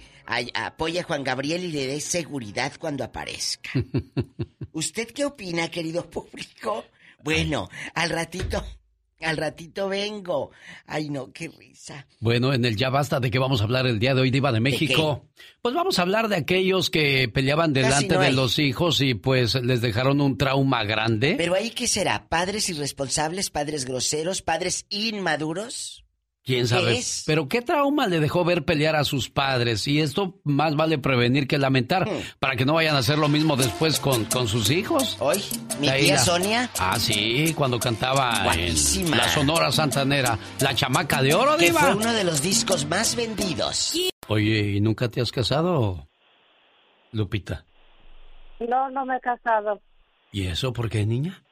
[0.54, 3.70] apoye a Juan Gabriel y le dé seguridad cuando aparezca?
[4.72, 6.84] ¿Usted qué opina, querido público?
[7.22, 8.64] Bueno, al ratito
[9.24, 10.50] al ratito vengo.
[10.86, 12.06] Ay, no, qué risa.
[12.20, 14.52] Bueno, en el Ya Basta, ¿de qué vamos a hablar el día de hoy, Diva
[14.52, 15.24] de México?
[15.62, 19.80] pues vamos a hablar de aquellos que peleaban delante de los hijos y pues les
[19.80, 21.34] dejaron un trauma grande.
[21.38, 22.28] Pero ahí, ¿qué será?
[22.28, 26.03] ¿Padres irresponsables, padres groseros, padres inmaduros?
[26.44, 27.00] ¿Quién sabe?
[27.24, 29.88] Pero qué trauma le dejó ver pelear a sus padres.
[29.88, 32.38] Y esto más vale prevenir que lamentar hmm.
[32.38, 35.16] para que no vayan a hacer lo mismo después con, con sus hijos.
[35.20, 35.42] Hoy,
[35.80, 36.70] mi tía Sonia.
[36.78, 42.12] Ah, sí, cuando cantaba en la Sonora Santanera, La Chamaca de Oro, Que fue uno
[42.12, 43.94] de los discos más vendidos.
[44.28, 46.08] Oye, ¿y nunca te has casado,
[47.12, 47.64] Lupita?
[48.60, 49.80] No, no me he casado.
[50.30, 51.43] ¿Y eso por qué, niña?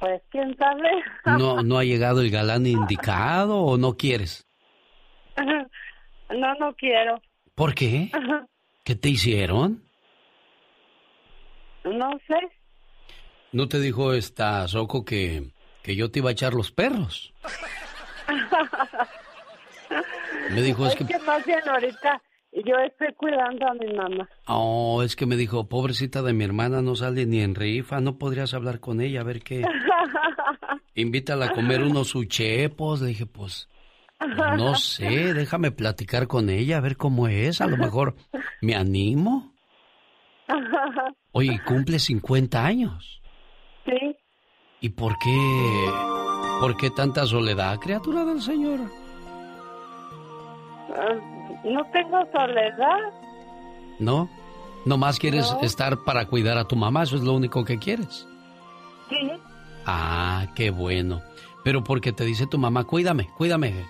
[0.00, 0.90] Pues quién sabe.
[1.38, 4.46] ¿No, ¿No ha llegado el galán indicado o no quieres?
[6.30, 7.20] No, no quiero.
[7.56, 8.12] ¿Por qué?
[8.84, 9.82] ¿Qué te hicieron?
[11.82, 12.38] No sé.
[13.50, 15.50] ¿No te dijo esta Soco que,
[15.82, 17.34] que yo te iba a echar los perros?
[20.50, 21.04] Me dijo, es, que...
[21.04, 22.22] que más bien ahorita
[22.52, 24.28] yo estoy cuidando a mi mamá.
[24.46, 28.18] Oh, es que me dijo, pobrecita de mi hermana, no sale ni en rifa, no
[28.18, 29.62] podrías hablar con ella, a ver qué.
[30.94, 33.00] Invítala a comer unos uchepos.
[33.00, 33.68] Le dije, pues,
[34.56, 38.16] no sé, déjame platicar con ella, a ver cómo es, a lo mejor
[38.60, 39.54] me animo.
[41.32, 43.22] Oye, cumple 50 años.
[43.86, 44.16] Sí.
[44.80, 45.90] ¿Y por qué,
[46.60, 48.80] por qué tanta soledad, criatura del Señor?
[50.96, 53.12] Ah, no tengo soledad.
[53.98, 54.28] ¿No?
[54.84, 57.02] ¿Nomás quieres estar para cuidar a tu mamá?
[57.02, 58.26] ¿Eso es lo único que quieres?
[59.08, 59.30] Sí.
[59.86, 61.20] Ah, qué bueno.
[61.64, 63.84] Pero porque te dice tu mamá, cuídame, cuídame,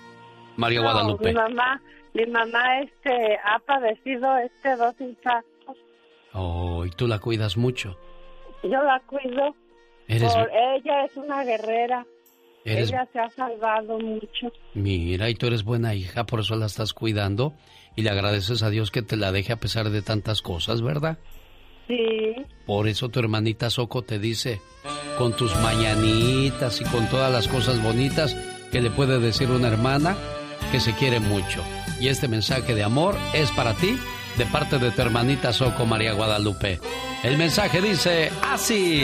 [0.57, 1.29] María Guadalupe.
[1.29, 1.81] Mi mamá,
[2.13, 5.77] mi mamá este, ha padecido este dos infartos.
[6.33, 7.97] Oh, y tú la cuidas mucho.
[8.63, 9.55] Yo la cuido.
[10.07, 10.33] ¿Eres...
[10.33, 12.05] Por ella es una guerrera.
[12.65, 14.51] Ella se ha salvado mucho.
[14.73, 17.53] Mira, y tú eres buena hija, por eso la estás cuidando
[17.95, 21.17] y le agradeces a Dios que te la deje a pesar de tantas cosas, ¿verdad?
[21.87, 22.35] Sí.
[22.65, 24.61] Por eso tu hermanita Soco te dice,
[25.17, 28.35] con tus mañanitas y con todas las cosas bonitas
[28.71, 30.15] que le puede decir una hermana
[30.71, 31.63] que se quiere mucho.
[31.99, 33.97] Y este mensaje de amor es para ti,
[34.37, 36.79] de parte de tu hermanita Soco María Guadalupe.
[37.23, 39.03] El mensaje dice así.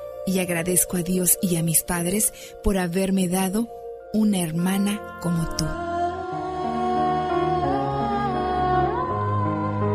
[0.25, 2.33] y agradezco a Dios y a mis padres
[2.63, 3.67] por haberme dado
[4.13, 5.65] una hermana como tú.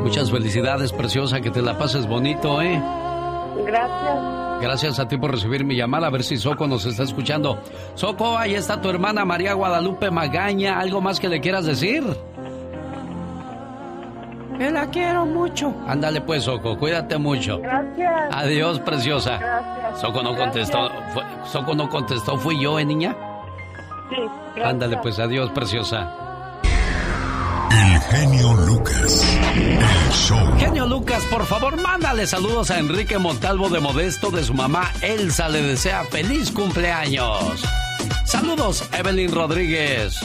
[0.02, 2.80] Muchas felicidades, preciosa, que te la pases bonito, ¿eh?
[3.66, 4.60] Gracias.
[4.60, 7.58] Gracias a ti por recibir mi llamada, a ver si Soco nos está escuchando.
[7.94, 10.78] Soco, ahí está tu hermana María Guadalupe Magaña.
[10.78, 12.04] ¿Algo más que le quieras decir?
[14.58, 15.74] Que la quiero mucho.
[15.86, 17.58] Ándale pues, Soco, cuídate mucho.
[17.58, 18.28] Gracias.
[18.32, 19.38] Adiós, preciosa.
[19.38, 20.00] Gracias.
[20.00, 20.90] Soco no contestó.
[21.44, 23.14] Soco no contestó, ¿fui yo, eh, niña?
[24.08, 24.16] Sí.
[24.54, 24.66] Gracias.
[24.66, 26.10] Ándale pues, adiós, preciosa.
[27.70, 29.38] El genio Lucas.
[29.54, 30.38] El show.
[30.58, 35.48] Genio Lucas, por favor, mándale saludos a Enrique Montalvo de Modesto de su mamá Elsa.
[35.48, 37.62] Le desea feliz cumpleaños.
[38.24, 40.20] Saludos, Evelyn Rodríguez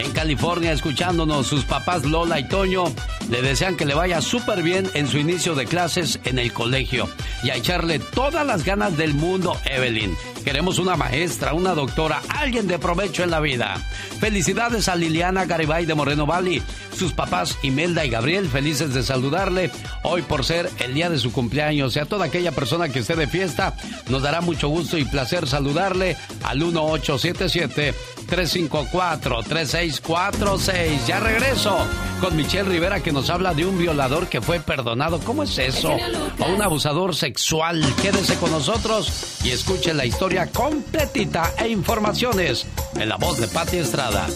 [0.00, 1.46] en California escuchándonos.
[1.46, 2.84] Sus papás Lola y Toño
[3.28, 7.08] le desean que le vaya súper bien en su inicio de clases en el colegio
[7.42, 10.16] y a echarle todas las ganas del mundo, Evelyn.
[10.44, 13.76] Queremos una maestra, una doctora, alguien de provecho en la vida.
[14.20, 16.62] Felicidades a Liliana Garibay de Moreno Valley.
[16.96, 19.70] Sus papás Imelda y Gabriel, felices de saludarle
[20.02, 21.96] hoy por ser el día de su cumpleaños.
[21.96, 23.74] Y a toda aquella persona que esté de fiesta,
[24.08, 27.94] nos dará mucho gusto y placer saludarle al 1877
[28.30, 31.06] 354-3646.
[31.06, 31.76] Ya regreso
[32.20, 35.18] con Michelle Rivera que nos habla de un violador que fue perdonado.
[35.20, 35.96] ¿Cómo es eso?
[36.38, 37.84] O un abusador sexual.
[38.00, 43.78] Quédese con nosotros y escuche la historia completita e informaciones en la voz de Patti
[43.78, 44.28] Estrada.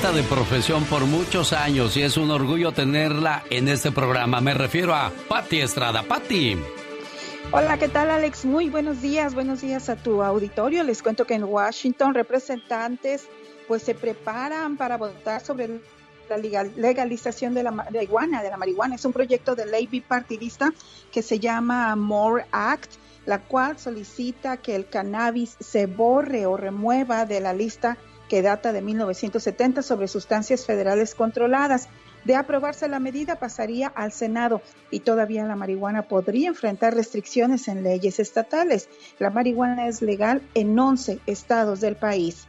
[0.00, 4.40] De profesión por muchos años y es un orgullo tenerla en este programa.
[4.40, 6.02] Me refiero a Patti Estrada.
[6.02, 6.58] Patti.
[7.52, 8.46] Hola, ¿qué tal Alex?
[8.46, 10.82] Muy buenos días, buenos días a tu auditorio.
[10.84, 13.28] Les cuento que en Washington representantes
[13.68, 15.80] pues se preparan para votar sobre
[16.30, 18.94] la legalización de la marihuana, de la marihuana.
[18.96, 20.72] Es un proyecto de ley bipartidista
[21.12, 22.90] que se llama More Act,
[23.26, 27.98] la cual solicita que el cannabis se borre o remueva de la lista
[28.30, 31.88] que data de 1970 sobre sustancias federales controladas.
[32.24, 37.82] De aprobarse la medida pasaría al Senado y todavía la marihuana podría enfrentar restricciones en
[37.82, 38.88] leyes estatales.
[39.18, 42.46] La marihuana es legal en 11 estados del país.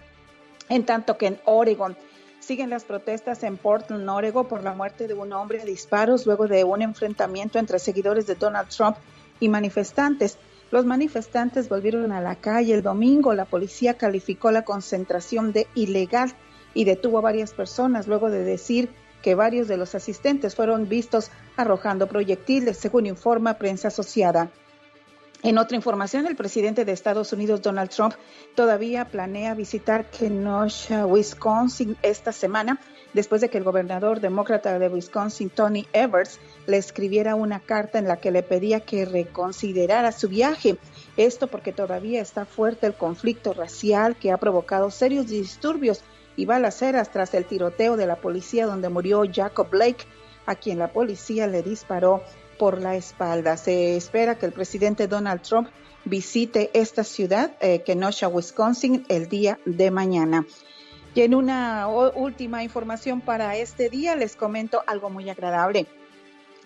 [0.70, 1.98] En tanto que en Oregon
[2.40, 6.48] siguen las protestas en Portland, Oregon, por la muerte de un hombre a disparos luego
[6.48, 8.98] de un enfrentamiento entre seguidores de Donald Trump
[9.40, 10.38] y manifestantes.
[10.72, 13.34] Los manifestantes volvieron a la calle el domingo.
[13.34, 16.34] La policía calificó la concentración de ilegal
[16.74, 18.90] y detuvo a varias personas luego de decir
[19.22, 24.50] que varios de los asistentes fueron vistos arrojando proyectiles, según informa prensa asociada.
[25.44, 28.14] En otra información, el presidente de Estados Unidos, Donald Trump,
[28.54, 32.80] todavía planea visitar Kenosha, Wisconsin, esta semana,
[33.16, 38.08] después de que el gobernador demócrata de Wisconsin, Tony Evers, le escribiera una carta en
[38.08, 40.78] la que le pedía que reconsiderara su viaje.
[41.18, 46.04] Esto porque todavía está fuerte el conflicto racial que ha provocado serios disturbios
[46.36, 50.06] y balaceras tras el tiroteo de la policía donde murió Jacob Blake,
[50.46, 52.22] a quien la policía le disparó
[52.62, 53.58] por la espalda.
[53.58, 55.70] Se espera que el presidente Donald Trump
[56.06, 60.46] visite esta ciudad, eh, Kenosha, Wisconsin, el día de mañana.
[61.16, 65.88] Y en una última información para este día les comento algo muy agradable.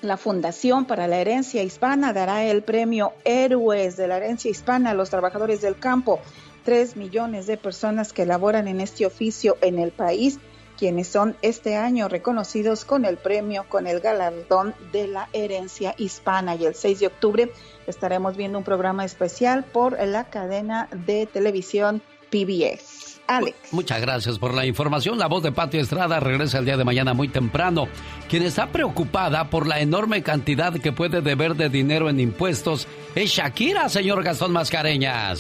[0.02, 4.96] La Fundación para la Herencia Hispana dará el premio Héroes de la Herencia Hispana a
[4.96, 6.20] los trabajadores del campo
[6.66, 10.40] tres millones de personas que laboran en este oficio en el país,
[10.78, 16.56] quienes son este año reconocidos con el premio, con el galardón de la herencia hispana.
[16.56, 17.52] Y el 6 de octubre
[17.88, 23.16] estaremos viendo un programa especial por la cadena de televisión PBS.
[23.28, 23.58] Alex.
[23.72, 25.18] Muchas gracias por la información.
[25.18, 27.88] La voz de Patio Estrada regresa el día de mañana muy temprano.
[28.30, 33.32] Quien está preocupada por la enorme cantidad que puede deber de dinero en impuestos es
[33.32, 35.40] Shakira, señor Gastón Mascareñas.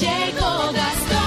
[0.00, 1.17] Llegó Gastón.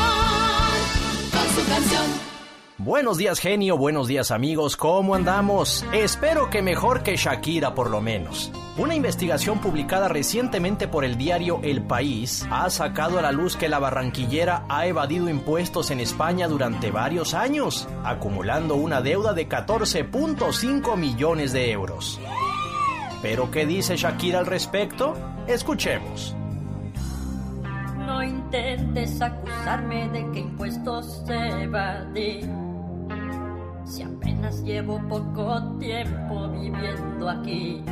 [2.83, 5.85] Buenos días genio, buenos días amigos, ¿cómo andamos?
[5.93, 8.51] Espero que mejor que Shakira por lo menos.
[8.75, 13.69] Una investigación publicada recientemente por el diario El País ha sacado a la luz que
[13.69, 20.97] la barranquillera ha evadido impuestos en España durante varios años, acumulando una deuda de 14.5
[20.97, 22.19] millones de euros.
[23.21, 25.13] ¿Pero qué dice Shakira al respecto?
[25.45, 26.35] Escuchemos.
[28.07, 32.70] No intentes acusarme de que impuestos evadí.
[33.91, 37.83] Si apenas llevo poco tiempo viviendo aquí.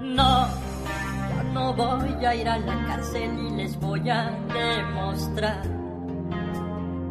[0.00, 5.62] No, yo no voy a ir a la cárcel y les voy a demostrar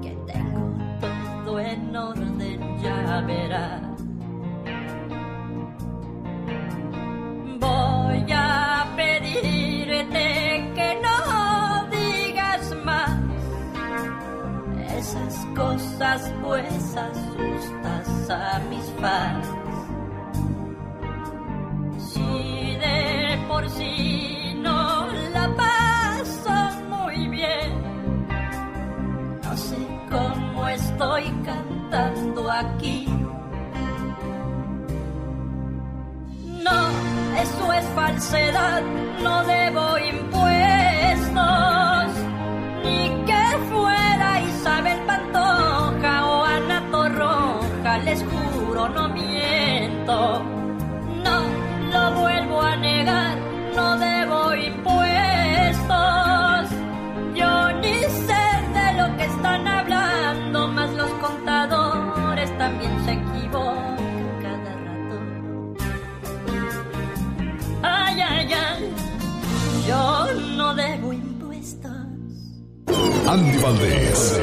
[0.02, 0.76] que tengo
[1.46, 3.87] todo en orden, ya verás.
[16.42, 19.48] Pues asustas a mis fans.
[22.12, 28.28] Si de por sí no la paso muy bien,
[29.44, 29.78] no sé
[30.10, 33.08] cómo estoy cantando aquí.
[36.64, 36.90] No,
[37.42, 38.82] eso es falsedad,
[39.22, 41.77] no debo impuestos.
[73.28, 74.42] Andy Valdés.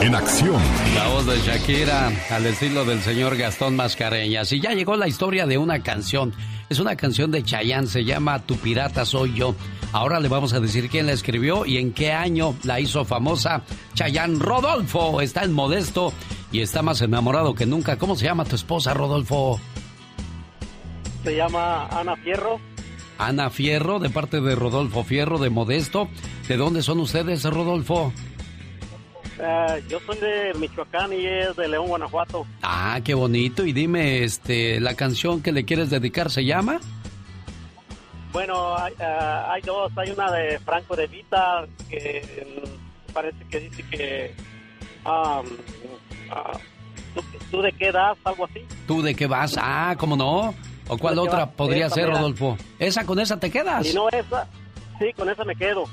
[0.00, 0.60] En acción.
[0.96, 4.50] La voz de Shakira al estilo del señor Gastón Mascareñas.
[4.52, 6.34] Y ya llegó la historia de una canción.
[6.68, 9.54] Es una canción de Chayanne, se llama Tu pirata soy yo.
[9.92, 13.62] Ahora le vamos a decir quién la escribió y en qué año la hizo famosa.
[13.94, 16.12] Chayanne Rodolfo está en Modesto
[16.50, 17.98] y está más enamorado que nunca.
[17.98, 19.60] ¿Cómo se llama tu esposa, Rodolfo?
[21.22, 22.58] Se llama Ana Fierro.
[23.18, 26.08] Ana Fierro, de parte de Rodolfo Fierro, de Modesto.
[26.46, 28.12] ¿De dónde son ustedes, Rodolfo?
[29.40, 32.46] Eh, yo soy de Michoacán y es de León, Guanajuato.
[32.62, 33.64] Ah, qué bonito.
[33.64, 36.80] Y dime, este, ¿la canción que le quieres dedicar se llama?
[38.32, 39.92] Bueno, hay, eh, dos.
[39.96, 42.46] Hay una de Franco de Vita que
[43.12, 44.34] parece que dice que...
[45.04, 45.46] Um,
[46.30, 47.20] uh,
[47.50, 48.18] ¿tú, de qué das?
[48.24, 48.64] Algo así.
[48.86, 49.56] ¿Tú de qué vas?
[49.58, 50.54] Ah, ¿cómo no?
[50.88, 52.56] ¿O cuál otra podría ser, Rodolfo?
[52.78, 53.86] ¿Esa con esa te quedas?
[53.86, 54.48] Si no, esa.
[54.98, 55.84] Sí, con esa me quedo.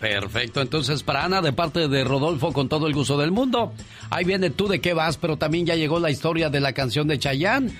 [0.00, 3.72] Perfecto, entonces para Ana, de parte de Rodolfo, con todo el gusto del mundo.
[4.10, 7.08] Ahí viene tú de qué vas, pero también ya llegó la historia de la canción
[7.08, 7.70] de Chayán.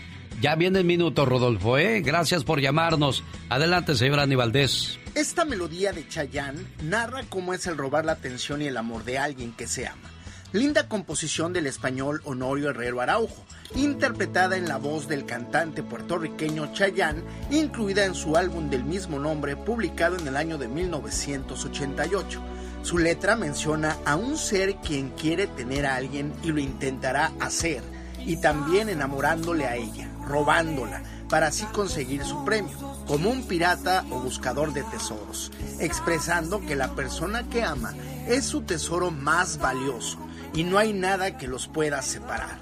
[0.40, 2.00] Ya viene el minuto, Rodolfo, ¿eh?
[2.00, 3.22] Gracias por llamarnos.
[3.50, 4.98] Adelante, señor Aníbaldez.
[5.14, 9.18] Esta melodía de Chayán narra cómo es el robar la atención y el amor de
[9.18, 10.10] alguien que se ama.
[10.54, 13.44] Linda composición del español Honorio Herrero Araujo,
[13.74, 19.56] interpretada en la voz del cantante puertorriqueño Chayanne, incluida en su álbum del mismo nombre
[19.56, 22.40] publicado en el año de 1988.
[22.82, 27.82] Su letra menciona a un ser quien quiere tener a alguien y lo intentará hacer,
[28.24, 32.78] y también enamorándole a ella, robándola, para así conseguir su premio,
[33.08, 35.50] como un pirata o buscador de tesoros,
[35.80, 37.92] expresando que la persona que ama
[38.28, 40.24] es su tesoro más valioso
[40.54, 42.58] y no hay nada que los pueda separar.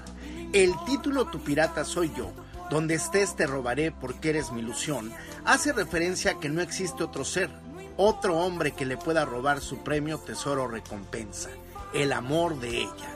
[0.51, 2.31] El título Tu pirata soy yo,
[2.69, 5.11] donde estés te robaré porque eres mi ilusión,
[5.45, 7.49] hace referencia a que no existe otro ser,
[7.97, 11.49] otro hombre que le pueda robar su premio, tesoro recompensa,
[11.93, 13.09] el amor de ella.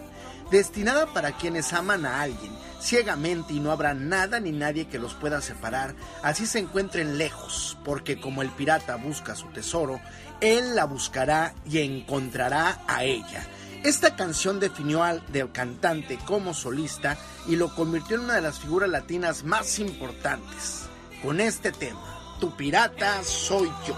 [0.51, 5.15] Destinada para quienes aman a alguien ciegamente y no habrá nada ni nadie que los
[5.15, 9.99] pueda separar, así se encuentren lejos, porque como el pirata busca su tesoro,
[10.39, 13.47] él la buscará y encontrará a ella
[13.83, 17.17] esta canción definió al del cantante como solista
[17.47, 20.87] y lo convirtió en una de las figuras latinas más importantes.
[21.23, 23.95] Con este tema, Tu pirata soy yo.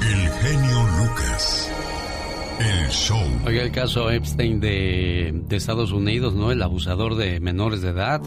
[0.00, 1.70] El genio Lucas.
[2.58, 3.22] El show.
[3.46, 6.50] Oiga, el caso Epstein de, de Estados Unidos, ¿no?
[6.50, 8.20] El abusador de menores de edad.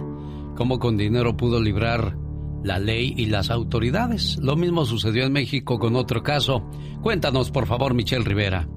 [0.55, 2.17] ¿Cómo con dinero pudo librar
[2.63, 4.37] la ley y las autoridades?
[4.37, 6.69] Lo mismo sucedió en México con otro caso.
[7.01, 8.67] Cuéntanos, por favor, Michelle Rivera.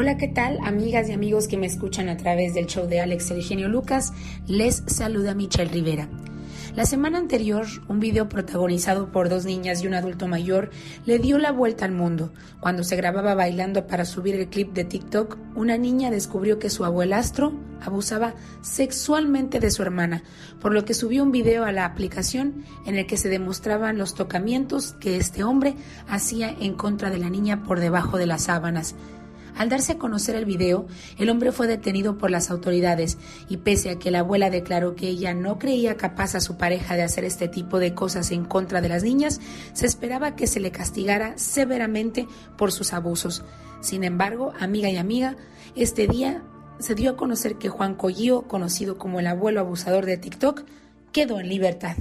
[0.00, 0.60] Hola, ¿qué tal?
[0.62, 4.12] Amigas y amigos que me escuchan a través del show de Alex Eugenio Lucas,
[4.46, 6.08] les saluda Michelle Rivera.
[6.76, 10.70] La semana anterior, un video protagonizado por dos niñas y un adulto mayor
[11.04, 12.32] le dio la vuelta al mundo.
[12.60, 16.84] Cuando se grababa bailando para subir el clip de TikTok, una niña descubrió que su
[16.84, 20.22] abuelastro abusaba sexualmente de su hermana,
[20.60, 24.14] por lo que subió un video a la aplicación en el que se demostraban los
[24.14, 25.74] tocamientos que este hombre
[26.06, 28.94] hacía en contra de la niña por debajo de las sábanas.
[29.58, 30.86] Al darse a conocer el video,
[31.18, 33.18] el hombre fue detenido por las autoridades
[33.48, 36.94] y pese a que la abuela declaró que ella no creía capaz a su pareja
[36.94, 39.40] de hacer este tipo de cosas en contra de las niñas,
[39.72, 43.44] se esperaba que se le castigara severamente por sus abusos.
[43.80, 45.36] Sin embargo, amiga y amiga,
[45.74, 46.44] este día
[46.78, 50.62] se dio a conocer que Juan Collío, conocido como el abuelo abusador de TikTok,
[51.10, 51.96] quedó en libertad.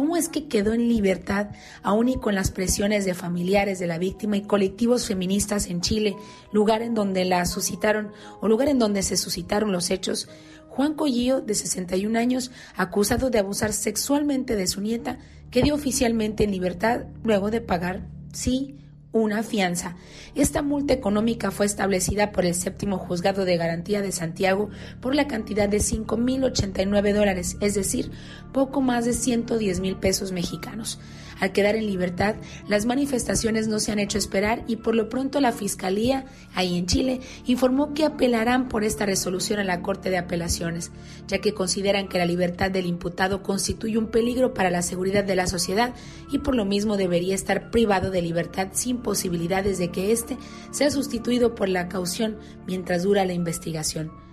[0.00, 1.48] ¿Cómo es que quedó en libertad,
[1.82, 6.16] aún y con las presiones de familiares de la víctima y colectivos feministas en Chile,
[6.52, 8.10] lugar en donde la suscitaron
[8.40, 10.26] o lugar en donde se suscitaron los hechos?
[10.70, 15.18] Juan Collillo, de 61 años, acusado de abusar sexualmente de su nieta,
[15.50, 18.78] quedó oficialmente en libertad luego de pagar, sí,
[19.12, 19.96] una fianza.
[20.34, 24.70] Esta multa económica fue establecida por el séptimo juzgado de garantía de Santiago
[25.00, 28.10] por la cantidad de 5.089 dólares, es decir,
[28.52, 31.00] poco más de 110 mil pesos mexicanos.
[31.40, 32.36] Al quedar en libertad,
[32.68, 36.86] las manifestaciones no se han hecho esperar y por lo pronto la Fiscalía, ahí en
[36.86, 40.92] Chile, informó que apelarán por esta resolución a la Corte de Apelaciones,
[41.26, 45.36] ya que consideran que la libertad del imputado constituye un peligro para la seguridad de
[45.36, 45.94] la sociedad
[46.30, 50.36] y por lo mismo debería estar privado de libertad sin posibilidades de que éste
[50.70, 54.29] sea sustituido por la caución mientras dura la investigación.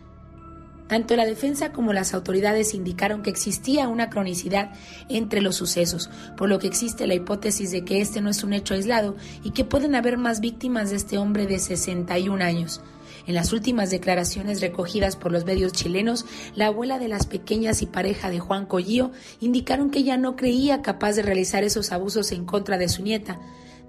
[0.88, 4.72] Tanto la defensa como las autoridades indicaron que existía una cronicidad
[5.09, 8.53] entre los sucesos, por lo que existe la hipótesis de que este no es un
[8.53, 12.81] hecho aislado y que pueden haber más víctimas de este hombre de 61 años.
[13.27, 17.85] En las últimas declaraciones recogidas por los medios chilenos, la abuela de las pequeñas y
[17.85, 19.11] pareja de Juan Collío
[19.41, 23.38] indicaron que ella no creía capaz de realizar esos abusos en contra de su nieta.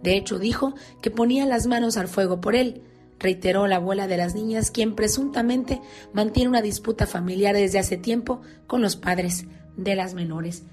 [0.03, 2.83] De hecho, dijo que ponía las manos al fuego por él.
[3.19, 5.81] Reiteró la abuela de las niñas, quien presuntamente
[6.13, 9.47] mantiene una disputa familiar desde hace tiempo con los padres
[9.77, 10.65] de las menores.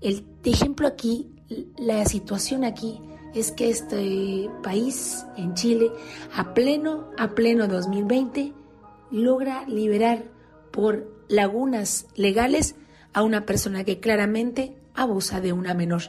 [0.00, 1.30] El ejemplo aquí,
[1.76, 3.00] la situación aquí
[3.34, 5.90] es que este país, en Chile,
[6.34, 8.52] a pleno, a pleno 2020,
[9.10, 10.24] logra liberar
[10.70, 12.76] por lagunas legales
[13.12, 16.02] a una persona que claramente abusa de una menor.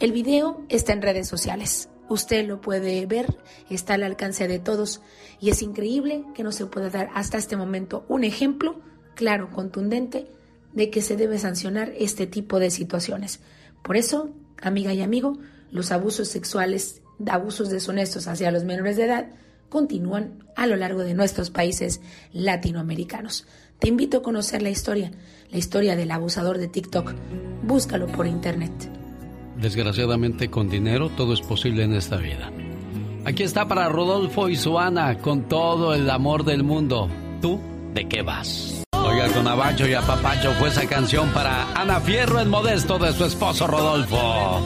[0.00, 1.88] El video está en redes sociales.
[2.08, 3.36] Usted lo puede ver,
[3.68, 5.02] está al alcance de todos
[5.40, 8.80] y es increíble que no se pueda dar hasta este momento un ejemplo
[9.14, 10.30] claro, contundente,
[10.72, 13.40] de que se debe sancionar este tipo de situaciones.
[13.82, 14.30] Por eso,
[14.62, 15.38] amiga y amigo,
[15.72, 19.30] los abusos sexuales, abusos deshonestos hacia los menores de edad,
[19.68, 22.00] continúan a lo largo de nuestros países
[22.32, 23.46] latinoamericanos.
[23.80, 25.10] Te invito a conocer la historia,
[25.50, 27.12] la historia del abusador de TikTok.
[27.64, 29.07] Búscalo por internet.
[29.60, 32.50] Desgraciadamente con dinero todo es posible en esta vida.
[33.24, 37.08] Aquí está para Rodolfo y su Ana con todo el amor del mundo.
[37.42, 37.60] ¿Tú
[37.92, 38.84] de qué vas?
[38.92, 43.24] Oiga, con Abacho y Apapacho fue esa canción para Ana Fierro, el modesto de su
[43.24, 44.62] esposo Rodolfo.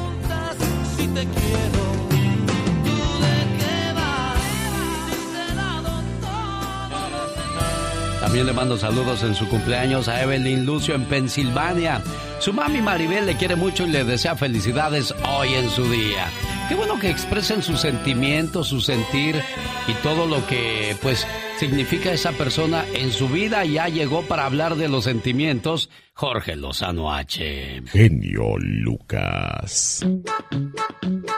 [8.32, 12.00] También le mando saludos en su cumpleaños a Evelyn Lucio en Pensilvania.
[12.38, 16.30] Su mami Maribel le quiere mucho y le desea felicidades hoy en su día.
[16.66, 19.38] Qué bueno que expresen sus sentimientos, su sentir
[19.86, 21.26] y todo lo que pues
[21.58, 23.66] significa esa persona en su vida.
[23.66, 27.82] Ya llegó para hablar de los sentimientos Jorge Lozano H.
[27.86, 30.04] Genio Lucas.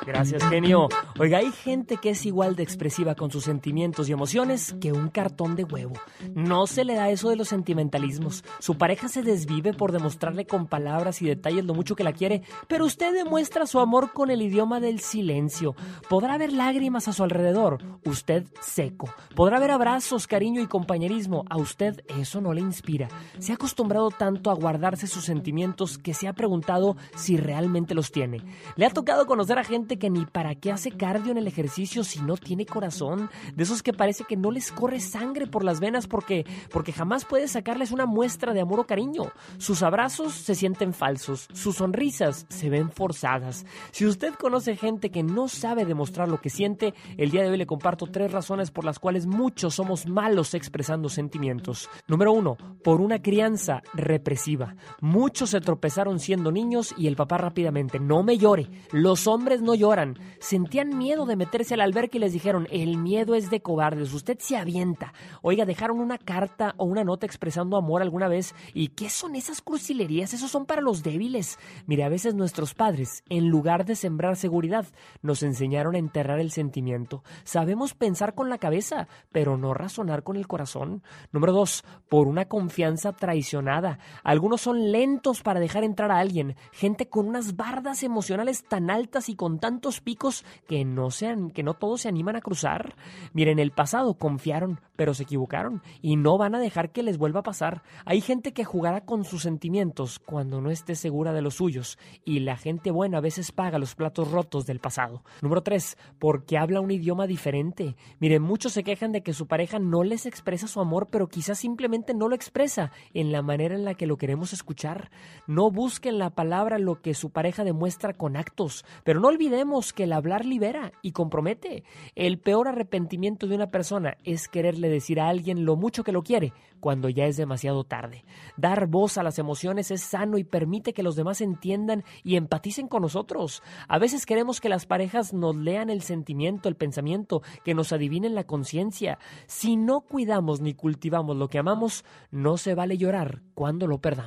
[0.04, 0.88] Gracias, genio.
[1.18, 5.08] Oiga, hay gente que es igual de expresiva con sus sentimientos y emociones que un
[5.08, 5.94] cartón de huevo.
[6.34, 8.44] No se le da eso de los sentimentalismos.
[8.58, 12.42] Su pareja se desvive por demostrarle con palabras y detalles lo mucho que la quiere,
[12.68, 15.74] pero usted demuestra su amor con el idioma del silencio.
[16.10, 19.08] Podrá haber lágrimas a su alrededor, usted seco.
[19.34, 23.08] Podrá haber abrazos, cariño y compañerismo, a usted eso no le inspira.
[23.38, 28.10] Se ha acostumbrado tanto a guardarse sus sentimientos que se ha preguntado si realmente los
[28.10, 28.40] tiene.
[28.76, 32.02] Le ha tocado conocer a gente que ni para qué hace cardio en el ejercicio
[32.02, 35.80] si no tiene corazón, de esos que parece que no les corre sangre por las
[35.80, 39.32] venas porque, porque jamás puede sacarles una muestra de amor o cariño.
[39.58, 43.66] Sus abrazos se sienten falsos, sus sonrisas se ven forzadas.
[43.90, 47.58] Si usted conoce gente que no sabe demostrar lo que siente, el día de hoy
[47.58, 51.90] le comparto tres razones por las cuales muchos somos malos expresando sentimientos.
[52.08, 54.53] Número uno, por una crianza represiva.
[55.00, 59.74] Muchos se tropezaron siendo niños y el papá rápidamente, no me llore, los hombres no
[59.74, 60.18] lloran.
[60.38, 64.38] Sentían miedo de meterse al alberca y les dijeron, el miedo es de cobardes, usted
[64.38, 65.12] se avienta.
[65.42, 68.54] Oiga, dejaron una carta o una nota expresando amor alguna vez.
[68.72, 70.34] ¿Y qué son esas crucilerías?
[70.34, 71.58] Esos son para los débiles.
[71.86, 74.86] Mire, a veces nuestros padres, en lugar de sembrar seguridad,
[75.22, 77.22] nos enseñaron a enterrar el sentimiento.
[77.44, 81.02] Sabemos pensar con la cabeza, pero no razonar con el corazón.
[81.32, 83.98] Número dos, por una confianza traicionada.
[84.44, 89.30] Algunos son lentos para dejar entrar a alguien, gente con unas bardas emocionales tan altas
[89.30, 92.94] y con tantos picos que no sean, que no todos se animan a cruzar.
[93.32, 97.40] Miren, el pasado confiaron, pero se equivocaron y no van a dejar que les vuelva
[97.40, 97.84] a pasar.
[98.04, 102.40] Hay gente que jugará con sus sentimientos cuando no esté segura de los suyos y
[102.40, 105.24] la gente buena a veces paga los platos rotos del pasado.
[105.40, 105.96] Número 3.
[106.18, 107.96] Porque habla un idioma diferente.
[108.20, 111.58] Miren, muchos se quejan de que su pareja no les expresa su amor, pero quizás
[111.58, 115.10] simplemente no lo expresa en la manera en la que lo queremos escuchar.
[115.46, 120.04] No busquen la palabra lo que su pareja demuestra con actos, pero no olvidemos que
[120.04, 121.84] el hablar libera y compromete.
[122.14, 126.22] El peor arrepentimiento de una persona es quererle decir a alguien lo mucho que lo
[126.22, 128.26] quiere cuando ya es demasiado tarde.
[128.58, 132.88] Dar voz a las emociones es sano y permite que los demás entiendan y empaticen
[132.88, 133.62] con nosotros.
[133.88, 138.34] A veces queremos que las parejas nos lean el sentimiento, el pensamiento, que nos adivinen
[138.34, 139.18] la conciencia.
[139.46, 144.23] Si no cuidamos ni cultivamos lo que amamos, no se vale llorar cuando lo perdamos.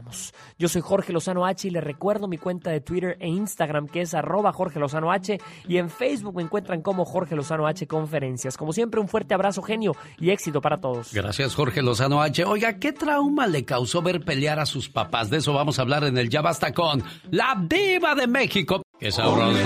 [0.57, 4.01] Yo soy Jorge Lozano H y le recuerdo mi cuenta de Twitter e Instagram que
[4.01, 5.37] es arroba Jorge Lozano H
[5.67, 8.57] y en Facebook me encuentran como Jorge Lozano H Conferencias.
[8.57, 11.13] Como siempre, un fuerte abrazo genio y éxito para todos.
[11.13, 12.43] Gracias Jorge Lozano H.
[12.45, 15.29] Oiga, ¿qué trauma le causó ver pelear a sus papás?
[15.29, 18.81] De eso vamos a hablar en el Ya Basta con la diva de México.
[18.99, 19.59] Qué sabroso.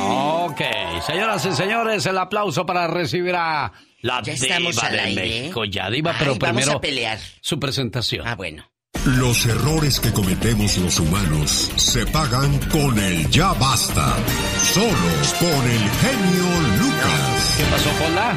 [0.00, 0.60] Ok,
[1.06, 5.64] señoras y señores, el aplauso para recibir a la diva de México.
[5.64, 7.18] Ya diva, pero primero Vamos a pelear.
[7.40, 8.26] su presentación.
[8.26, 8.64] Ah, bueno.
[9.06, 14.16] Los errores que cometemos los humanos se pagan con el ya basta.
[14.58, 16.48] Solo con el genio
[16.80, 17.54] Lucas.
[17.56, 18.34] ¿Qué pasó, Pola?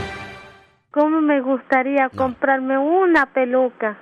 [0.91, 3.97] ¿Cómo me gustaría comprarme una peluca?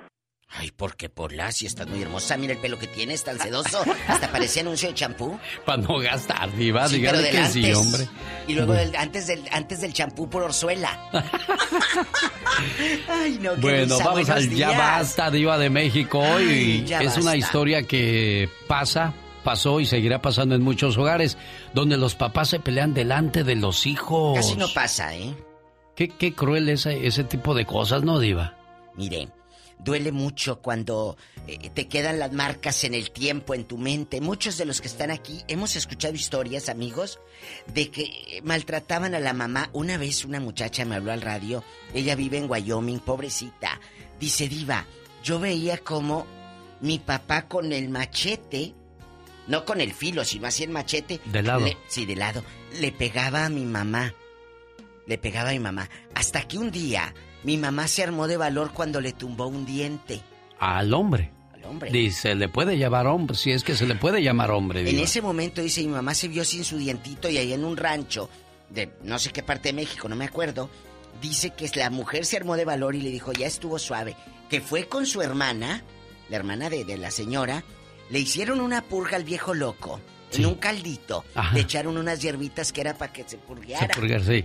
[0.50, 4.32] Ay, porque Pola, si estás muy hermosa, mira el pelo que tienes, tan sedoso, hasta
[4.32, 5.38] parecía anuncio de champú.
[5.66, 8.08] Para no gastar, diva, dígale que sí, hombre.
[8.46, 10.98] Y luego antes del antes del champú por Orzuela.
[13.08, 16.22] Ay, no, qué Bueno, vamos al Ya Basta, diva de México.
[16.40, 19.12] y es una historia que pasa,
[19.44, 21.36] pasó y seguirá pasando en muchos hogares,
[21.74, 24.36] donde los papás se pelean delante de los hijos.
[24.36, 25.34] Casi no pasa, ¿eh?
[25.94, 28.54] Qué, qué cruel es ese tipo de cosas, ¿no, diva?
[28.96, 29.28] Mire,
[29.78, 34.20] duele mucho cuando eh, te quedan las marcas en el tiempo, en tu mente.
[34.20, 37.20] Muchos de los que están aquí hemos escuchado historias, amigos,
[37.72, 39.70] de que maltrataban a la mamá.
[39.72, 41.64] Una vez una muchacha me habló al radio,
[41.94, 43.80] ella vive en Wyoming, pobrecita.
[44.20, 44.86] Dice, diva,
[45.22, 46.26] yo veía como
[46.80, 48.74] mi papá con el machete,
[49.46, 51.20] no con el filo, sino así el machete.
[51.24, 51.66] De lado.
[51.86, 52.44] sí, de lado.
[52.80, 54.12] Le pegaba a mi mamá.
[55.06, 55.88] Le pegaba a mi mamá.
[56.14, 57.14] Hasta que un día
[57.48, 60.20] mi mamá se armó de valor cuando le tumbó un diente.
[60.60, 61.32] Al hombre.
[61.54, 61.90] Al hombre.
[61.90, 64.86] Dice, le puede llamar hombre, si es que se le puede llamar hombre.
[64.86, 67.78] En ese momento, dice, mi mamá se vio sin su dientito y ahí en un
[67.78, 68.28] rancho
[68.68, 70.68] de no sé qué parte de México, no me acuerdo.
[71.22, 74.14] Dice que la mujer se armó de valor y le dijo, ya estuvo suave.
[74.50, 75.82] Que fue con su hermana,
[76.28, 77.64] la hermana de, la señora,
[78.10, 80.02] le hicieron una purga al viejo loco.
[80.34, 81.24] En un caldito.
[81.54, 83.94] Le echaron unas hierbitas que era para que se purgara.
[83.94, 84.44] Se purgara, sí.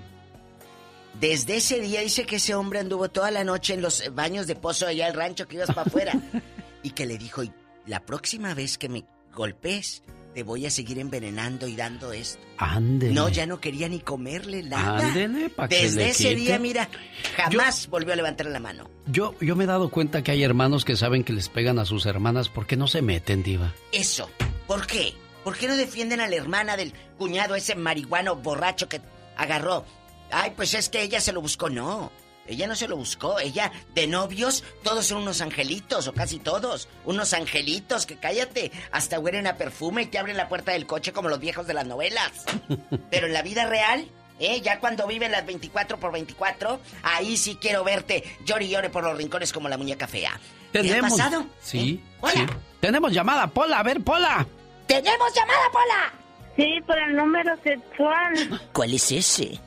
[1.19, 4.56] Desde ese día dice que ese hombre anduvo toda la noche en los baños de
[4.56, 6.14] pozo allá al rancho que ibas para afuera.
[6.84, 7.44] y que le dijo,
[7.85, 10.03] la próxima vez que me golpees,
[10.34, 12.41] te voy a seguir envenenando y dando esto.
[12.57, 13.14] Ándele.
[13.14, 15.07] No, ya no quería ni comerle nada.
[15.07, 16.90] Ándele, para que Desde ese día, mira,
[17.38, 18.90] jamás volvió a levantar la mano.
[19.06, 21.85] Yo, yo me he dado cuenta que hay hermanos que saben que les pegan a
[21.85, 23.73] sus hermanas porque no se meten, diva.
[23.91, 24.30] Eso.
[24.68, 25.14] ¿Por qué?
[25.44, 29.02] ¿Por qué no defienden a la hermana del cuñado ese marihuano borracho que
[29.35, 29.85] agarró
[30.34, 31.69] Ay, pues es que ella se lo buscó.
[31.69, 32.11] No,
[32.47, 33.39] ella no se lo buscó.
[33.39, 36.89] Ella, de novios, todos son unos angelitos, o casi todos.
[37.05, 41.14] Unos angelitos que cállate, hasta huelen a perfume y te abren la puerta del coche
[41.14, 42.31] como los viejos de las novelas.
[43.11, 44.61] Pero en la vida real, ¿eh?
[44.61, 49.03] Ya cuando viven las 24 por 24, ahí sí quiero verte llore y llore por
[49.03, 50.39] los rincones como la muñeca fea.
[50.72, 51.14] ¿Tenemos?
[51.15, 51.45] ¿Qué ha pasado?
[51.61, 52.01] Sí.
[52.03, 52.18] ¿Eh?
[52.22, 52.47] Hola.
[52.80, 53.80] Tenemos llamada, Pola.
[53.80, 54.45] A ver, Pola.
[54.88, 56.14] ¡Tenemos llamada, Pola!
[56.55, 58.61] Sí, por el número sexual.
[58.73, 59.60] ¿Cuál es ese?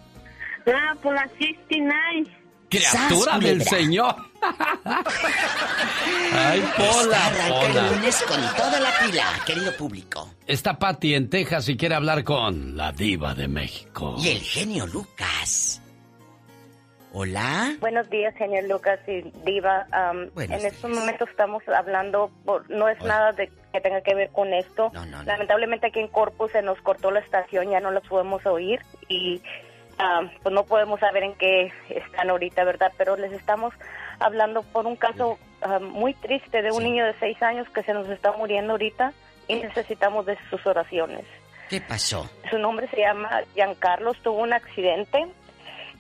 [0.67, 2.27] Ah, por la 69.
[2.69, 4.15] Criatura del Señor.
[6.33, 7.91] Ay, Pola, Pola.
[7.93, 10.29] lunes con toda la pila, querido público.
[10.47, 14.17] Está Patty en Texas y quiere hablar con la diva de México.
[14.19, 15.81] Y el genio Lucas.
[17.13, 17.77] Hola.
[17.81, 19.87] Buenos días, genio Lucas y diva.
[20.37, 24.53] en estos momentos estamos hablando, por, no es nada de que tenga que ver con
[24.53, 24.91] esto.
[25.25, 29.41] Lamentablemente aquí en Corpus se nos cortó la estación, ya no los podemos oír y
[29.99, 32.93] Ah, pues no podemos saber en qué están ahorita, ¿verdad?
[32.99, 33.73] Pero les estamos
[34.19, 37.95] hablando por un caso ah, muy triste de un niño de seis años que se
[37.95, 39.13] nos está muriendo ahorita
[39.49, 41.25] y necesitamos de sus oraciones.
[41.69, 42.29] ¿Qué pasó?
[42.51, 45.27] Su nombre se llama Giancarlos, tuvo un accidente.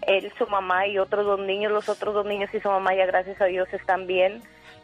[0.02, 3.06] Él, su mamá y otros dos niños, los otros dos niños y su mamá ya
[3.06, 4.42] gracias a Dios están bien,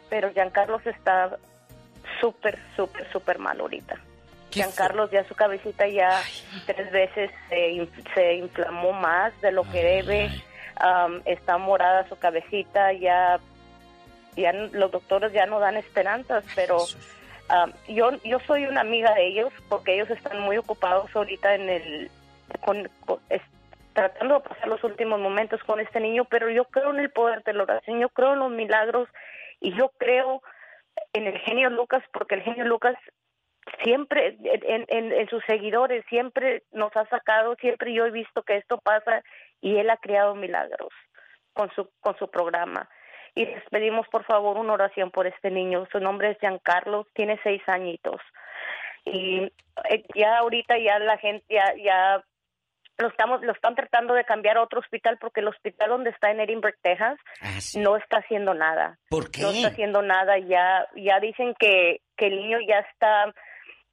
[0.09, 1.37] pero Giancarlos está
[2.19, 3.97] súper, súper, súper mal ahorita.
[4.53, 6.21] Giancarlos ya su cabecita ya
[6.65, 10.29] tres veces se, se, inflamó más de lo que debe,
[11.25, 13.39] está morada su cabecita, ya,
[14.35, 16.77] ya los doctores ya no dan esperanzas, pero
[17.87, 22.11] yo, yo soy una amiga de ellos porque ellos están muy ocupados ahorita en el,
[22.61, 22.89] con,
[23.93, 27.43] tratando de pasar los últimos momentos con este niño, pero yo creo en el poder
[27.43, 29.07] de la oración, yo creo en los milagros
[29.59, 30.41] y yo creo
[31.13, 32.95] en el genio Lucas porque el genio Lucas
[33.83, 38.77] siempre en, en, sus seguidores siempre nos ha sacado siempre yo he visto que esto
[38.77, 39.23] pasa
[39.61, 40.89] y él ha creado milagros
[41.53, 42.89] con su con su programa.
[43.35, 45.87] Y les pedimos por favor una oración por este niño.
[45.91, 48.21] Su nombre es Giancarlo tiene seis añitos.
[49.05, 49.51] Y
[49.89, 52.23] eh, ya ahorita ya la gente ya ya
[52.99, 56.29] lo estamos lo están tratando de cambiar a otro hospital porque el hospital donde está
[56.29, 58.99] en Edinburgh Texas ah, no está haciendo nada.
[59.09, 59.41] ¿Por qué?
[59.41, 60.37] no está haciendo nada.
[60.37, 63.33] Ya ya dicen que que el niño ya está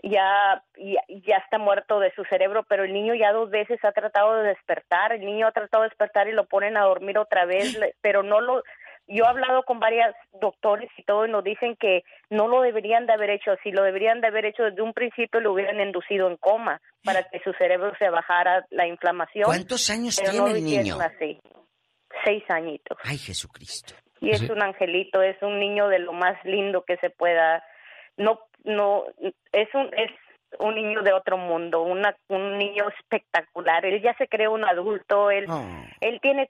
[0.02, 4.36] ya, ya, está muerto de su cerebro, pero el niño ya dos veces ha tratado
[4.36, 7.78] de despertar, el niño ha tratado de despertar y lo ponen a dormir otra vez,
[8.01, 8.62] pero no lo,
[9.06, 13.06] yo he hablado con varios doctores y todo y nos dicen que no lo deberían
[13.06, 16.28] de haber hecho así, lo deberían de haber hecho desde un principio lo hubieran inducido
[16.28, 19.44] en coma para que su cerebro se bajara la inflamación.
[19.44, 20.98] ¿Cuántos años tiene el niño?
[21.01, 21.40] Así.
[22.24, 22.98] Seis añitos.
[23.02, 23.94] Ay, Jesucristo.
[24.20, 27.64] Y es un angelito, es un niño de lo más lindo que se pueda
[28.20, 29.05] no no
[29.53, 30.11] es un es
[30.59, 33.87] un niño de otro mundo, una, un niño espectacular.
[33.87, 35.62] Él ya se cree un adulto, él oh.
[36.01, 36.49] él tiene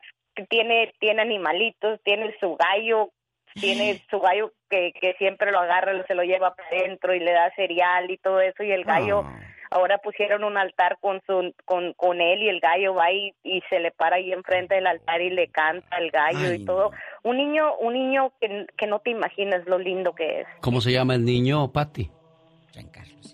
[0.48, 3.10] tiene tiene animalitos, tiene su gallo,
[3.54, 7.32] tiene su gallo que, que siempre lo agarra, se lo lleva para adentro y le
[7.32, 9.24] da cereal y todo eso y el gallo.
[9.70, 13.62] Ahora pusieron un altar con su con, con él y el gallo va y, y
[13.70, 16.90] se le para ahí enfrente del altar y le canta el gallo y todo.
[17.22, 20.46] Un niño un niño que, que no te imaginas lo lindo que es.
[20.60, 22.10] ¿Cómo se llama el niño, Patti?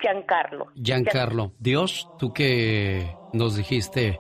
[0.01, 0.67] Giancarlo.
[0.75, 1.53] Giancarlo.
[1.59, 4.19] Dios, tú que nos dijiste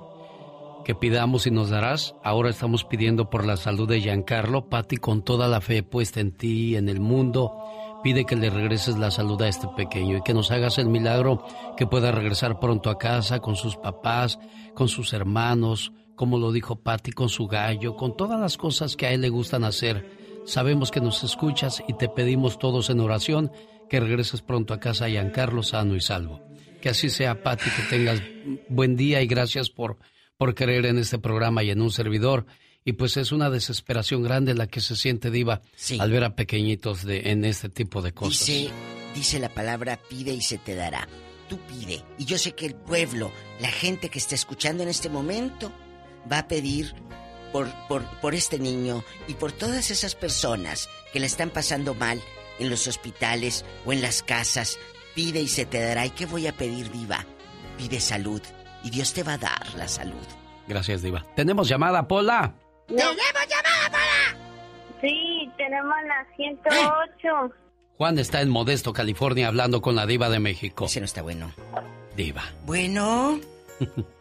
[0.84, 4.68] que pidamos y nos darás, ahora estamos pidiendo por la salud de Giancarlo.
[4.68, 7.52] Patti, con toda la fe puesta en ti, en el mundo,
[8.06, 11.44] pide que le regreses la salud a este pequeño y que nos hagas el milagro
[11.76, 14.38] que pueda regresar pronto a casa con sus papás,
[14.74, 19.06] con sus hermanos, como lo dijo Patti, con su gallo, con todas las cosas que
[19.06, 20.08] a él le gustan hacer.
[20.44, 23.50] Sabemos que nos escuchas y te pedimos todos en oración
[23.90, 26.40] que regreses pronto a casa, Giancarlo, sano y salvo.
[26.80, 28.22] Que así sea, Patti, que tengas
[28.68, 29.98] buen día y gracias por,
[30.36, 32.46] por creer en este programa y en un servidor.
[32.86, 35.60] Y pues es una desesperación grande la que se siente diva
[35.98, 38.46] al ver a pequeñitos de, en este tipo de cosas.
[38.46, 38.70] Dice,
[39.12, 41.08] dice la palabra pide y se te dará.
[41.48, 42.04] Tú pide.
[42.16, 45.72] Y yo sé que el pueblo, la gente que está escuchando en este momento,
[46.30, 46.94] va a pedir
[47.52, 52.22] por, por, por este niño y por todas esas personas que le están pasando mal
[52.60, 54.78] en los hospitales o en las casas.
[55.16, 56.06] Pide y se te dará.
[56.06, 57.26] ¿Y qué voy a pedir, diva?
[57.78, 58.42] Pide salud.
[58.84, 60.14] Y Dios te va a dar la salud.
[60.68, 61.26] Gracias, diva.
[61.34, 62.54] Tenemos llamada, Pola.
[62.88, 63.14] ¡Tenemos
[63.48, 65.00] llamada para!
[65.00, 67.54] Sí, tenemos la 108.
[67.98, 70.84] Juan está en Modesto, California, hablando con la diva de México.
[70.84, 71.52] Ese no está bueno.
[72.14, 72.44] Diva.
[72.64, 73.40] Bueno.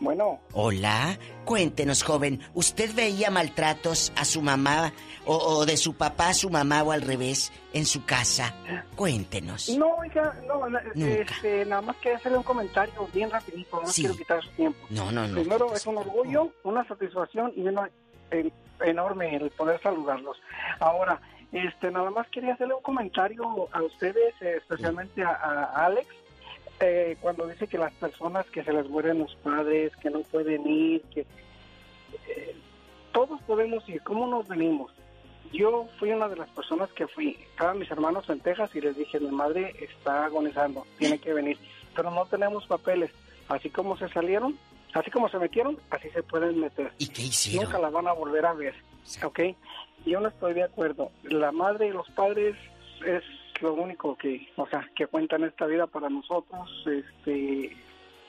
[0.00, 0.40] Bueno.
[0.54, 1.18] Hola.
[1.44, 2.40] Cuéntenos, joven.
[2.54, 4.92] ¿Usted veía maltratos a su mamá
[5.26, 8.54] o, o de su papá a su mamá o al revés en su casa?
[8.96, 9.68] Cuéntenos.
[9.76, 11.34] No, hija, no, Nunca.
[11.34, 14.02] este, nada más quería hacerle un comentario bien rapidito, no Sí.
[14.02, 14.78] quiero quitar su tiempo.
[14.90, 15.34] No, no, no.
[15.34, 17.90] Primero es un orgullo, una satisfacción y una
[18.30, 18.50] eh,
[18.80, 20.36] enorme el poder saludarlos.
[20.78, 21.20] Ahora,
[21.52, 26.06] este, nada más quería hacerle un comentario a ustedes, eh, especialmente a, a Alex,
[26.80, 30.66] eh, cuando dice que las personas que se les mueren los padres, que no pueden
[30.66, 31.20] ir, que
[32.28, 32.56] eh,
[33.12, 34.92] todos podemos ir, ¿cómo nos venimos?
[35.52, 37.36] Yo fui una de las personas que fui.
[37.50, 41.58] Estaban mis hermanos en Texas y les dije, mi madre está agonizando, tiene que venir.
[41.94, 43.10] Pero no tenemos papeles.
[43.48, 44.56] Así como se salieron,
[44.94, 46.92] así como se metieron, así se pueden meter.
[46.98, 47.64] ¿Y qué hicieron?
[47.64, 48.74] Nunca la van a volver a ver.
[49.24, 49.40] ¿Ok?
[50.06, 51.10] Yo no estoy de acuerdo.
[51.24, 52.56] La madre y los padres
[53.04, 53.24] es
[53.60, 56.68] lo único que, o sea, que cuenta en esta vida para nosotros.
[56.86, 57.76] Este,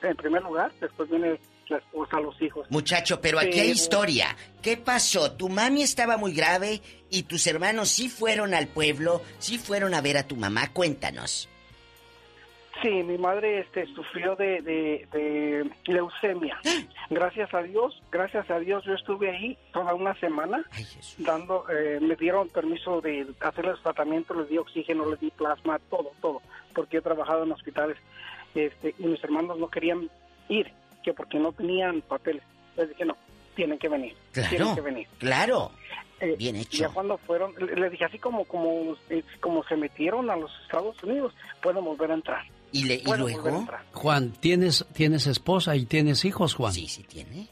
[0.02, 1.38] en primer lugar, después viene
[1.68, 2.66] la esposa, los hijos.
[2.70, 4.36] Muchacho, pero aquí hay historia.
[4.60, 5.32] ¿Qué pasó?
[5.32, 6.80] Tu mami estaba muy grave
[7.10, 10.72] y tus hermanos sí fueron al pueblo, sí fueron a ver a tu mamá.
[10.72, 11.48] Cuéntanos.
[12.80, 16.58] Sí, mi madre este, sufrió de, de, de leucemia.
[17.10, 20.64] Gracias a Dios, gracias a Dios yo estuve ahí toda una semana
[21.18, 25.78] dando, eh, me dieron permiso de hacer los tratamientos, les di oxígeno, les di plasma,
[25.90, 26.40] todo, todo,
[26.74, 27.98] porque he trabajado en hospitales
[28.54, 30.08] este, y mis hermanos no querían
[30.48, 30.72] ir,
[31.04, 32.42] que porque no tenían papeles.
[32.76, 33.16] Les dije, no,
[33.54, 35.08] tienen que venir, tienen Claro, que venir.
[35.18, 35.70] claro.
[36.20, 36.78] Eh, Bien hecho.
[36.78, 40.50] Ya cuando fueron, le, le dije así como, como, eh, como se metieron a los
[40.62, 42.44] Estados Unidos, pueden volver a entrar.
[42.72, 43.66] ¿Y, le, y luego?
[43.92, 46.72] Juan, ¿tienes, ¿tienes esposa y tienes hijos, Juan?
[46.72, 47.48] Sí, sí tiene.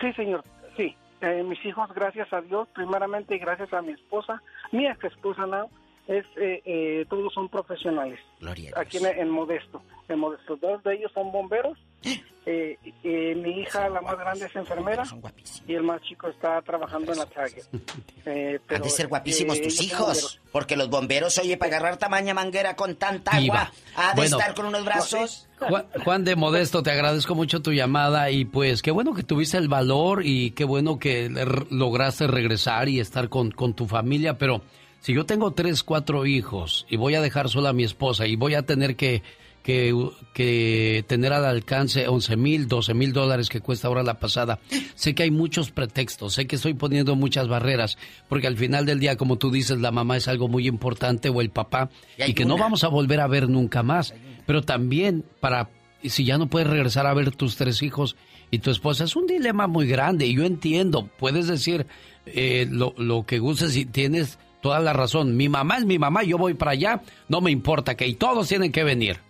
[0.00, 0.44] Sí, señor,
[0.76, 0.96] sí.
[1.20, 5.46] Eh, mis hijos, gracias a Dios, primeramente y gracias a mi esposa, mi ex esposa,
[5.46, 5.68] now,
[6.08, 8.18] es, eh, eh, todos son profesionales.
[8.40, 9.82] Gloria a Aquí en, en Modesto.
[10.08, 11.78] En Modesto, dos de ellos son bomberos.
[12.44, 15.04] Eh, eh, mi hija, la más grande, es enfermera.
[15.68, 17.62] Y el más chico está trabajando en la Target.
[18.24, 20.00] Eh, Han de ser guapísimos eh, tus son hijos.
[20.06, 20.40] bomberos.
[20.52, 24.38] Porque los bomberos, oye, para agarrar tamaña manguera con tanta agua, ha de Bueno.
[24.38, 25.48] estar con unos brazos.
[25.58, 29.56] Juan, Juan de Modesto, te agradezco mucho tu llamada y pues qué bueno que tuviste
[29.58, 34.38] el valor y qué bueno que le- lograste regresar y estar con, con tu familia,
[34.38, 34.62] pero
[35.00, 38.36] si yo tengo tres, cuatro hijos y voy a dejar sola a mi esposa y
[38.36, 39.22] voy a tener que,
[39.62, 39.94] que,
[40.34, 44.58] que tener al alcance 11 mil, 12 mil dólares que cuesta ahora la pasada,
[44.94, 47.96] sé que hay muchos pretextos, sé que estoy poniendo muchas barreras,
[48.28, 51.40] porque al final del día, como tú dices, la mamá es algo muy importante o
[51.40, 54.14] el papá Y que no vamos a volver a ver nunca más.
[54.46, 55.70] Pero también para
[56.04, 58.16] si ya no puedes regresar a ver tus tres hijos
[58.50, 61.86] y tu esposa es un dilema muy grande y yo entiendo, puedes decir
[62.26, 65.36] eh, lo, lo que gustes y tienes toda la razón.
[65.36, 68.48] Mi mamá es mi mamá, yo voy para allá, no me importa que y todos
[68.48, 69.20] tienen que venir.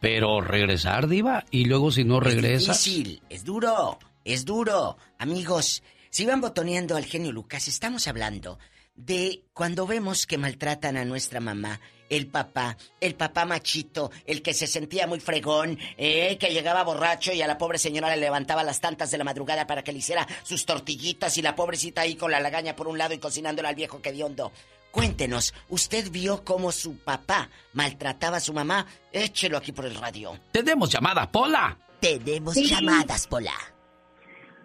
[0.00, 2.78] Pero regresar, diva, y luego si no regresas...
[2.78, 4.96] Es difícil, es duro, es duro.
[5.18, 8.58] Amigos, si van botoneando al genio Lucas, estamos hablando
[8.94, 14.54] de cuando vemos que maltratan a nuestra mamá, el papá, el papá machito, el que
[14.54, 18.62] se sentía muy fregón, eh, que llegaba borracho y a la pobre señora le levantaba
[18.62, 22.16] las tantas de la madrugada para que le hiciera sus tortillitas y la pobrecita ahí
[22.16, 24.52] con la lagaña por un lado y cocinándole al viejo que hondo.
[24.96, 28.86] Cuéntenos, ¿usted vio cómo su papá maltrataba a su mamá?
[29.12, 30.38] Échelo aquí por el radio.
[30.52, 31.76] Tenemos llamada, Pola.
[32.00, 32.64] Tenemos Sí.
[32.66, 33.52] llamadas, Pola.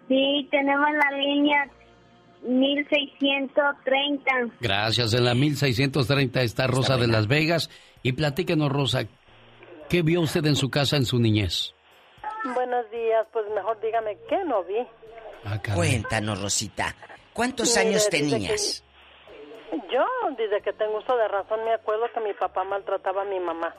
[0.08, 1.68] Sí, tenemos la línea
[2.44, 4.32] 1630.
[4.58, 5.12] Gracias.
[5.12, 7.68] En la 1630 está Rosa de Las Vegas.
[8.02, 9.04] Y platíquenos, Rosa,
[9.90, 11.74] ¿qué vio usted en su casa en su niñez?
[12.54, 14.78] Buenos días, pues mejor dígame qué no vi.
[15.74, 16.96] Cuéntanos, Rosita.
[17.34, 18.82] ¿Cuántos años tenías?
[19.90, 20.04] Yo,
[20.36, 23.74] desde que tengo uso de razón, me acuerdo que mi papá maltrataba a mi mamá.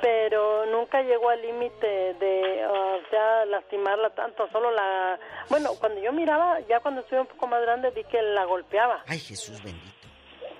[0.00, 4.48] Pero nunca llegó al límite de, o sea, lastimarla tanto.
[4.48, 5.16] Solo la.
[5.48, 9.04] Bueno, cuando yo miraba, ya cuando estuve un poco más grande, vi que la golpeaba.
[9.06, 10.08] Ay, Jesús bendito.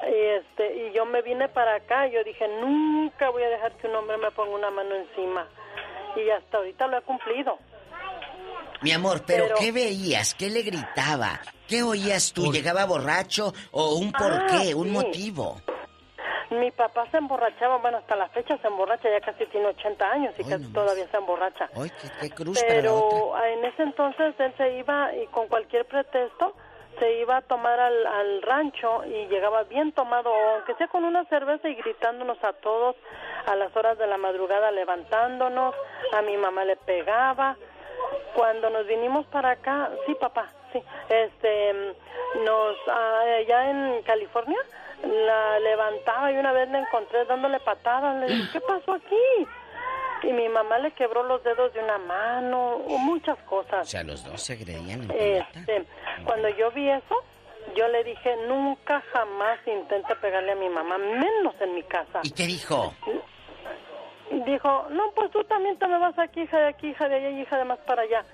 [0.08, 3.72] Y, este, y yo me vine para acá y yo dije, nunca voy a dejar
[3.76, 5.48] que un hombre me ponga una mano encima.
[6.14, 7.58] Y hasta ahorita lo he cumplido.
[8.82, 10.34] Mi amor, ¿pero, Pero- qué veías?
[10.34, 11.40] ¿Qué le gritaba?
[11.68, 12.52] ¿Qué oías tú?
[12.52, 14.90] ¿Llegaba borracho o un Ah, porqué, un sí.
[14.92, 15.56] motivo?
[16.50, 20.34] Mi papá se emborrachaba, bueno, hasta la fecha se emborracha, ya casi tiene 80 años
[20.38, 21.70] y casi todavía se emborracha.
[21.74, 23.50] Ay, qué, qué cruz para la Pero otra.
[23.52, 26.54] en ese entonces él se iba y con cualquier pretexto
[26.98, 31.04] se iba a tomar al, al rancho y llegaba bien tomado, o aunque sea con
[31.04, 32.96] una cerveza y gritándonos a todos
[33.46, 35.74] a las horas de la madrugada, levantándonos,
[36.12, 37.56] a mi mamá le pegaba.
[38.34, 41.72] Cuando nos vinimos para acá, sí, papá, sí, este,
[42.44, 44.58] nos, ah, allá en California,
[45.02, 49.46] la levantaba y una vez la encontré dándole patadas, le dije, ¿qué pasó aquí?
[50.22, 53.88] Y mi mamá le quebró los dedos de una mano, o muchas O cosas.
[53.88, 55.10] sea, los dos se agredían en.
[55.10, 55.84] Este,
[56.24, 57.16] cuando yo vi eso,
[57.76, 62.20] yo le dije, nunca jamás intente pegarle a mi mamá, menos en mi casa.
[62.22, 62.94] ¿Y qué dijo?
[64.40, 67.30] Dijo, no, pues tú también te me vas aquí, hija de aquí, hija de allá
[67.30, 68.24] y hija de más para allá.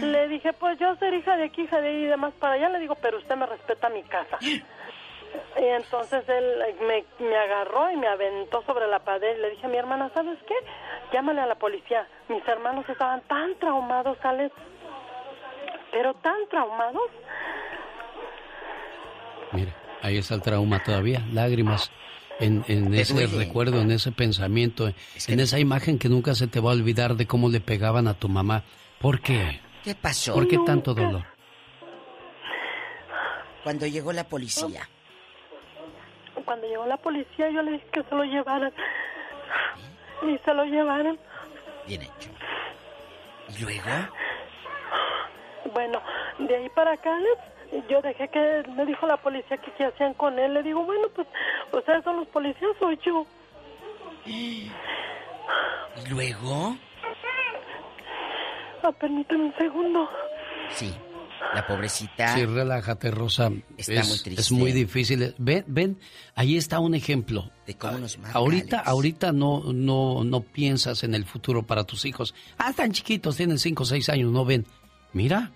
[0.00, 2.54] Le dije, pues yo ser hija de aquí, hija de allá y de más para
[2.54, 2.68] allá.
[2.68, 4.38] Le digo, pero usted me respeta mi casa.
[4.42, 9.40] Y entonces él me, agarró y me aventó sobre la pared.
[9.40, 10.54] Le dije a mi hermana, ¿sabes qué?
[11.12, 12.06] Llámale a la policía.
[12.28, 14.54] Mis hermanos estaban tan traumados, Alex.
[15.90, 17.10] Pero tan traumados.
[19.52, 19.72] Mire,
[20.02, 21.90] ahí está el trauma todavía, lágrimas
[22.40, 23.44] en, ese duele.
[23.44, 27.26] recuerdo, en ese pensamiento, en esa imagen que nunca se te va a olvidar de
[27.26, 28.64] cómo le pegaban a tu mamá.
[29.00, 29.60] ¿Por qué?
[29.84, 30.34] ¿Qué pasó?
[30.34, 31.24] ¿Por qué tanto dolor?
[33.62, 34.88] Cuando llegó la policía.
[36.44, 38.72] Cuando llegó la policía, yo le dije que se lo llevaran.
[40.22, 41.18] Y se lo llevaron.
[41.86, 42.30] Bien hecho.
[43.56, 43.90] ¿Y luego?
[45.72, 46.00] Bueno,
[46.38, 47.10] de ahí para acá,
[47.88, 50.54] yo dejé que me dijo la policía que qué hacían con él.
[50.54, 51.26] Le digo, bueno, pues,
[51.72, 53.26] ustedes son los policías, soy yo.
[54.26, 54.70] ¿Y
[56.08, 56.76] luego?
[58.82, 60.08] Ah, permítame un segundo.
[60.70, 60.94] Sí.
[61.54, 62.34] La pobrecita.
[62.34, 63.50] Sí, relájate, Rosa.
[63.76, 64.40] Está es, muy triste.
[64.40, 65.34] es muy difícil.
[65.38, 65.98] Ven, ven,
[66.34, 67.50] ahí está un ejemplo.
[67.66, 68.88] De cómo nos marca, ahorita, Alex.
[68.88, 72.34] ahorita no, no, no piensas en el futuro para tus hijos.
[72.56, 74.64] Ah, están chiquitos, tienen 5 o 6 años, no ven.
[75.12, 75.50] Mira,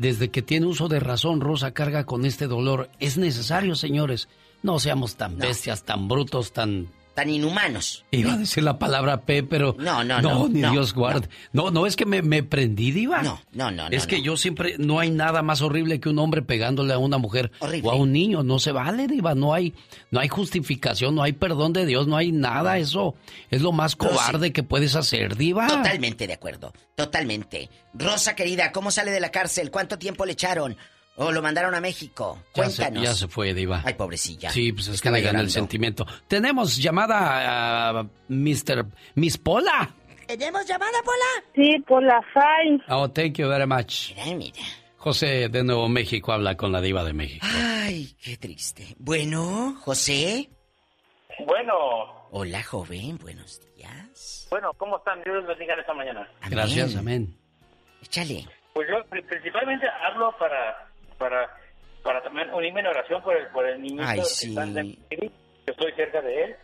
[0.00, 2.88] desde que tiene uso de razón, Rosa carga con este dolor.
[3.00, 4.28] Es necesario, señores.
[4.62, 6.88] No seamos tan bestias, tan brutos, tan...
[7.20, 8.02] Tan inhumanos.
[8.12, 9.76] Iba a decir la palabra P, pero...
[9.78, 11.28] No, no, no, ni no, Dios guarde.
[11.52, 13.22] No, no, es que me, me prendí, Diva.
[13.22, 14.76] No, no, no, Es no, que yo siempre...
[14.78, 17.52] No hay nada más horrible que un hombre pegándole a una mujer
[17.82, 18.42] o a un niño.
[18.42, 19.34] No se vale, Diva.
[19.34, 19.74] No hay,
[20.10, 22.78] no hay justificación, no hay perdón de Dios, no hay nada.
[22.78, 23.16] Eso
[23.50, 25.66] es lo más cobarde que puedes hacer, Diva.
[25.66, 26.72] Totalmente de acuerdo.
[26.94, 27.68] Totalmente.
[27.92, 29.70] Rosa querida, ¿cómo sale de la cárcel?
[29.70, 30.74] ¿Cuánto tiempo le echaron?
[31.22, 32.38] ¿O lo mandaron a México?
[32.54, 33.02] Ya se, Cuéntanos.
[33.02, 33.82] ya se fue, Diva.
[33.84, 34.50] Ay, pobrecilla.
[34.50, 36.06] Sí, pues es que le gana el sentimiento.
[36.26, 38.86] Tenemos llamada a Mr.
[39.16, 39.94] Miss Pola.
[40.26, 41.44] ¿Tenemos llamada, Pola?
[41.54, 42.82] Sí, por la FAI.
[42.88, 44.14] Oh, thank you very much.
[44.16, 44.60] Mira, mira.
[44.96, 47.46] José de Nuevo México habla con la diva de México.
[47.50, 48.94] Ay, qué triste.
[48.98, 50.48] Bueno, José.
[51.46, 51.74] Bueno,
[52.32, 53.18] Hola, joven.
[53.18, 54.46] Buenos días.
[54.50, 55.22] bueno, ¿cómo están?
[55.24, 56.28] Dios los bendiga esta mañana.
[56.48, 57.34] Gracias, amén.
[58.02, 58.46] Échale.
[58.74, 60.89] Pues yo pri- principalmente hablo para
[61.20, 61.54] para
[62.02, 64.48] para también unirme en oración por el, por el niñito Ay, que sí.
[64.48, 65.30] está en Denver City.
[65.66, 66.56] Yo estoy cerca de él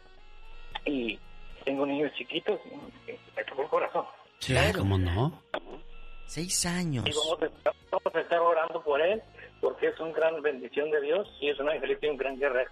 [0.87, 1.19] y
[1.65, 2.59] tengo niños chiquitos
[3.07, 4.07] y me tocó el corazón.
[4.41, 4.79] Claro.
[4.79, 5.43] ¿Cómo no?
[6.25, 7.05] Seis años.
[7.07, 9.23] Y vamos a, estar- vamos a estar orando por él
[9.61, 12.71] porque es una gran bendición de Dios y es un angelito y un gran guerrero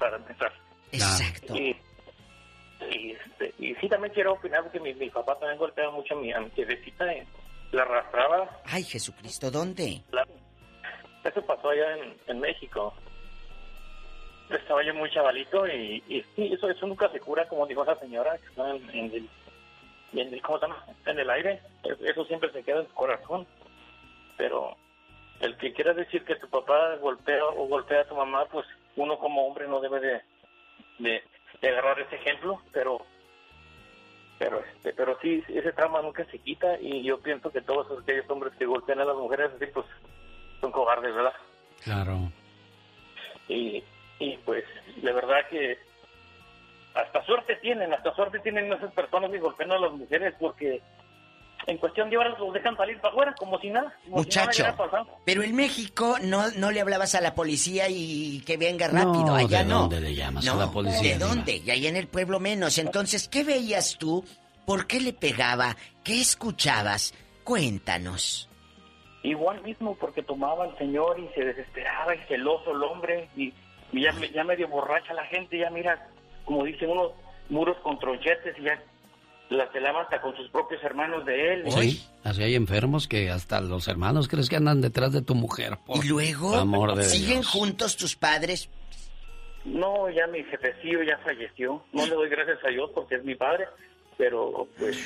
[0.00, 0.52] para empezar.
[0.90, 1.54] Exacto.
[1.54, 1.76] Y,
[2.90, 6.18] y, este, y sí, también quiero opinar porque mi, mi papá también golpeaba mucho a
[6.20, 6.50] mi, a mi
[7.70, 8.62] la arrastraba.
[8.64, 10.02] Ay, Jesucristo, ¿dónde?
[10.10, 10.26] La-
[11.24, 12.94] eso pasó allá en, México.
[14.48, 16.02] Estaba yo muy chavalito y,
[16.34, 19.28] sí, eso, eso nunca se cura, como dijo esa señora que está en, el,
[20.12, 20.58] en el- ¿cómo?
[21.06, 21.60] En el aire.
[21.84, 23.46] Es- Eso siempre se queda en tu corazón.
[24.36, 24.76] Pero
[25.40, 28.66] el que quiera decir que tu papá golpea o golpea a tu mamá, pues
[28.96, 30.20] uno como hombre no debe de,
[30.98, 31.22] de,
[31.60, 33.04] de agarrar ese ejemplo, pero
[34.38, 38.28] pero este, pero sí, ese trauma nunca se quita y yo pienso que todos aquellos
[38.30, 39.84] hombres que golpean a las mujeres así, pues
[40.60, 41.32] son cobardes, ¿verdad?
[41.84, 42.30] Claro.
[43.48, 43.82] Y,
[44.18, 44.64] y pues,
[44.96, 45.78] de verdad que
[46.94, 50.82] hasta suerte tienen, hasta suerte tienen esas personas que golpean a las mujeres porque
[51.66, 53.94] en cuestión de horas los dejan salir para afuera como si nada.
[54.04, 54.64] Como si nada Muchacho,
[55.24, 59.26] pero en México no, no le hablabas a la policía y que venga rápido.
[59.26, 59.78] No, Allá ¿de no.
[59.80, 61.56] dónde le llamas a No, la policía, ¿De dónde?
[61.58, 62.78] Y ahí en el pueblo menos.
[62.78, 64.24] Entonces, ¿qué veías tú?
[64.66, 65.76] ¿Por qué le pegaba?
[66.04, 67.14] ¿Qué escuchabas?
[67.44, 68.48] Cuéntanos.
[69.22, 73.52] Igual mismo porque tomaba el señor y se desesperaba y celoso el hombre y,
[73.92, 76.08] y ya, me- ya medio borracha la gente, ya mira,
[76.44, 77.12] como dicen unos
[77.50, 78.82] muros con tronchetes y ya
[79.50, 81.64] la celaba hasta con sus propios hermanos de él.
[81.72, 85.76] Sí, así hay enfermos que hasta los hermanos crees que andan detrás de tu mujer.
[85.84, 87.48] por Y luego, amor de ¿siguen Dios.
[87.48, 88.70] juntos tus padres?
[89.64, 91.84] No, ya mi jefecillo ya falleció.
[91.92, 93.66] No le doy gracias a Dios porque es mi padre,
[94.16, 94.96] pero pues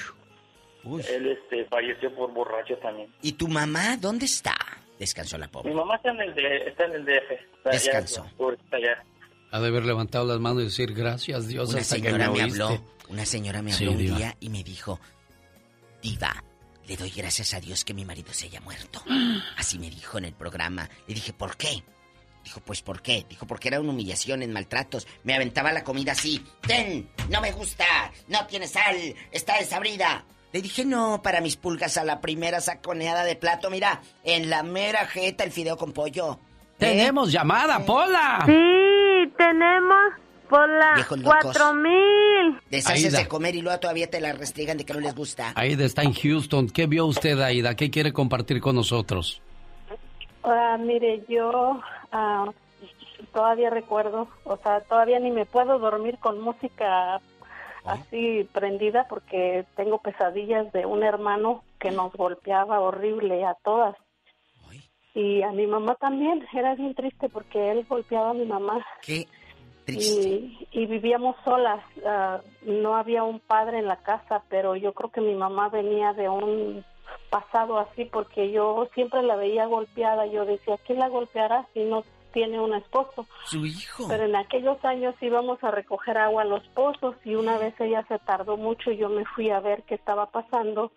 [1.08, 3.12] él este falleció por borracho también.
[3.22, 4.54] ¿Y tu mamá dónde está?
[4.98, 5.74] Descansó la Mi pobre.
[5.74, 7.30] mamá está en el, de, está en el DF.
[7.32, 8.26] Está allá, Descansó.
[8.36, 9.04] por- está allá.
[9.50, 12.36] Ha de haber levantado las manos y decir gracias Dios Una hasta que señora me
[12.38, 12.62] me oíste.
[12.62, 14.16] habló, una señora me Sí, habló un Diva.
[14.16, 15.00] día y me dijo,
[16.02, 16.42] Diva,
[16.86, 19.02] le doy gracias a Dios que mi marido se haya muerto.
[19.56, 20.88] Así me dijo en el programa.
[21.06, 21.82] Le dije, ¿por qué?
[22.44, 23.24] Dijo, pues ¿por qué?
[23.28, 25.06] Dijo, porque era una humillación en maltratos.
[25.22, 26.44] Me aventaba la comida así.
[26.60, 27.86] Ten, no me gusta,
[28.28, 28.96] no tiene sal,
[29.30, 30.26] está desabrida.
[30.54, 34.62] Le dije, no, para mis pulgas a la primera saconeada de plato, mira, en la
[34.62, 36.38] mera jeta el fideo con pollo.
[36.78, 38.44] Tenemos llamada, Pola.
[38.46, 40.12] Sí, tenemos
[40.48, 41.38] por la Viejos locos.
[41.42, 42.56] cuatro mil.
[42.70, 43.18] Deshaces Aida.
[43.18, 45.52] de comer y luego todavía te la restregan de que no les gusta.
[45.56, 46.68] Aida está en Houston.
[46.68, 47.74] ¿Qué vio usted, Aida?
[47.74, 49.42] ¿Qué quiere compartir con nosotros?
[50.44, 51.80] Ah, mire, yo
[52.12, 52.44] ah,
[53.32, 57.20] todavía recuerdo, o sea, todavía ni me puedo dormir con música
[57.84, 63.96] así prendida porque tengo pesadillas de un hermano que nos golpeaba horrible a todas.
[65.14, 68.84] Y a mi mamá también, era bien triste porque él golpeaba a mi mamá.
[69.00, 69.28] Qué
[69.86, 75.10] Y, y vivíamos solas, ah, no había un padre en la casa, pero yo creo
[75.10, 76.84] que mi mamá venía de un
[77.30, 80.26] pasado así porque yo siempre la veía golpeada.
[80.26, 82.02] Yo decía, ¿quién la golpeará si no
[82.34, 83.26] tiene un esposo?
[83.46, 84.04] Su hijo.
[84.08, 88.04] Pero en aquellos años íbamos a recoger agua a los pozos y una vez ella
[88.08, 90.92] se tardó mucho y yo me fui a ver qué estaba pasando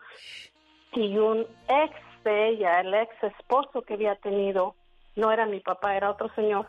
[0.94, 1.96] y un ex
[2.26, 4.76] de ella, el ex esposo que había tenido,
[5.16, 6.68] no era mi papá, era otro señor,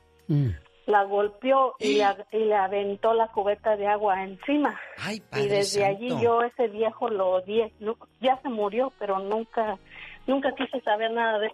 [0.87, 4.79] la golpeó y, le ag- y le aventó la cubeta de agua encima.
[5.17, 7.73] y Padre desde allí yo ese viejo lo odié.
[8.21, 9.79] Ya se murió, pero nunca,
[10.27, 11.53] nunca quise saber nada de él.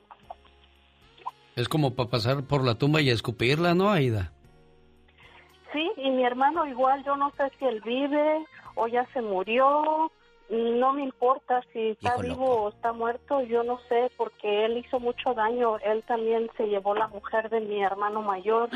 [1.57, 4.33] Es como para pasar por la tumba y escupirla, ¿no, Aida?
[5.73, 8.45] Sí, y mi hermano igual, yo no sé si él vive
[8.77, 10.11] o ya se murió,
[10.51, 15.01] no me importa si está vivo o está muerto, yo no sé, porque él hizo
[15.01, 18.69] mucho daño, él también se llevó la mujer de mi hermano mayor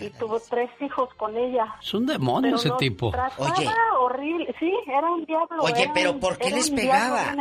[0.00, 1.76] y tuvo tres hijos con ella.
[1.80, 3.10] Es un demonio Pero ese tipo.
[3.10, 3.68] trataba Oye.
[3.98, 5.62] horrible, sí, era un diablo.
[5.62, 7.34] Oye, era pero un- ¿por qué les pegaba?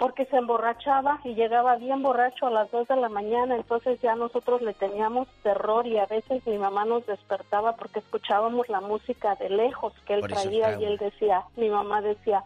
[0.00, 4.14] Porque se emborrachaba y llegaba bien borracho a las dos de la mañana, entonces ya
[4.14, 9.34] nosotros le teníamos terror y a veces mi mamá nos despertaba porque escuchábamos la música
[9.34, 12.42] de lejos que él traía y él decía, mi mamá decía,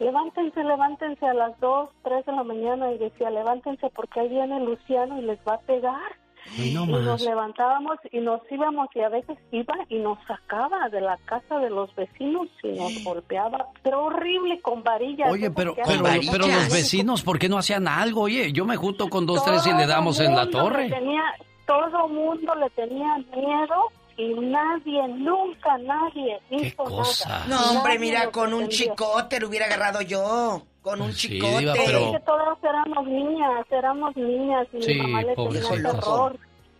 [0.00, 4.58] levántense, levántense a las dos, tres de la mañana y decía, levántense porque ahí viene
[4.58, 6.16] Luciano y les va a pegar.
[6.58, 10.88] Ay, no y nos levantábamos y nos íbamos y a veces iba y nos sacaba
[10.88, 15.30] de la casa de los vecinos y nos golpeaba, pero horrible con varillas.
[15.30, 18.22] Oye, pero, pero, los vecinos, ¿por qué no hacían algo?
[18.22, 20.90] Oye, yo me junto con dos, tres y le damos en la torre.
[20.90, 21.22] Tenía,
[21.66, 27.46] todo mundo le tenía miedo y nadie, nunca nadie hizo nada.
[27.48, 30.62] No, hombre, Nadie mira, con un chicote lo hubiera agarrado yo.
[30.82, 31.58] Con un chicote.
[31.58, 35.92] Diva, Es pero- que todas éramos niñas, éramos niñas y Sí, mi mamá le tenía
[35.92, 36.38] terror.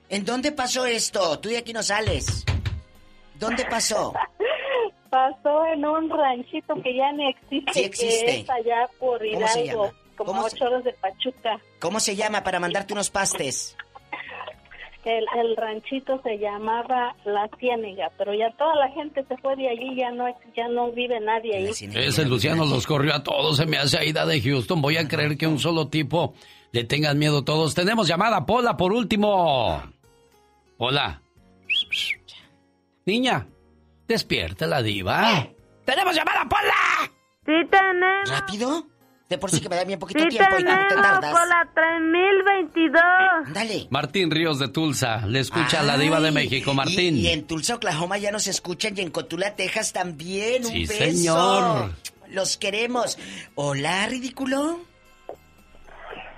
[0.09, 1.39] ¿En dónde pasó esto?
[1.39, 2.45] Tú de aquí no sales.
[3.35, 4.13] ¿Dónde pasó?
[5.11, 8.25] Pasó en un ranchito que ya ni existe, Sí existe.
[8.27, 9.99] que es allá por ¿Cómo se Hidalgo, llama?
[10.17, 11.61] como ¿Cómo se- ocho horas de Pachuca.
[11.81, 13.77] ¿Cómo se llama para mandarte unos pastes?
[15.05, 19.69] El, el ranchito se llamaba La Ciénega, pero ya toda la gente se fue de
[19.71, 21.69] allí, ya no ya no vive nadie ahí.
[21.69, 24.83] Ese Luciano los corrió a todos, se me hace Aida de Houston.
[24.83, 26.35] Voy a creer que un solo tipo
[26.73, 27.75] le tengan miedo todos.
[27.75, 29.83] Tenemos llamada, Pola, por último.
[30.77, 31.23] Hola.
[33.07, 33.47] Niña,
[34.07, 35.49] despierta la diva.
[35.85, 37.11] ¡Tenemos llamada, Pola!
[37.47, 38.31] Sí tenemos.
[38.31, 38.87] ¿Rápido?
[39.31, 41.31] De por sí que me da bien poquito Sí tiempo y tú te tardas.
[41.33, 43.55] por la 3022.
[43.55, 43.87] Dale.
[43.89, 47.17] Martín Ríos de Tulsa, le escucha la diva de Ay, México, Martín.
[47.17, 50.65] Y, y en Tulsa, Oklahoma ya nos escuchan y en Cotula, Texas también.
[50.67, 51.05] Un Sí, beso.
[51.05, 51.93] señor.
[52.31, 53.19] Los queremos.
[53.55, 54.81] Hola, ridículo.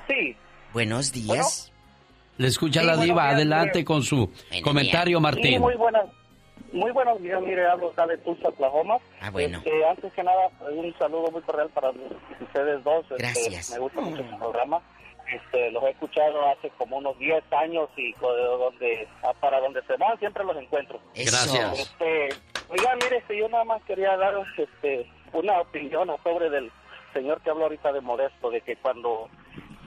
[0.06, 0.36] Sí.
[0.74, 1.72] Buenos días.
[2.36, 4.30] Le escucha Sí, la diva, días, adelante con su
[4.62, 5.60] comentario, Sí, Martín.
[5.62, 6.04] muy buenas.
[6.72, 8.96] Muy buenos días, mire, hablo acá de Tulsa, Oklahoma.
[9.20, 9.58] Ah, bueno.
[9.58, 11.90] Este, antes que nada, un saludo muy cordial para
[12.40, 13.02] ustedes dos.
[13.10, 13.70] Este, Gracias.
[13.72, 14.80] me gusta mucho su programa.
[15.30, 19.96] Este, los he escuchado hace como unos 10 años y donde, ah, para donde se
[19.96, 20.98] van siempre los encuentro.
[21.14, 21.78] Gracias.
[21.78, 22.28] Este,
[22.70, 26.70] oiga, mire, este, yo nada más quería daros este, una opinión sobre del
[27.12, 29.28] señor que habló ahorita de Modesto, de que cuando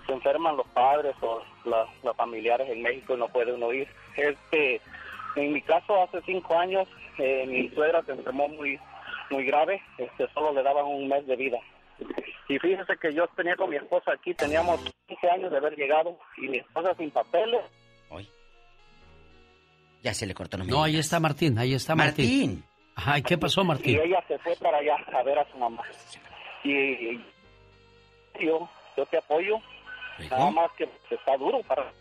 [0.06, 3.88] se enferman los padres o la- los familiares en México y no puede uno ir.
[4.16, 4.80] Este,
[5.36, 6.88] en mi caso, hace cinco años,
[7.18, 8.80] eh, mi suegra se enfermó muy
[9.30, 11.58] muy grave, este, solo le daban un mes de vida.
[12.48, 16.18] Y fíjese que yo tenía con mi esposa aquí, teníamos 15 años de haber llegado
[16.38, 17.62] y mi esposa sin papeles.
[20.04, 22.64] Ya se le cortó, no No, ahí está Martín, ahí está Martín.
[22.96, 24.00] Ajá, ¿y qué pasó, Y Martín?
[24.00, 25.82] ella se fue para allá a ver a su mamá.
[26.64, 27.18] Y
[28.40, 29.58] yo, yo te apoyo,
[30.30, 31.92] nada más que está duro para...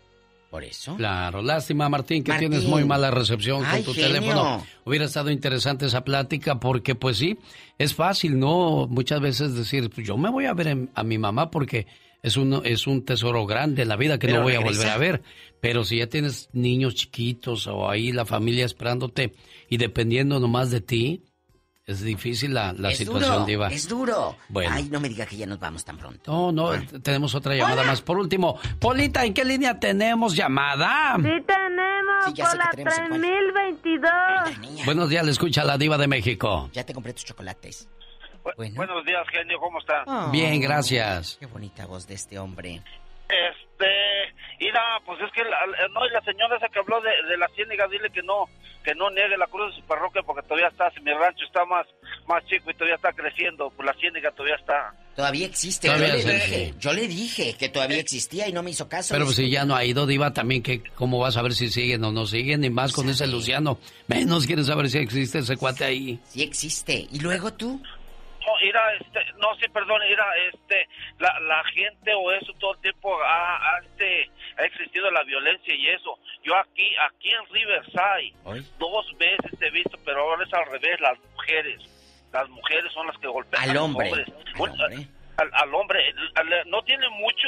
[0.55, 0.95] Por eso.
[0.95, 2.49] Claro, lástima Martín que Martín.
[2.49, 4.07] tienes muy mala recepción con tu genio.
[4.07, 4.65] teléfono.
[4.85, 7.37] Hubiera estado interesante esa plática porque pues sí,
[7.77, 8.87] es fácil, ¿no?
[8.87, 11.87] Muchas veces decir, pues, yo me voy a ver en- a mi mamá porque
[12.23, 14.87] es un, es un tesoro grande en la vida que Pero no voy a volver
[14.87, 15.23] a ver.
[15.59, 19.33] Pero si ya tienes niños chiquitos o ahí la familia esperándote
[19.69, 21.23] y dependiendo nomás de ti,
[21.87, 23.67] es difícil la, la es situación, duro, Diva.
[23.67, 24.35] es duro.
[24.49, 24.71] Bueno.
[24.73, 26.31] Ay, no me diga que ya nos vamos tan pronto.
[26.31, 26.71] No, no,
[27.01, 28.01] tenemos otra llamada más.
[28.01, 31.15] Por último, Polita, ¿en qué línea tenemos llamada?
[31.17, 33.21] Sí tenemos Sí, ya por la tenemos en cuál.
[33.21, 34.85] 3022.
[34.85, 36.69] Buenos días, le escucha la diva de México.
[36.73, 37.87] Ya te compré tus chocolates.
[38.57, 40.29] Buenos días, genio, ¿cómo está?
[40.31, 41.37] Bien, gracias.
[41.39, 42.81] Qué bonita voz de este hombre.
[43.77, 43.91] Este,
[44.59, 45.57] mira, pues es que la,
[45.89, 48.45] no, y la señora esa que habló de, de la ciénaga, dile que no,
[48.83, 51.65] que no niegue la cruz de su parroquia porque todavía está, si mi rancho está
[51.65, 51.85] más,
[52.25, 54.93] más chico y todavía está creciendo, pues la ciénaga todavía está.
[55.15, 55.87] Todavía existe.
[55.87, 59.13] Todavía yo le dije, yo le dije que todavía existía y no me hizo caso.
[59.13, 61.69] Pero pues, si ya no ha ido, Diva, también, que ¿cómo vas a ver si
[61.69, 62.61] siguen o no siguen?
[62.61, 63.79] Ni más con ese Luciano.
[64.07, 66.19] Menos quieres saber si existe ese cuate ahí.
[66.25, 67.07] Sí existe.
[67.11, 67.81] ¿Y luego tú?
[68.45, 70.87] No, mira, este, no, sí, perdón, mira, este,
[71.19, 75.73] la, la gente o eso todo el tiempo ha, ha, este, ha existido la violencia
[75.73, 76.17] y eso.
[76.43, 78.33] Yo aquí, aquí en Riverside,
[78.77, 81.81] dos veces he visto, pero ahora es al revés, las mujeres.
[82.31, 84.27] Las mujeres son las que golpean Al a los hombre, hombres.
[84.27, 85.07] al hombre.
[85.37, 86.13] al, al hombre,
[86.67, 87.47] no tiene mucho,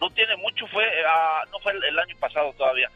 [0.00, 2.88] no tiene mucho, fue, ah, no fue el, el año pasado todavía.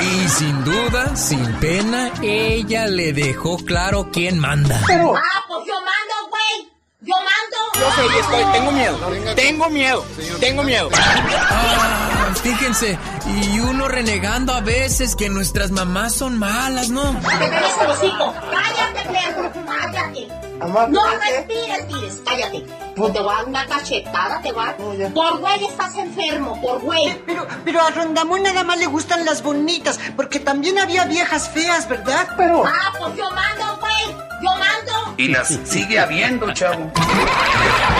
[0.02, 4.76] Y sin duda, sin pena, ella le dejó claro quién manda.
[4.76, 6.70] Ah, pues yo mando, güey.
[7.01, 7.56] Yo mando.
[7.74, 10.05] Yo sé, y estoy, tengo miedo, tengo miedo,
[10.38, 10.90] tengo miedo.
[10.92, 17.18] Ah, fíjense, y uno renegando a veces que nuestras mamás son malas, ¿no?
[17.22, 19.52] Cállate, perro.
[19.66, 20.28] Cállate.
[20.58, 22.22] Mamá, no respires, tires.
[22.24, 22.66] Cállate.
[22.96, 24.76] Pues te voy a dar una cachetada, te voy a...
[25.14, 27.18] Por güey estás enfermo, por güey.
[27.24, 31.88] Pero, pero a Rondamón nada más le gustan las bonitas, porque también había viejas feas,
[31.88, 32.28] ¿verdad?
[32.36, 32.64] Pero...
[32.66, 34.30] Ah, pues yo mando, güey.
[34.42, 35.14] Yo mando.
[35.16, 36.90] y las sigue habiendo, chavo.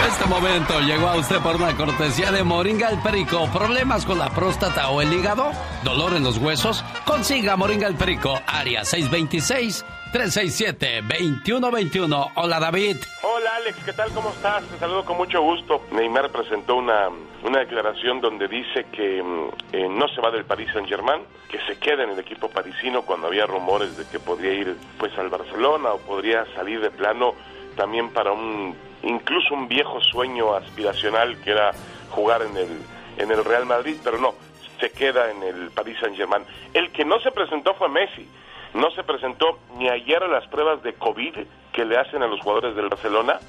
[0.09, 3.47] Este momento llegó a usted por una cortesía de Moringa el Perico.
[3.53, 5.53] ¿Problemas con la próstata o el hígado?
[5.85, 6.83] ¿Dolor en los huesos?
[7.05, 12.33] Consiga Moringa el Perico, área 626 367-2121.
[12.35, 12.97] Hola David.
[13.23, 14.11] Hola Alex, ¿qué tal?
[14.13, 14.63] ¿Cómo estás?
[14.65, 15.83] Te saludo con mucho gusto.
[15.93, 17.09] Neymar presentó una,
[17.43, 21.59] una declaración donde dice que mm, eh, no se va del Paris Saint Germain, que
[21.61, 25.29] se queda en el equipo parisino cuando había rumores de que podría ir pues al
[25.29, 27.35] Barcelona o podría salir de plano
[27.77, 31.73] también para un incluso un viejo sueño aspiracional que era
[32.11, 32.69] jugar en el
[33.17, 34.35] en el Real Madrid, pero no,
[34.79, 36.45] se queda en el Paris Saint Germain.
[36.73, 38.27] El que no se presentó fue Messi
[38.75, 41.35] no se presentó ni ayer a las pruebas de COVID
[41.73, 43.41] que le hacen a los jugadores del Barcelona,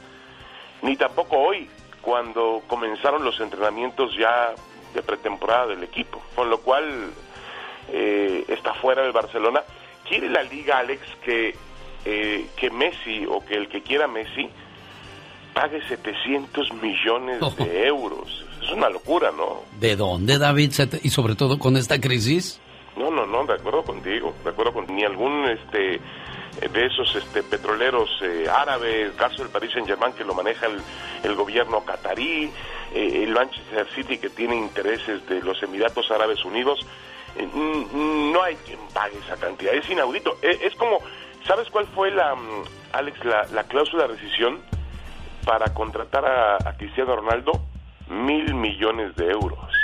[0.81, 1.69] ni tampoco hoy,
[2.01, 4.53] cuando comenzaron los entrenamientos ya
[4.93, 7.11] de pretemporada del equipo, con lo cual
[7.89, 9.61] eh, está fuera del Barcelona.
[10.07, 11.55] ¿Quiere la liga, Alex, que,
[12.05, 14.49] eh, que Messi o que el que quiera Messi
[15.53, 18.45] pague 700 millones de euros?
[18.61, 19.61] Es una locura, ¿no?
[19.79, 20.71] ¿De dónde, David?
[21.03, 22.59] Y sobre todo con esta crisis.
[22.95, 25.99] No, no, no, de acuerdo contigo, de acuerdo con ni algún este
[26.59, 30.67] de esos este petroleros eh, árabes, el caso del Paris Saint Germain que lo maneja
[31.23, 32.51] el, gobierno catarí,
[32.93, 36.85] eh, el Manchester City que tiene intereses de los Emiratos Árabes Unidos,
[37.35, 37.47] eh,
[37.93, 40.99] no hay quien pague esa cantidad, es inaudito, es como,
[41.47, 42.63] ¿sabes cuál fue la, mm,
[42.93, 44.59] Alex, la, la cláusula de rescisión
[45.45, 47.53] para contratar a, a Cristiano Ronaldo?
[48.09, 49.80] Mil millones de euros.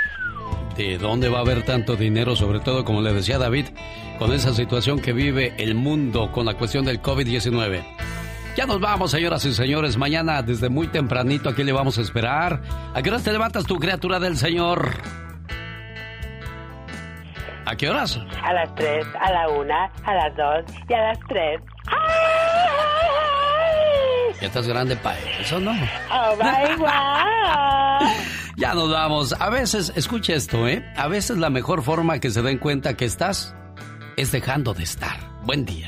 [0.78, 2.36] ¿De dónde va a haber tanto dinero?
[2.36, 3.66] Sobre todo, como le decía David,
[4.16, 7.82] con esa situación que vive el mundo con la cuestión del COVID-19.
[8.56, 9.96] Ya nos vamos, señoras y señores.
[9.96, 12.62] Mañana, desde muy tempranito, aquí le vamos a esperar.
[12.94, 14.92] ¿A qué horas te levantas tu criatura del Señor?
[17.66, 18.20] ¿A qué horas?
[18.44, 19.74] A las 3, a la 1,
[20.04, 21.60] a las 2 y a las 3.
[24.40, 25.72] Ya estás grande para eso, ¿no?
[26.10, 28.12] Oh my God.
[28.56, 29.34] Ya nos vamos.
[29.38, 30.84] A veces, escuche esto, ¿eh?
[30.96, 33.54] A veces la mejor forma que se den cuenta que estás
[34.16, 35.16] es dejando de estar.
[35.44, 35.86] Buen día.